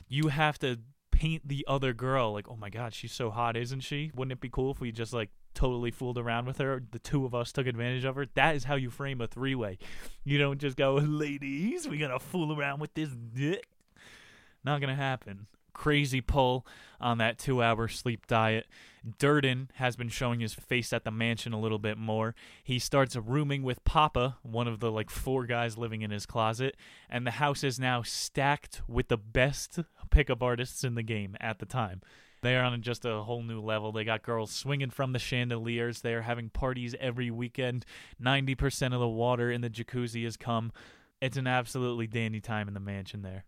[0.09, 0.81] You have to
[1.13, 4.11] paint the other girl like, "Oh my god, she's so hot, isn't she?
[4.15, 6.83] Wouldn't it be cool if we just like totally fooled around with her.
[6.91, 8.27] The two of us took advantage of her.
[8.35, 9.79] That is how you frame a three way.
[10.25, 13.67] You don't just go, ladies, we gonna fool around with this dick.
[14.65, 15.47] Not gonna happen.
[15.77, 16.67] Crazy pull
[16.99, 18.67] on that two hour sleep diet.
[19.19, 22.35] Durden has been showing his face at the mansion a little bit more.
[22.65, 26.79] He starts rooming with Papa, one of the like four guys living in his closet,
[27.11, 29.81] and the house is now stacked with the best
[30.11, 32.01] pickup artists in the game at the time.
[32.41, 33.93] They are on just a whole new level.
[33.93, 36.01] They got girls swinging from the chandeliers.
[36.01, 37.85] They are having parties every weekend.
[38.23, 40.73] 90% of the water in the jacuzzi has come.
[41.21, 43.45] It's an absolutely dandy time in the mansion there.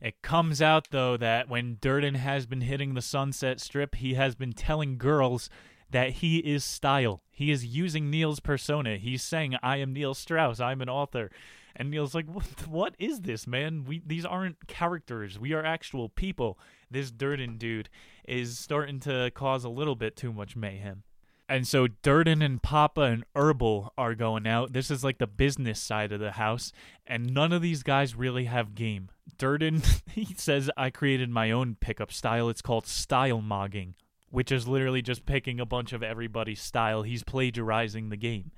[0.00, 4.34] It comes out, though, that when Durden has been hitting the Sunset Strip, he has
[4.34, 5.50] been telling girls
[5.90, 7.22] that he is style.
[7.30, 8.96] He is using Neil's persona.
[8.96, 10.60] He's saying, I am Neil Strauss.
[10.60, 11.30] I'm an author.
[11.76, 13.84] And Neil's like, what, what is this, man?
[13.84, 15.38] We These aren't characters.
[15.38, 16.58] We are actual people.
[16.90, 17.88] This Durden dude
[18.26, 21.02] is starting to cause a little bit too much mayhem.
[21.50, 24.72] And so Durden and Papa and Herbal are going out.
[24.72, 26.70] This is like the business side of the house,
[27.04, 29.08] and none of these guys really have game.
[29.36, 29.82] Durden,
[30.14, 32.48] he says, I created my own pickup style.
[32.50, 33.94] It's called style mogging,
[34.30, 37.02] which is literally just picking a bunch of everybody's style.
[37.02, 38.52] He's plagiarizing the game.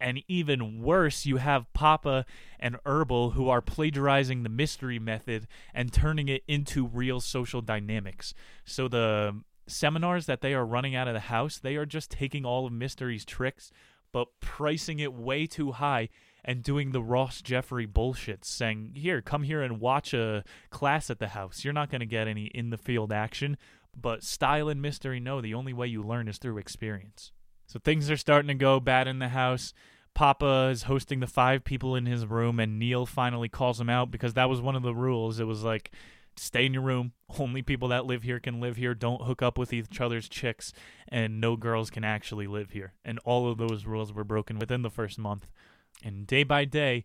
[0.00, 2.24] And even worse, you have Papa
[2.58, 8.32] and Herbal who are plagiarizing the mystery method and turning it into real social dynamics.
[8.64, 12.44] So the seminars that they are running out of the house, they are just taking
[12.44, 13.70] all of Mystery's tricks,
[14.12, 16.08] but pricing it way too high
[16.44, 21.18] and doing the Ross Jeffrey bullshit, saying, Here, come here and watch a class at
[21.18, 21.64] the house.
[21.64, 23.56] You're not going to get any in the field action.
[23.94, 27.32] But style and mystery, no, the only way you learn is through experience.
[27.66, 29.74] So things are starting to go bad in the house.
[30.14, 34.10] Papa is hosting the five people in his room, and Neil finally calls him out
[34.10, 35.38] because that was one of the rules.
[35.38, 35.92] It was like,
[36.38, 37.12] stay in your room.
[37.38, 38.94] Only people that live here can live here.
[38.94, 40.72] Don't hook up with each other's chicks,
[41.08, 42.94] and no girls can actually live here.
[43.04, 45.46] And all of those rules were broken within the first month.
[46.04, 47.04] And day by day,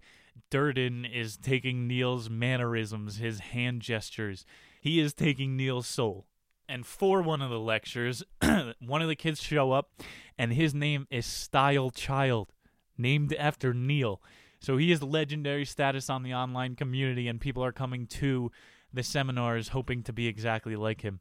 [0.50, 4.46] Durden is taking Neil's mannerisms, his hand gestures.
[4.80, 6.28] He is taking Neil's soul.
[6.68, 8.24] And for one of the lectures,
[8.80, 9.92] one of the kids show up,
[10.38, 12.54] and his name is Style Child,
[12.98, 14.22] named after Neil.
[14.60, 18.50] So he has legendary status on the online community, and people are coming to
[18.94, 21.20] the seminars hoping to be exactly like him.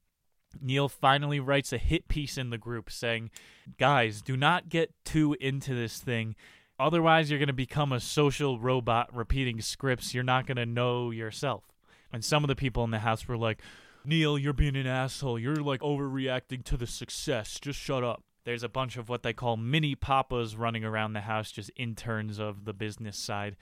[0.61, 3.31] Neil finally writes a hit piece in the group saying,
[3.78, 6.35] Guys, do not get too into this thing.
[6.78, 11.11] Otherwise, you're going to become a social robot repeating scripts you're not going to know
[11.11, 11.65] yourself.
[12.12, 13.62] And some of the people in the house were like,
[14.05, 15.39] Neil, you're being an asshole.
[15.39, 17.59] You're like overreacting to the success.
[17.61, 18.23] Just shut up.
[18.44, 22.40] There's a bunch of what they call mini papas running around the house, just interns
[22.40, 23.57] of the business side.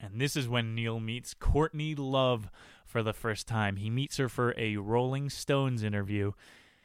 [0.00, 2.48] And this is when Neil meets Courtney Love
[2.94, 3.74] for the first time.
[3.74, 6.30] He meets her for a Rolling Stones interview,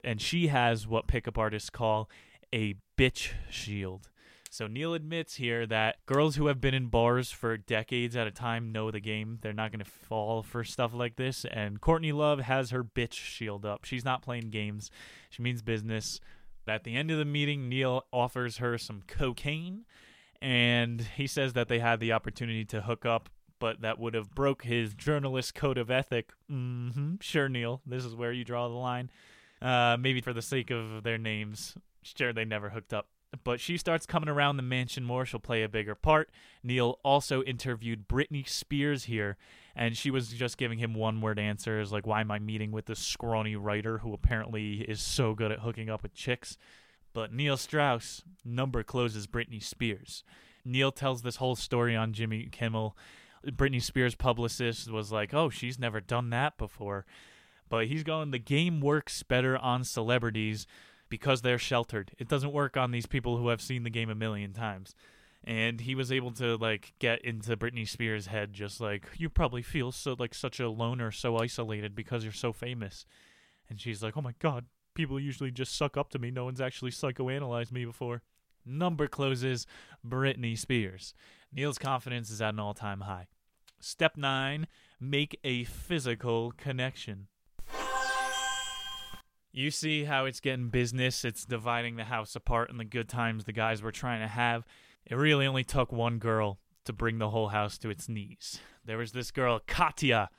[0.04, 2.10] and she has what pickup artists call
[2.52, 4.10] a bitch shield.
[4.50, 8.32] So Neil admits here that girls who have been in bars for decades at a
[8.32, 9.38] time know the game.
[9.44, 11.46] They're not going to fall for stuff like this.
[11.46, 13.86] And Courtney Love has her bitch shield up.
[13.86, 14.90] She's not playing games.
[15.30, 16.20] She means business.
[16.66, 19.86] But At the end of the meeting, Neil offers her some cocaine,
[20.42, 23.30] and he says that they had the opportunity to hook up,
[23.60, 26.32] but that would have broke his journalist code of ethic.
[26.52, 27.16] Mm-hmm.
[27.22, 27.82] Sure, Neil.
[27.86, 29.10] This is where you draw the line.
[29.62, 31.76] Uh, maybe for the sake of their names.
[32.02, 33.08] Sure, they never hooked up.
[33.44, 35.26] But she starts coming around the mansion more.
[35.26, 36.32] She'll play a bigger part.
[36.64, 39.38] Neil also interviewed Britney Spears here,
[39.76, 42.88] and she was just giving him one word answers like, Why am I meeting with
[42.88, 46.58] this scrawny writer who apparently is so good at hooking up with chicks?
[47.14, 50.24] But Neil Strauss number closes Britney Spears.
[50.66, 52.98] Neil tells this whole story on Jimmy Kimmel.
[53.46, 57.06] Britney Spears' publicist was like, Oh, she's never done that before.
[57.70, 60.68] But he's going, The game works better on celebrities
[61.10, 62.12] because they're sheltered.
[62.18, 64.96] It doesn't work on these people who have seen the game a million times.
[65.44, 69.62] And he was able to like get into Britney Spears' head, just like you probably
[69.62, 73.06] feel so like such a loner, so isolated because you're so famous.
[73.70, 76.30] And she's like, "Oh my god, people usually just suck up to me.
[76.30, 78.22] No one's actually psychoanalyzed me before."
[78.66, 79.66] Number closes
[80.06, 81.14] Britney Spears.
[81.52, 83.28] Neil's confidence is at an all-time high.
[83.80, 84.68] Step nine:
[85.00, 87.28] make a physical connection.
[89.52, 93.46] You see how it's getting business, it's dividing the house apart and the good times
[93.46, 94.64] the guys were trying to have.
[95.06, 98.60] It really only took one girl to bring the whole house to its knees.
[98.86, 100.30] There was this girl, Katya.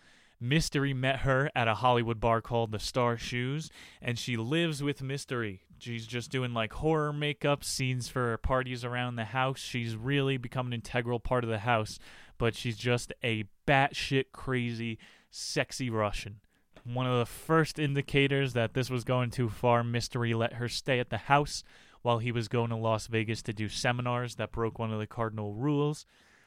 [0.41, 3.69] Mystery met her at a Hollywood bar called the Star Shoes,
[4.01, 5.63] and she lives with Mystery.
[5.81, 9.59] She's just doing like horror makeup scenes for parties around the house.
[9.59, 11.99] She's really become an integral part of the house,
[12.39, 14.99] but she's just a batshit crazy,
[15.31, 16.41] sexy Russian.
[16.85, 20.99] One of the first indicators that this was going too far, Mystery let her stay
[20.99, 21.63] at the house
[22.03, 25.07] while he was going to Las Vegas to do seminars that broke one of the
[25.07, 26.07] cardinal rules.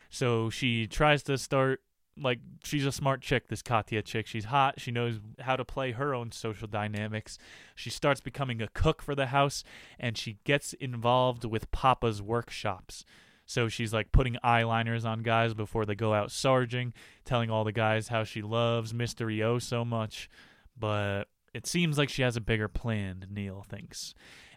[0.09, 1.81] So she tries to start
[2.17, 4.27] like she's a smart chick this Katya chick.
[4.27, 4.79] She's hot.
[4.79, 7.37] She knows how to play her own social dynamics.
[7.75, 9.63] She starts becoming a cook for the house
[9.99, 13.05] and she gets involved with Papa's workshops.
[13.45, 16.93] So she's like putting eyeliners on guys before they go out sarging,
[17.25, 20.29] telling all the guys how she loves Mystery O so much.
[20.77, 24.13] But it seems like she has a bigger plan, Neil thinks.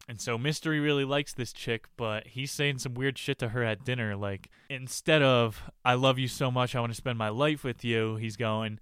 [0.08, 3.64] And so Mystery really likes this chick, but he's saying some weird shit to her
[3.64, 4.14] at dinner.
[4.14, 7.84] Like, instead of, I love you so much, I want to spend my life with
[7.84, 8.78] you, he's going,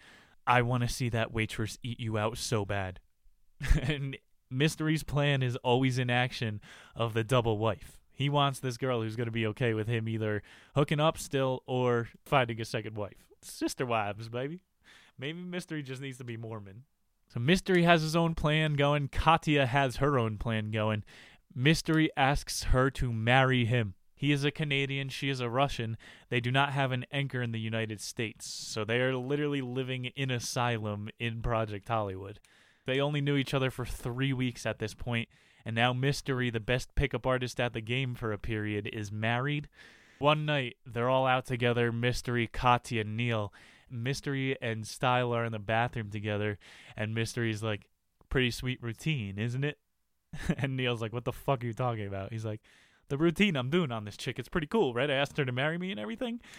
[0.47, 3.01] I want to see that waitress eat you out so bad.
[3.83, 4.19] and
[4.51, 6.61] Mystery's plan is always in action
[6.95, 7.99] of the double wife.
[8.13, 10.43] He wants this girl who's going to be okay with him either
[10.75, 13.27] hooking up still or finding a second wife.
[13.43, 14.61] Sister wives, baby.
[15.19, 16.85] Maybe Mystery just needs to be Mormon.
[17.35, 19.09] So Mystery has his own plan going.
[19.09, 21.03] Katya has her own plan going.
[21.53, 23.95] Mystery asks her to marry him.
[24.15, 25.97] He is a Canadian, she is a Russian.
[26.31, 30.07] They do not have an anchor in the United States, so they are literally living
[30.17, 32.39] in asylum in Project Hollywood.
[32.87, 35.29] They only knew each other for three weeks at this point,
[35.65, 39.69] and now Mystery, the best pickup artist at the game for a period, is married.
[40.21, 43.53] One night, they're all out together Mystery, Katya, Neil.
[43.91, 46.59] Mystery and Style are in the bathroom together,
[46.97, 47.89] and Mystery's like,
[48.29, 49.79] pretty sweet routine, isn't it?
[50.59, 52.33] and Neil's like, what the fuck are you talking about?
[52.33, 52.61] He's like,
[53.09, 55.11] the routine I'm doing on this chick, it's pretty cool, right?
[55.11, 56.41] I asked her to marry me and everything.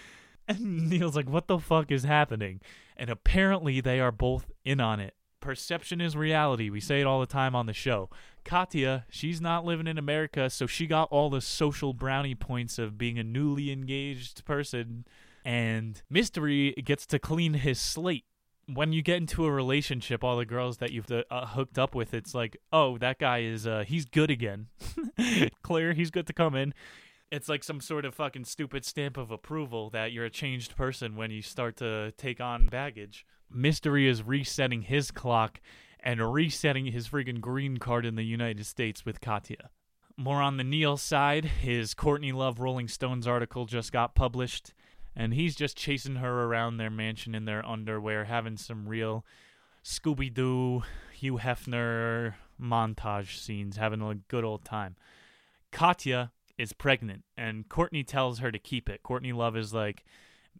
[0.47, 2.61] And Neil's like, what the fuck is happening?
[2.95, 5.15] And apparently they are both in on it.
[5.39, 6.69] Perception is reality.
[6.69, 8.11] We say it all the time on the show.
[8.43, 12.95] Katya, she's not living in America, so she got all the social brownie points of
[12.95, 15.05] being a newly engaged person
[15.45, 18.25] and Mystery gets to clean his slate.
[18.67, 22.15] When you get into a relationship, all the girls that you've uh, hooked up with,
[22.15, 24.67] it's like, oh, that guy is, uh, he's good again.
[25.61, 26.73] Clear, he's good to come in.
[27.31, 31.15] It's like some sort of fucking stupid stamp of approval that you're a changed person
[31.15, 33.23] when you start to take on baggage.
[33.51, 35.61] Mystery is resetting his clock
[35.99, 39.69] and resetting his friggin' green card in the United States with Katya.
[40.17, 44.73] More on the Neil side, his Courtney Love Rolling Stones article just got published
[45.15, 49.25] and he's just chasing her around their mansion in their underwear, having some real
[49.83, 50.83] Scooby Doo,
[51.13, 54.95] Hugh Hefner montage scenes, having a good old time.
[55.71, 59.03] Katya is pregnant, and Courtney tells her to keep it.
[59.03, 60.03] Courtney Love is like,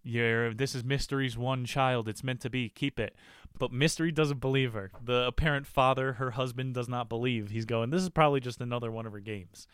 [0.03, 2.07] "You're this is Mystery's one child.
[2.07, 2.69] It's meant to be.
[2.69, 3.15] Keep it."
[3.57, 4.91] But Mystery doesn't believe her.
[5.02, 7.49] The apparent father, her husband, does not believe.
[7.49, 9.68] He's going, "This is probably just another one of her games."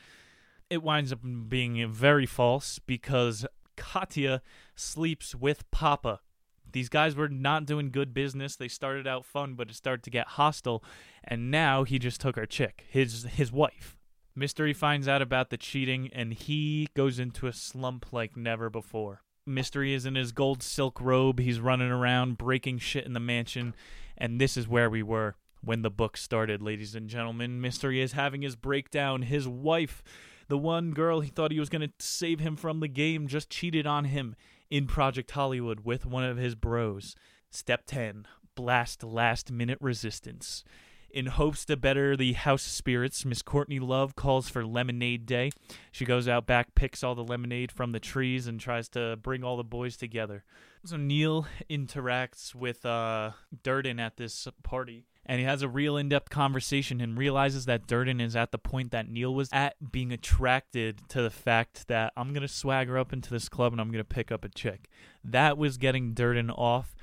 [0.70, 3.46] It winds up being very false because
[3.82, 4.44] Katya
[4.76, 6.20] sleeps with Papa.
[6.72, 8.56] These guys were not doing good business.
[8.56, 10.84] They started out fun, but it started to get hostile,
[11.24, 13.98] and now he just took our chick, his his wife.
[14.36, 19.24] Mystery finds out about the cheating, and he goes into a slump like never before.
[19.48, 21.40] Mystery is in his gold silk robe.
[21.40, 23.74] He's running around breaking shit in the mansion,
[24.16, 27.60] and this is where we were when the book started, ladies and gentlemen.
[27.60, 29.24] Mystery is having his breakdown.
[29.24, 30.04] His wife,
[30.52, 33.50] the one girl he thought he was going to save him from the game, just
[33.50, 34.36] cheated on him
[34.70, 37.16] in Project Hollywood with one of his bros.
[37.50, 40.66] Step 10 Blast Last Minute Resistance.
[41.10, 45.52] In hopes to better the house spirits, Miss Courtney Love calls for Lemonade Day.
[45.90, 49.46] She goes out back, picks all the lemonade from the trees, and tries to bring
[49.46, 50.44] all the boys together.
[50.84, 53.32] So Neil interacts with uh,
[53.64, 58.20] Durden at this party, and he has a real in-depth conversation and realizes that Durden
[58.20, 62.34] is at the point that Neil was at, being attracted to the fact that I'm
[62.34, 64.90] gonna swagger up into this club and I'm gonna pick up a chick.
[65.24, 66.98] That was getting Durden off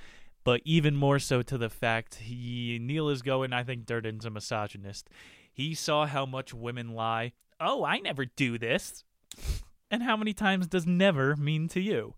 [0.45, 3.55] but even more so to the fact he Neil is going.
[3.55, 5.09] I think Durden's a misogynist.
[5.51, 7.33] He saw how much women lie.
[7.59, 9.05] Oh, I never do this.
[9.91, 12.13] And how many times does never mean to you?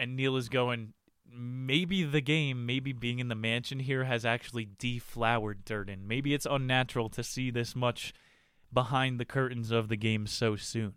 [0.00, 0.94] And Neil is going.
[1.30, 6.08] Maybe the game, maybe being in the mansion here has actually deflowered Durden.
[6.08, 8.12] Maybe it's unnatural to see this much
[8.72, 10.94] behind the curtains of the game so soon.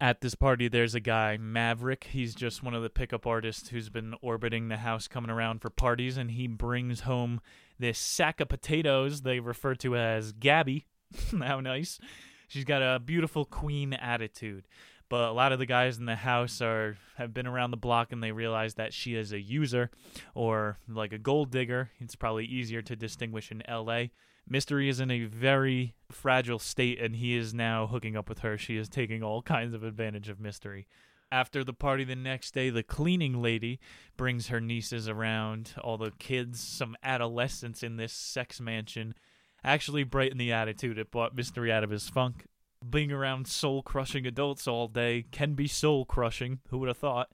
[0.00, 2.08] At this party there's a guy maverick.
[2.12, 5.70] He's just one of the pickup artists who's been orbiting the house coming around for
[5.70, 7.40] parties and he brings home
[7.78, 10.86] this sack of potatoes they refer to as gabby.
[11.38, 11.98] How nice.
[12.46, 14.66] She's got a beautiful queen attitude
[15.08, 18.12] but a lot of the guys in the house are have been around the block
[18.12, 19.90] and they realize that she is a user
[20.34, 24.04] or like a gold digger it's probably easier to distinguish in la
[24.50, 28.56] Mystery is in a very fragile state and he is now hooking up with her.
[28.56, 30.86] She is taking all kinds of advantage of Mystery.
[31.30, 33.78] After the party the next day, the cleaning lady
[34.16, 39.14] brings her nieces around, all the kids, some adolescents in this sex mansion.
[39.62, 40.98] Actually, brighten the attitude.
[40.98, 42.46] It brought Mystery out of his funk.
[42.88, 46.60] Being around soul crushing adults all day can be soul crushing.
[46.70, 47.30] Who would have thought?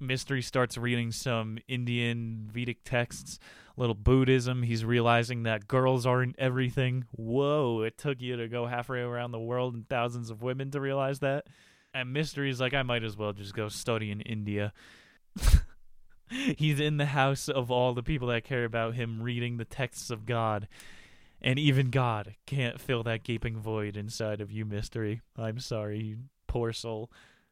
[0.00, 3.38] Mystery starts reading some Indian Vedic texts,
[3.76, 4.62] little Buddhism.
[4.62, 7.04] He's realizing that girls aren't everything.
[7.10, 10.80] Whoa, it took you to go halfway around the world and thousands of women to
[10.80, 11.46] realize that.
[11.92, 14.72] And Mystery's like, I might as well just go study in India.
[16.30, 20.10] He's in the house of all the people that care about him reading the texts
[20.10, 20.68] of God.
[21.40, 25.22] And even God can't fill that gaping void inside of you, Mystery.
[25.36, 26.16] I'm sorry, you
[26.46, 27.10] poor soul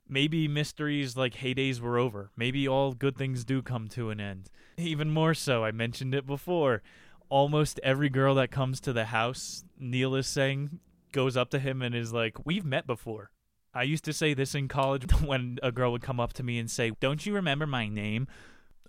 [0.09, 2.31] maybe mysteries like heydays were over.
[2.37, 4.51] Maybe all good things do come to an end.
[4.79, 6.83] Even more so, I mentioned it before.
[7.29, 10.79] Almost every girl that comes to the house, Neil is saying,
[11.13, 13.31] goes up to him and is like, We've met before.
[13.75, 16.59] I used to say this in college when a girl would come up to me
[16.59, 18.29] and say, Don't you remember my name?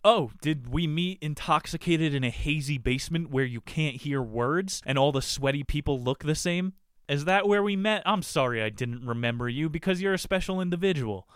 [0.03, 4.97] Oh, did we meet intoxicated in a hazy basement where you can't hear words and
[4.97, 6.73] all the sweaty people look the same?
[7.07, 8.03] Is that where we met?
[8.05, 11.27] I'm sorry I didn't remember you because you're a special individual.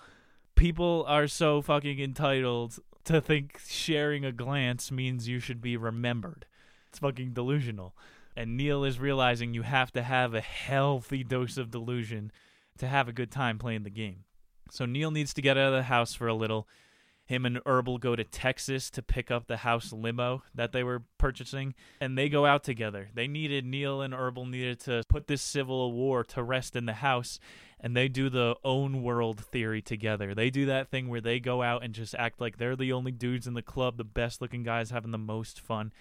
[0.55, 6.45] People are so fucking entitled to think sharing a glance means you should be remembered.
[6.89, 7.95] It's fucking delusional.
[8.35, 12.31] And Neil is realizing you have to have a healthy dose of delusion
[12.77, 14.23] to have a good time playing the game.
[14.69, 16.67] So Neil needs to get out of the house for a little
[17.31, 21.03] him and Herbal go to Texas to pick up the house limo that they were
[21.17, 23.07] purchasing, and they go out together.
[23.13, 26.93] They needed Neil and Herbal needed to put this civil war to rest in the
[26.93, 27.39] house,
[27.79, 30.35] and they do the own world theory together.
[30.35, 33.13] They do that thing where they go out and just act like they're the only
[33.13, 35.93] dudes in the club, the best looking guys having the most fun,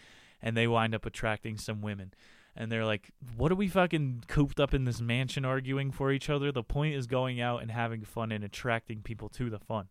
[0.42, 2.12] and they wind up attracting some women
[2.56, 6.28] and they're like, "What are we fucking cooped up in this mansion arguing for each
[6.28, 6.50] other?
[6.50, 9.86] The point is going out and having fun and attracting people to the fun."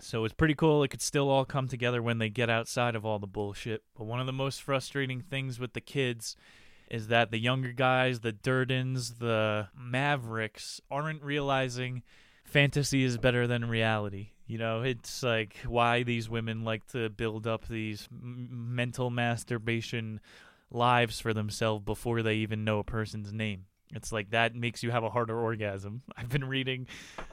[0.00, 0.82] So it's pretty cool.
[0.82, 3.82] It could still all come together when they get outside of all the bullshit.
[3.96, 6.36] But one of the most frustrating things with the kids
[6.90, 12.02] is that the younger guys, the Durdens, the Mavericks, aren't realizing
[12.44, 14.28] fantasy is better than reality.
[14.46, 20.20] You know, it's like why these women like to build up these mental masturbation
[20.70, 23.66] lives for themselves before they even know a person's name.
[23.92, 26.02] It's like that makes you have a harder orgasm.
[26.16, 26.86] I've been reading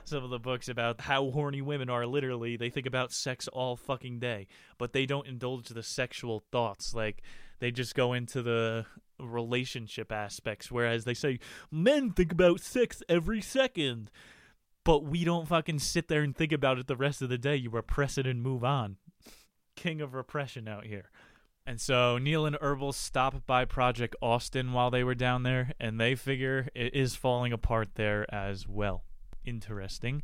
[0.03, 2.05] some of the books about how horny women are.
[2.05, 4.47] Literally, they think about sex all fucking day,
[4.77, 6.93] but they don't indulge the sexual thoughts.
[6.93, 7.21] Like,
[7.59, 8.85] they just go into the
[9.19, 10.71] relationship aspects.
[10.71, 14.11] Whereas they say men think about sex every second,
[14.83, 17.55] but we don't fucking sit there and think about it the rest of the day.
[17.55, 18.97] You repress it and move on.
[19.75, 21.11] King of repression out here.
[21.71, 25.97] And so Neil and Herbal stop by Project Austin while they were down there, and
[25.97, 29.05] they figure it is falling apart there as well.
[29.45, 30.21] Interesting.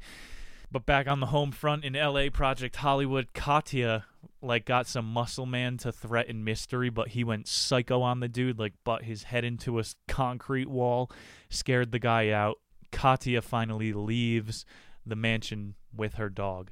[0.70, 4.04] But back on the home front in LA, Project Hollywood, Katya
[4.42, 8.60] like got some muscle man to threaten mystery, but he went psycho on the dude,
[8.60, 11.10] like butt his head into a concrete wall,
[11.50, 12.58] scared the guy out.
[12.92, 14.66] Katya finally leaves
[15.06, 16.72] the mansion with her dog.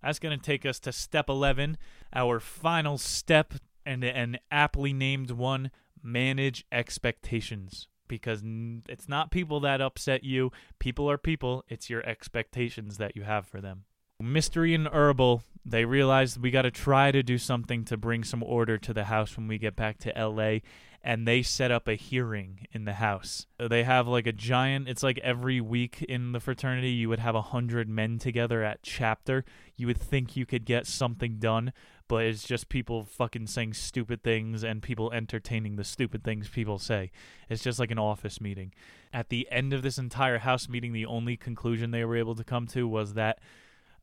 [0.00, 1.78] That's going to take us to step 11,
[2.12, 3.54] our final step,
[3.86, 5.70] and an aptly named one
[6.02, 7.88] manage expectations.
[8.08, 8.42] Because
[8.88, 10.52] it's not people that upset you.
[10.78, 11.64] People are people.
[11.68, 13.84] It's your expectations that you have for them.
[14.20, 18.42] Mystery and Herbal, they realized we got to try to do something to bring some
[18.42, 20.58] order to the house when we get back to LA.
[21.02, 23.46] And they set up a hearing in the house.
[23.58, 27.34] They have like a giant, it's like every week in the fraternity, you would have
[27.34, 29.44] a hundred men together at chapter.
[29.76, 31.72] You would think you could get something done,
[32.08, 36.78] but it's just people fucking saying stupid things and people entertaining the stupid things people
[36.78, 37.10] say.
[37.48, 38.72] It's just like an office meeting.
[39.12, 42.44] At the end of this entire house meeting, the only conclusion they were able to
[42.44, 43.38] come to was that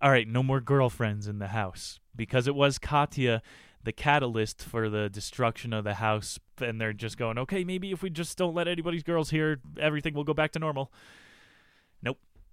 [0.02, 3.42] all right, no more girlfriends in the house because it was Katya
[3.84, 8.02] the catalyst for the destruction of the house and they're just going, "Okay, maybe if
[8.02, 10.92] we just don't let anybody's girls here, everything will go back to normal."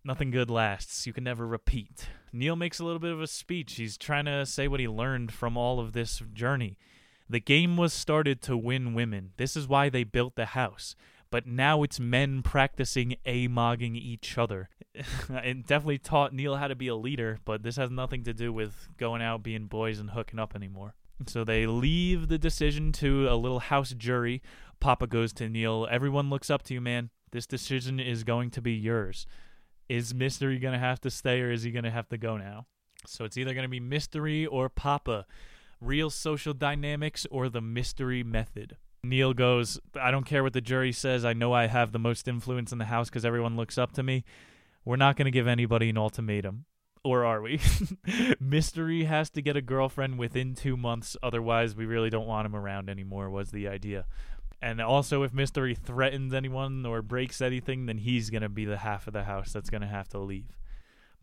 [0.05, 1.06] Nothing good lasts.
[1.06, 2.09] You can never repeat.
[2.32, 3.74] Neil makes a little bit of a speech.
[3.74, 6.78] He's trying to say what he learned from all of this journey.
[7.28, 9.32] The game was started to win women.
[9.36, 10.97] This is why they built the house.
[11.31, 14.68] But now it's men practicing a-mogging each other.
[14.94, 18.52] it definitely taught Neil how to be a leader, but this has nothing to do
[18.52, 20.94] with going out being boys and hooking up anymore.
[21.27, 24.43] So they leave the decision to a little house jury.
[24.81, 25.86] Papa goes to Neil.
[25.90, 27.10] Everyone looks up to you, man.
[27.31, 29.27] This decision is going to be yours.
[29.90, 32.36] Is Mystery going to have to stay or is he going to have to go
[32.36, 32.66] now?
[33.08, 35.26] So it's either going to be Mystery or Papa.
[35.80, 38.76] Real social dynamics or the Mystery method.
[39.02, 41.24] Neil goes, I don't care what the jury says.
[41.24, 44.04] I know I have the most influence in the house because everyone looks up to
[44.04, 44.22] me.
[44.84, 46.66] We're not going to give anybody an ultimatum.
[47.02, 47.58] Or are we?
[48.40, 51.16] Mystery has to get a girlfriend within two months.
[51.20, 54.04] Otherwise, we really don't want him around anymore, was the idea.
[54.62, 58.78] And also, if Mystery threatens anyone or breaks anything, then he's going to be the
[58.78, 60.58] half of the house that's going to have to leave.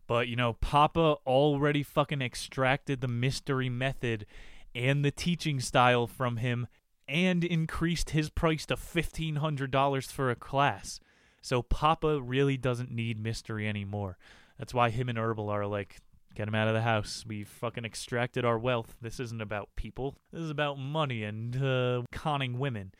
[0.08, 4.26] But, you know, Papa already fucking extracted the mystery method
[4.74, 6.66] and the teaching style from him
[7.06, 10.98] and increased his price to $1,500 for a class.
[11.40, 14.18] So Papa really doesn't need mystery anymore.
[14.58, 15.98] That's why him and Herbal are like,
[16.34, 17.24] get him out of the house.
[17.26, 18.96] We fucking extracted our wealth.
[19.00, 20.16] This isn't about people.
[20.32, 22.92] This is about money and uh, conning women.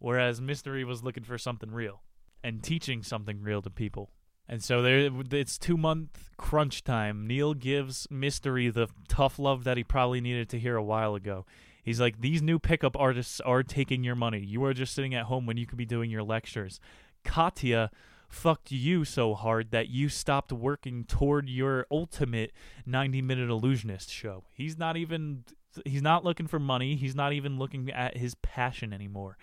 [0.00, 2.02] Whereas Mystery was looking for something real
[2.42, 4.10] and teaching something real to people.
[4.48, 7.28] And so there, it's two month crunch time.
[7.28, 11.46] Neil gives Mystery the tough love that he probably needed to hear a while ago.
[11.84, 14.40] He's like, these new pickup artists are taking your money.
[14.40, 16.80] You are just sitting at home when you could be doing your lectures.
[17.24, 17.90] Katya
[18.28, 22.52] fucked you so hard that you stopped working toward your ultimate
[22.86, 24.44] 90 minute illusionist show.
[24.52, 25.44] He's not even
[25.84, 26.96] he's not looking for money.
[26.96, 29.36] He's not even looking at his passion anymore.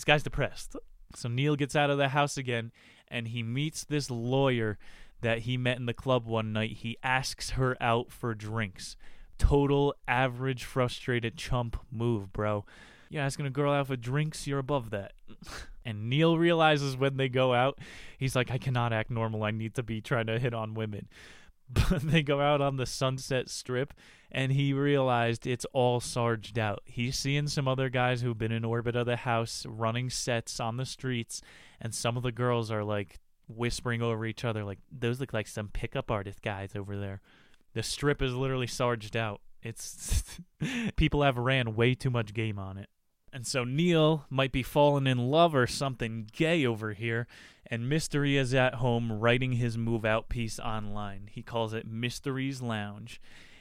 [0.00, 0.76] This guy's depressed.
[1.14, 2.72] So Neil gets out of the house again
[3.08, 4.78] and he meets this lawyer
[5.20, 6.78] that he met in the club one night.
[6.78, 8.96] He asks her out for drinks.
[9.36, 12.64] Total average frustrated chump move, bro.
[13.10, 15.12] You're asking a girl out for drinks, you're above that.
[15.84, 17.78] and Neil realizes when they go out,
[18.16, 19.42] he's like, I cannot act normal.
[19.42, 21.08] I need to be trying to hit on women.
[21.90, 23.92] But they go out on the Sunset Strip,
[24.32, 26.82] and he realized it's all sarged out.
[26.84, 30.76] He's seeing some other guys who've been in orbit of the house running sets on
[30.76, 31.42] the streets,
[31.80, 35.48] and some of the girls are like whispering over each other, like, those look like
[35.48, 37.20] some pickup artist guys over there.
[37.74, 39.40] The strip is literally sarged out.
[39.62, 40.24] It's
[40.96, 42.88] people have ran way too much game on it.
[43.32, 47.28] And so Neil might be falling in love or something gay over here,
[47.66, 51.28] and Mystery is at home writing his move out piece online.
[51.30, 53.20] He calls it Mystery's Lounge,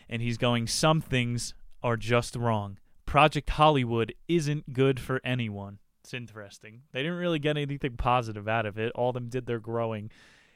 [0.09, 1.53] and he's going, Some things
[1.83, 2.77] are just wrong.
[3.05, 5.79] Project Hollywood isn't good for anyone.
[6.03, 6.81] It's interesting.
[6.91, 8.91] They didn't really get anything positive out of it.
[8.93, 10.11] All of them did their growing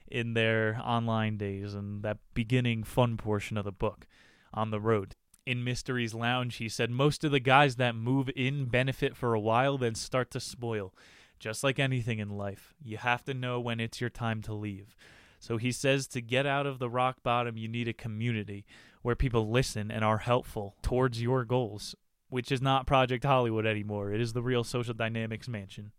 [0.07, 4.05] in their online days and that beginning fun portion of the book
[4.53, 5.15] on the road
[5.45, 9.39] in Mystery's Lounge, he said most of the guys that move in benefit for a
[9.39, 10.93] while, then start to spoil.
[11.39, 14.95] Just like anything in life, you have to know when it's your time to leave.
[15.39, 18.65] So he says to get out of the rock bottom, you need a community
[19.03, 21.95] where people listen and are helpful towards your goals,
[22.30, 24.11] which is not Project Hollywood anymore.
[24.11, 25.91] It is the real social dynamics mansion.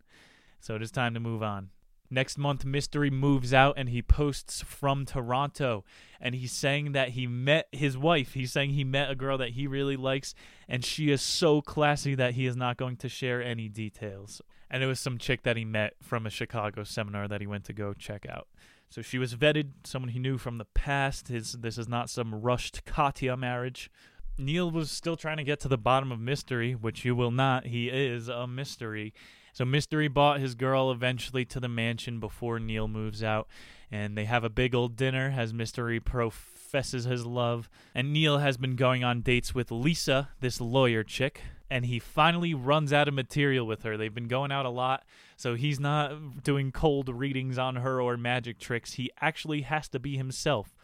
[0.59, 1.69] So it is time to move on.
[2.11, 5.85] Next month, Mystery moves out and he posts from Toronto.
[6.21, 8.35] And he's saying that he met his wife.
[8.35, 10.35] He's saying he met a girl that he really likes,
[10.69, 14.41] and she is so classy that he is not going to share any details.
[14.71, 17.65] And it was some chick that he met from a Chicago seminar that he went
[17.65, 18.49] to go check out.
[18.95, 21.27] So she was vetted, someone he knew from the past.
[21.27, 23.91] His this is not some rushed Katya marriage.
[24.39, 27.67] Neil was still trying to get to the bottom of mystery, which you will not.
[27.67, 29.13] He is a mystery.
[29.53, 33.49] So Mystery bought his girl eventually to the mansion before Neil moves out,
[33.91, 37.69] and they have a big old dinner as Mystery professes his love.
[37.97, 42.55] And Neil has been going on dates with Lisa, this lawyer chick, and he finally
[42.55, 43.97] runs out of material with her.
[43.97, 45.05] They've been going out a lot,
[45.37, 48.95] so he's not doing cold readings on her or magic tricks.
[48.95, 50.77] He actually has to be himself.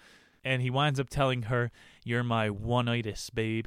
[0.42, 1.70] And he winds up telling her,
[2.04, 3.66] You're my one itis, babe.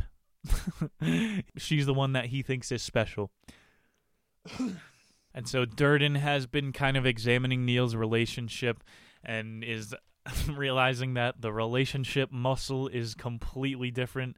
[1.57, 3.31] She's the one that he thinks is special.
[5.33, 8.83] And so Durden has been kind of examining Neil's relationship
[9.23, 9.95] and is
[10.47, 14.37] realizing that the relationship muscle is completely different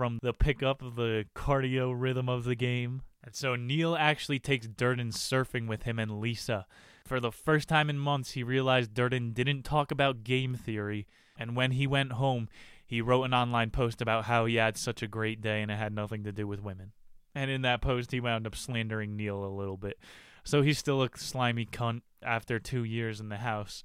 [0.00, 3.02] from the pickup of the cardio rhythm of the game.
[3.22, 6.64] And so Neil actually takes Durden surfing with him and Lisa.
[7.04, 11.06] For the first time in months, he realized Durden didn't talk about game theory.
[11.36, 12.48] And when he went home,
[12.86, 15.76] he wrote an online post about how he had such a great day and it
[15.76, 16.92] had nothing to do with women.
[17.34, 19.98] And in that post, he wound up slandering Neil a little bit.
[20.44, 23.84] So he's still a slimy cunt after two years in the house,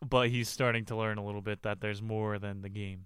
[0.00, 3.04] but he's starting to learn a little bit that there's more than the game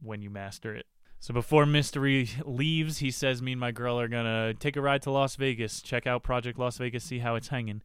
[0.00, 0.86] when you master it.
[1.20, 5.02] So before Mystery leaves, he says, Me and my girl are gonna take a ride
[5.02, 7.82] to Las Vegas, check out Project Las Vegas, see how it's hanging.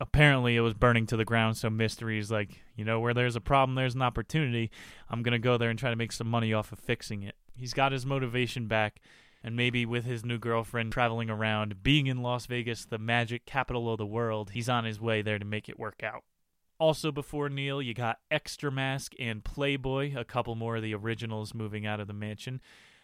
[0.00, 3.36] Apparently, it was burning to the ground, so Mystery is like, You know, where there's
[3.36, 4.70] a problem, there's an opportunity.
[5.08, 7.36] I'm gonna go there and try to make some money off of fixing it.
[7.56, 9.00] He's got his motivation back,
[9.42, 13.90] and maybe with his new girlfriend traveling around, being in Las Vegas, the magic capital
[13.90, 16.24] of the world, he's on his way there to make it work out.
[16.78, 21.86] Also, before Neil, you got Extramask and Playboy, a couple more of the originals moving
[21.86, 22.60] out of the mansion.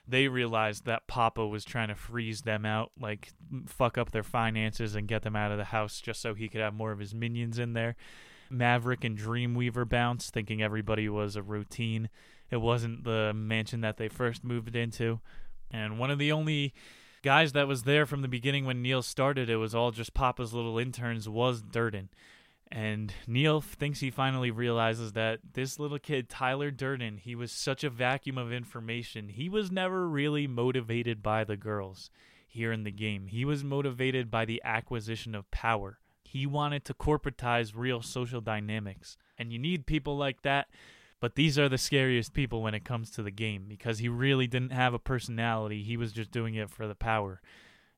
[0.08, 3.30] They realized that Papa was trying to freeze them out, like
[3.66, 6.60] fuck up their finances and get them out of the house just so he could
[6.60, 7.94] have more of his minions in there.
[8.50, 12.08] Maverick and Dreamweaver bounce, thinking everybody was a routine.
[12.50, 15.20] It wasn't the mansion that they first moved into.
[15.70, 16.74] And one of the only
[17.22, 20.52] guys that was there from the beginning when Neil started, it was all just Papa's
[20.52, 22.08] little interns, was Durden.
[22.72, 27.82] And Neil thinks he finally realizes that this little kid, Tyler Durden, he was such
[27.82, 29.28] a vacuum of information.
[29.28, 32.10] He was never really motivated by the girls
[32.46, 33.26] here in the game.
[33.26, 35.98] He was motivated by the acquisition of power.
[36.22, 39.16] He wanted to corporatize real social dynamics.
[39.36, 40.68] And you need people like that
[41.20, 44.46] but these are the scariest people when it comes to the game because he really
[44.46, 45.82] didn't have a personality.
[45.82, 47.42] He was just doing it for the power.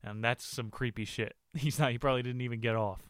[0.03, 1.37] And that's some creepy shit.
[1.55, 3.09] He's not he probably didn't even get off.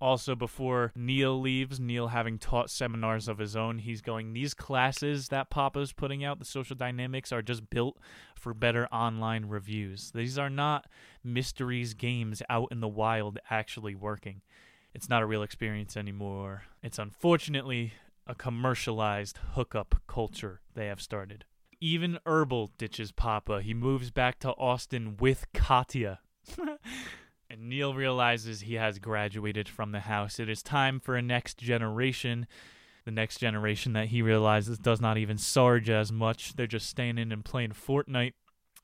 [0.00, 5.28] Also, before Neil leaves, Neil having taught seminars of his own, he's going, These classes
[5.28, 7.98] that Papa's putting out, the social dynamics, are just built
[8.36, 10.12] for better online reviews.
[10.12, 10.86] These are not
[11.24, 14.42] mysteries games out in the wild actually working.
[14.94, 16.64] It's not a real experience anymore.
[16.82, 17.94] It's unfortunately
[18.26, 21.44] a commercialized hookup culture they have started.
[21.80, 23.62] Even Herbal ditches Papa.
[23.62, 26.20] He moves back to Austin with Katya.
[27.50, 30.38] and Neil realizes he has graduated from the house.
[30.38, 32.46] It is time for a next generation.
[33.04, 36.54] The next generation that he realizes does not even Sarge as much.
[36.54, 38.34] They're just staying in and playing Fortnite.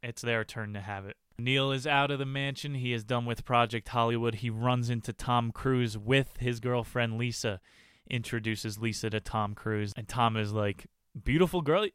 [0.03, 1.17] It's their turn to have it.
[1.39, 2.75] Neil is out of the mansion.
[2.75, 4.37] He is done with Project Hollywood.
[4.37, 7.61] He runs into Tom Cruise with his girlfriend Lisa
[8.09, 10.87] introduces Lisa to Tom Cruise, and Tom is like,
[11.23, 11.89] "Beautiful girl,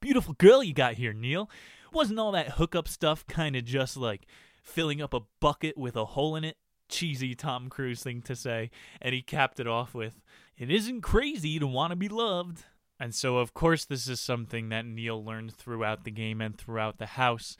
[0.00, 1.50] beautiful girl you got here, Neil.
[1.92, 4.26] Wasn't all that hookup stuff kind of just like
[4.70, 6.56] filling up a bucket with a hole in it?"
[6.88, 8.70] Cheesy Tom Cruise thing to say,
[9.00, 10.20] and he capped it off with,
[10.56, 12.64] "It isn't crazy to want to be loved."
[12.98, 16.98] And so, of course, this is something that Neil learned throughout the game and throughout
[16.98, 17.56] the house.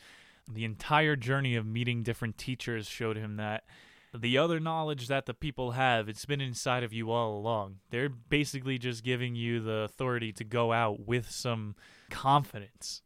[0.50, 3.64] The entire journey of meeting different teachers showed him that
[4.12, 7.78] the other knowledge that the people have, it's been inside of you all along.
[7.90, 11.76] They're basically just giving you the authority to go out with some
[12.10, 13.02] confidence.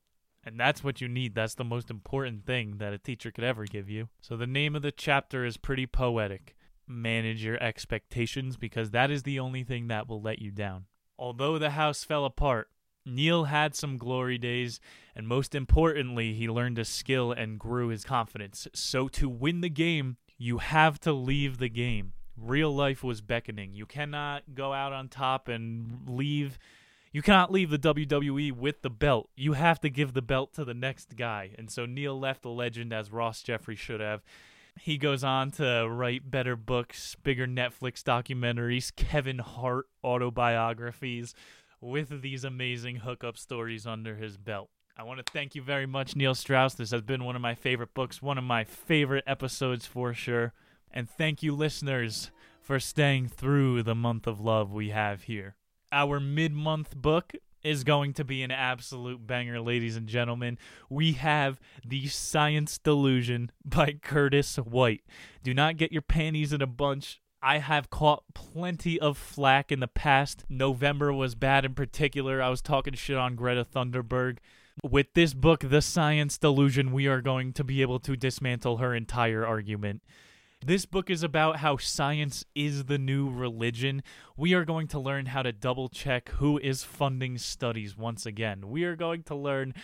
[0.46, 1.34] And that's what you need.
[1.34, 4.08] That's the most important thing that a teacher could ever give you.
[4.20, 6.54] So the name of the chapter is pretty poetic.
[6.86, 10.84] Manage your expectations because that is the only thing that will let you down.
[11.18, 12.68] Although the house fell apart,
[13.06, 14.80] Neil had some glory days,
[15.14, 18.66] and most importantly, he learned a skill and grew his confidence.
[18.74, 22.14] So, to win the game, you have to leave the game.
[22.36, 23.74] Real life was beckoning.
[23.74, 26.58] You cannot go out on top and leave.
[27.14, 29.30] You cannot leave the WWE with the belt.
[29.36, 31.52] You have to give the belt to the next guy.
[31.56, 34.24] And so Neil left the legend as Ross Jeffrey should have.
[34.80, 41.36] He goes on to write better books, bigger Netflix documentaries, Kevin Hart autobiographies
[41.80, 44.70] with these amazing hookup stories under his belt.
[44.96, 46.74] I want to thank you very much, Neil Strauss.
[46.74, 50.52] This has been one of my favorite books, one of my favorite episodes for sure.
[50.92, 55.54] And thank you, listeners, for staying through the month of love we have here.
[55.94, 60.58] Our mid month book is going to be an absolute banger, ladies and gentlemen.
[60.90, 65.02] We have The Science Delusion by Curtis White.
[65.44, 67.20] Do not get your panties in a bunch.
[67.40, 70.44] I have caught plenty of flack in the past.
[70.48, 72.42] November was bad in particular.
[72.42, 74.38] I was talking shit on Greta Thunderberg.
[74.82, 78.96] With this book, The Science Delusion, we are going to be able to dismantle her
[78.96, 80.02] entire argument.
[80.66, 84.02] This book is about how science is the new religion.
[84.34, 88.70] We are going to learn how to double check who is funding studies once again.
[88.70, 89.74] We are going to learn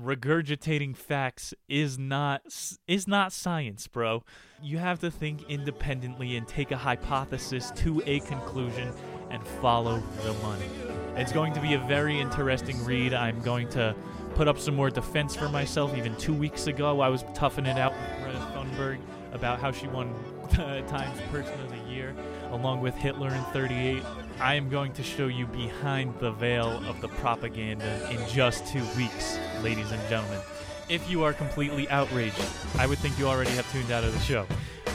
[0.00, 2.42] regurgitating facts is not
[2.86, 4.22] is not science, bro.
[4.62, 8.92] You have to think independently and take a hypothesis to a conclusion
[9.30, 10.70] and follow the money.
[11.16, 13.12] It's going to be a very interesting read.
[13.12, 13.92] I'm going to
[14.36, 15.96] put up some more defense for myself.
[15.96, 19.00] Even two weeks ago, I was toughing it out with Greta Thunberg
[19.32, 20.14] about how she won
[20.50, 22.14] Times Person of the Year,
[22.50, 24.02] along with Hitler in 38.
[24.40, 28.84] I am going to show you behind the veil of the propaganda in just two
[28.96, 30.40] weeks, ladies and gentlemen.
[30.88, 32.40] If you are completely outraged,
[32.78, 34.46] I would think you already have tuned out of the show.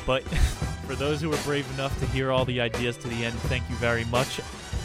[0.05, 0.23] But
[0.88, 3.69] for those who are brave enough to hear all the ideas to the end, thank
[3.69, 4.41] you very much.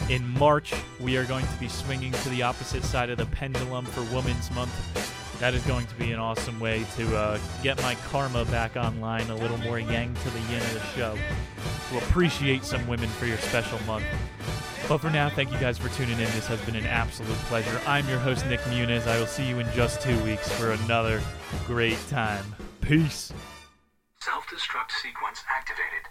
[0.09, 3.85] In March, we are going to be swinging to the opposite side of the pendulum
[3.85, 7.95] for Women's Month that is going to be an awesome way to uh, get my
[8.09, 11.17] karma back online, a little more yang to the yin of the show,
[11.89, 14.05] to appreciate some women for your special month.
[14.87, 16.25] But for now, thank you guys for tuning in.
[16.31, 17.79] This has been an absolute pleasure.
[17.85, 19.07] I'm your host, Nick Muniz.
[19.07, 21.21] I will see you in just two weeks for another
[21.67, 22.43] great time.
[22.81, 23.31] Peace.
[24.19, 26.09] Self destruct sequence activated.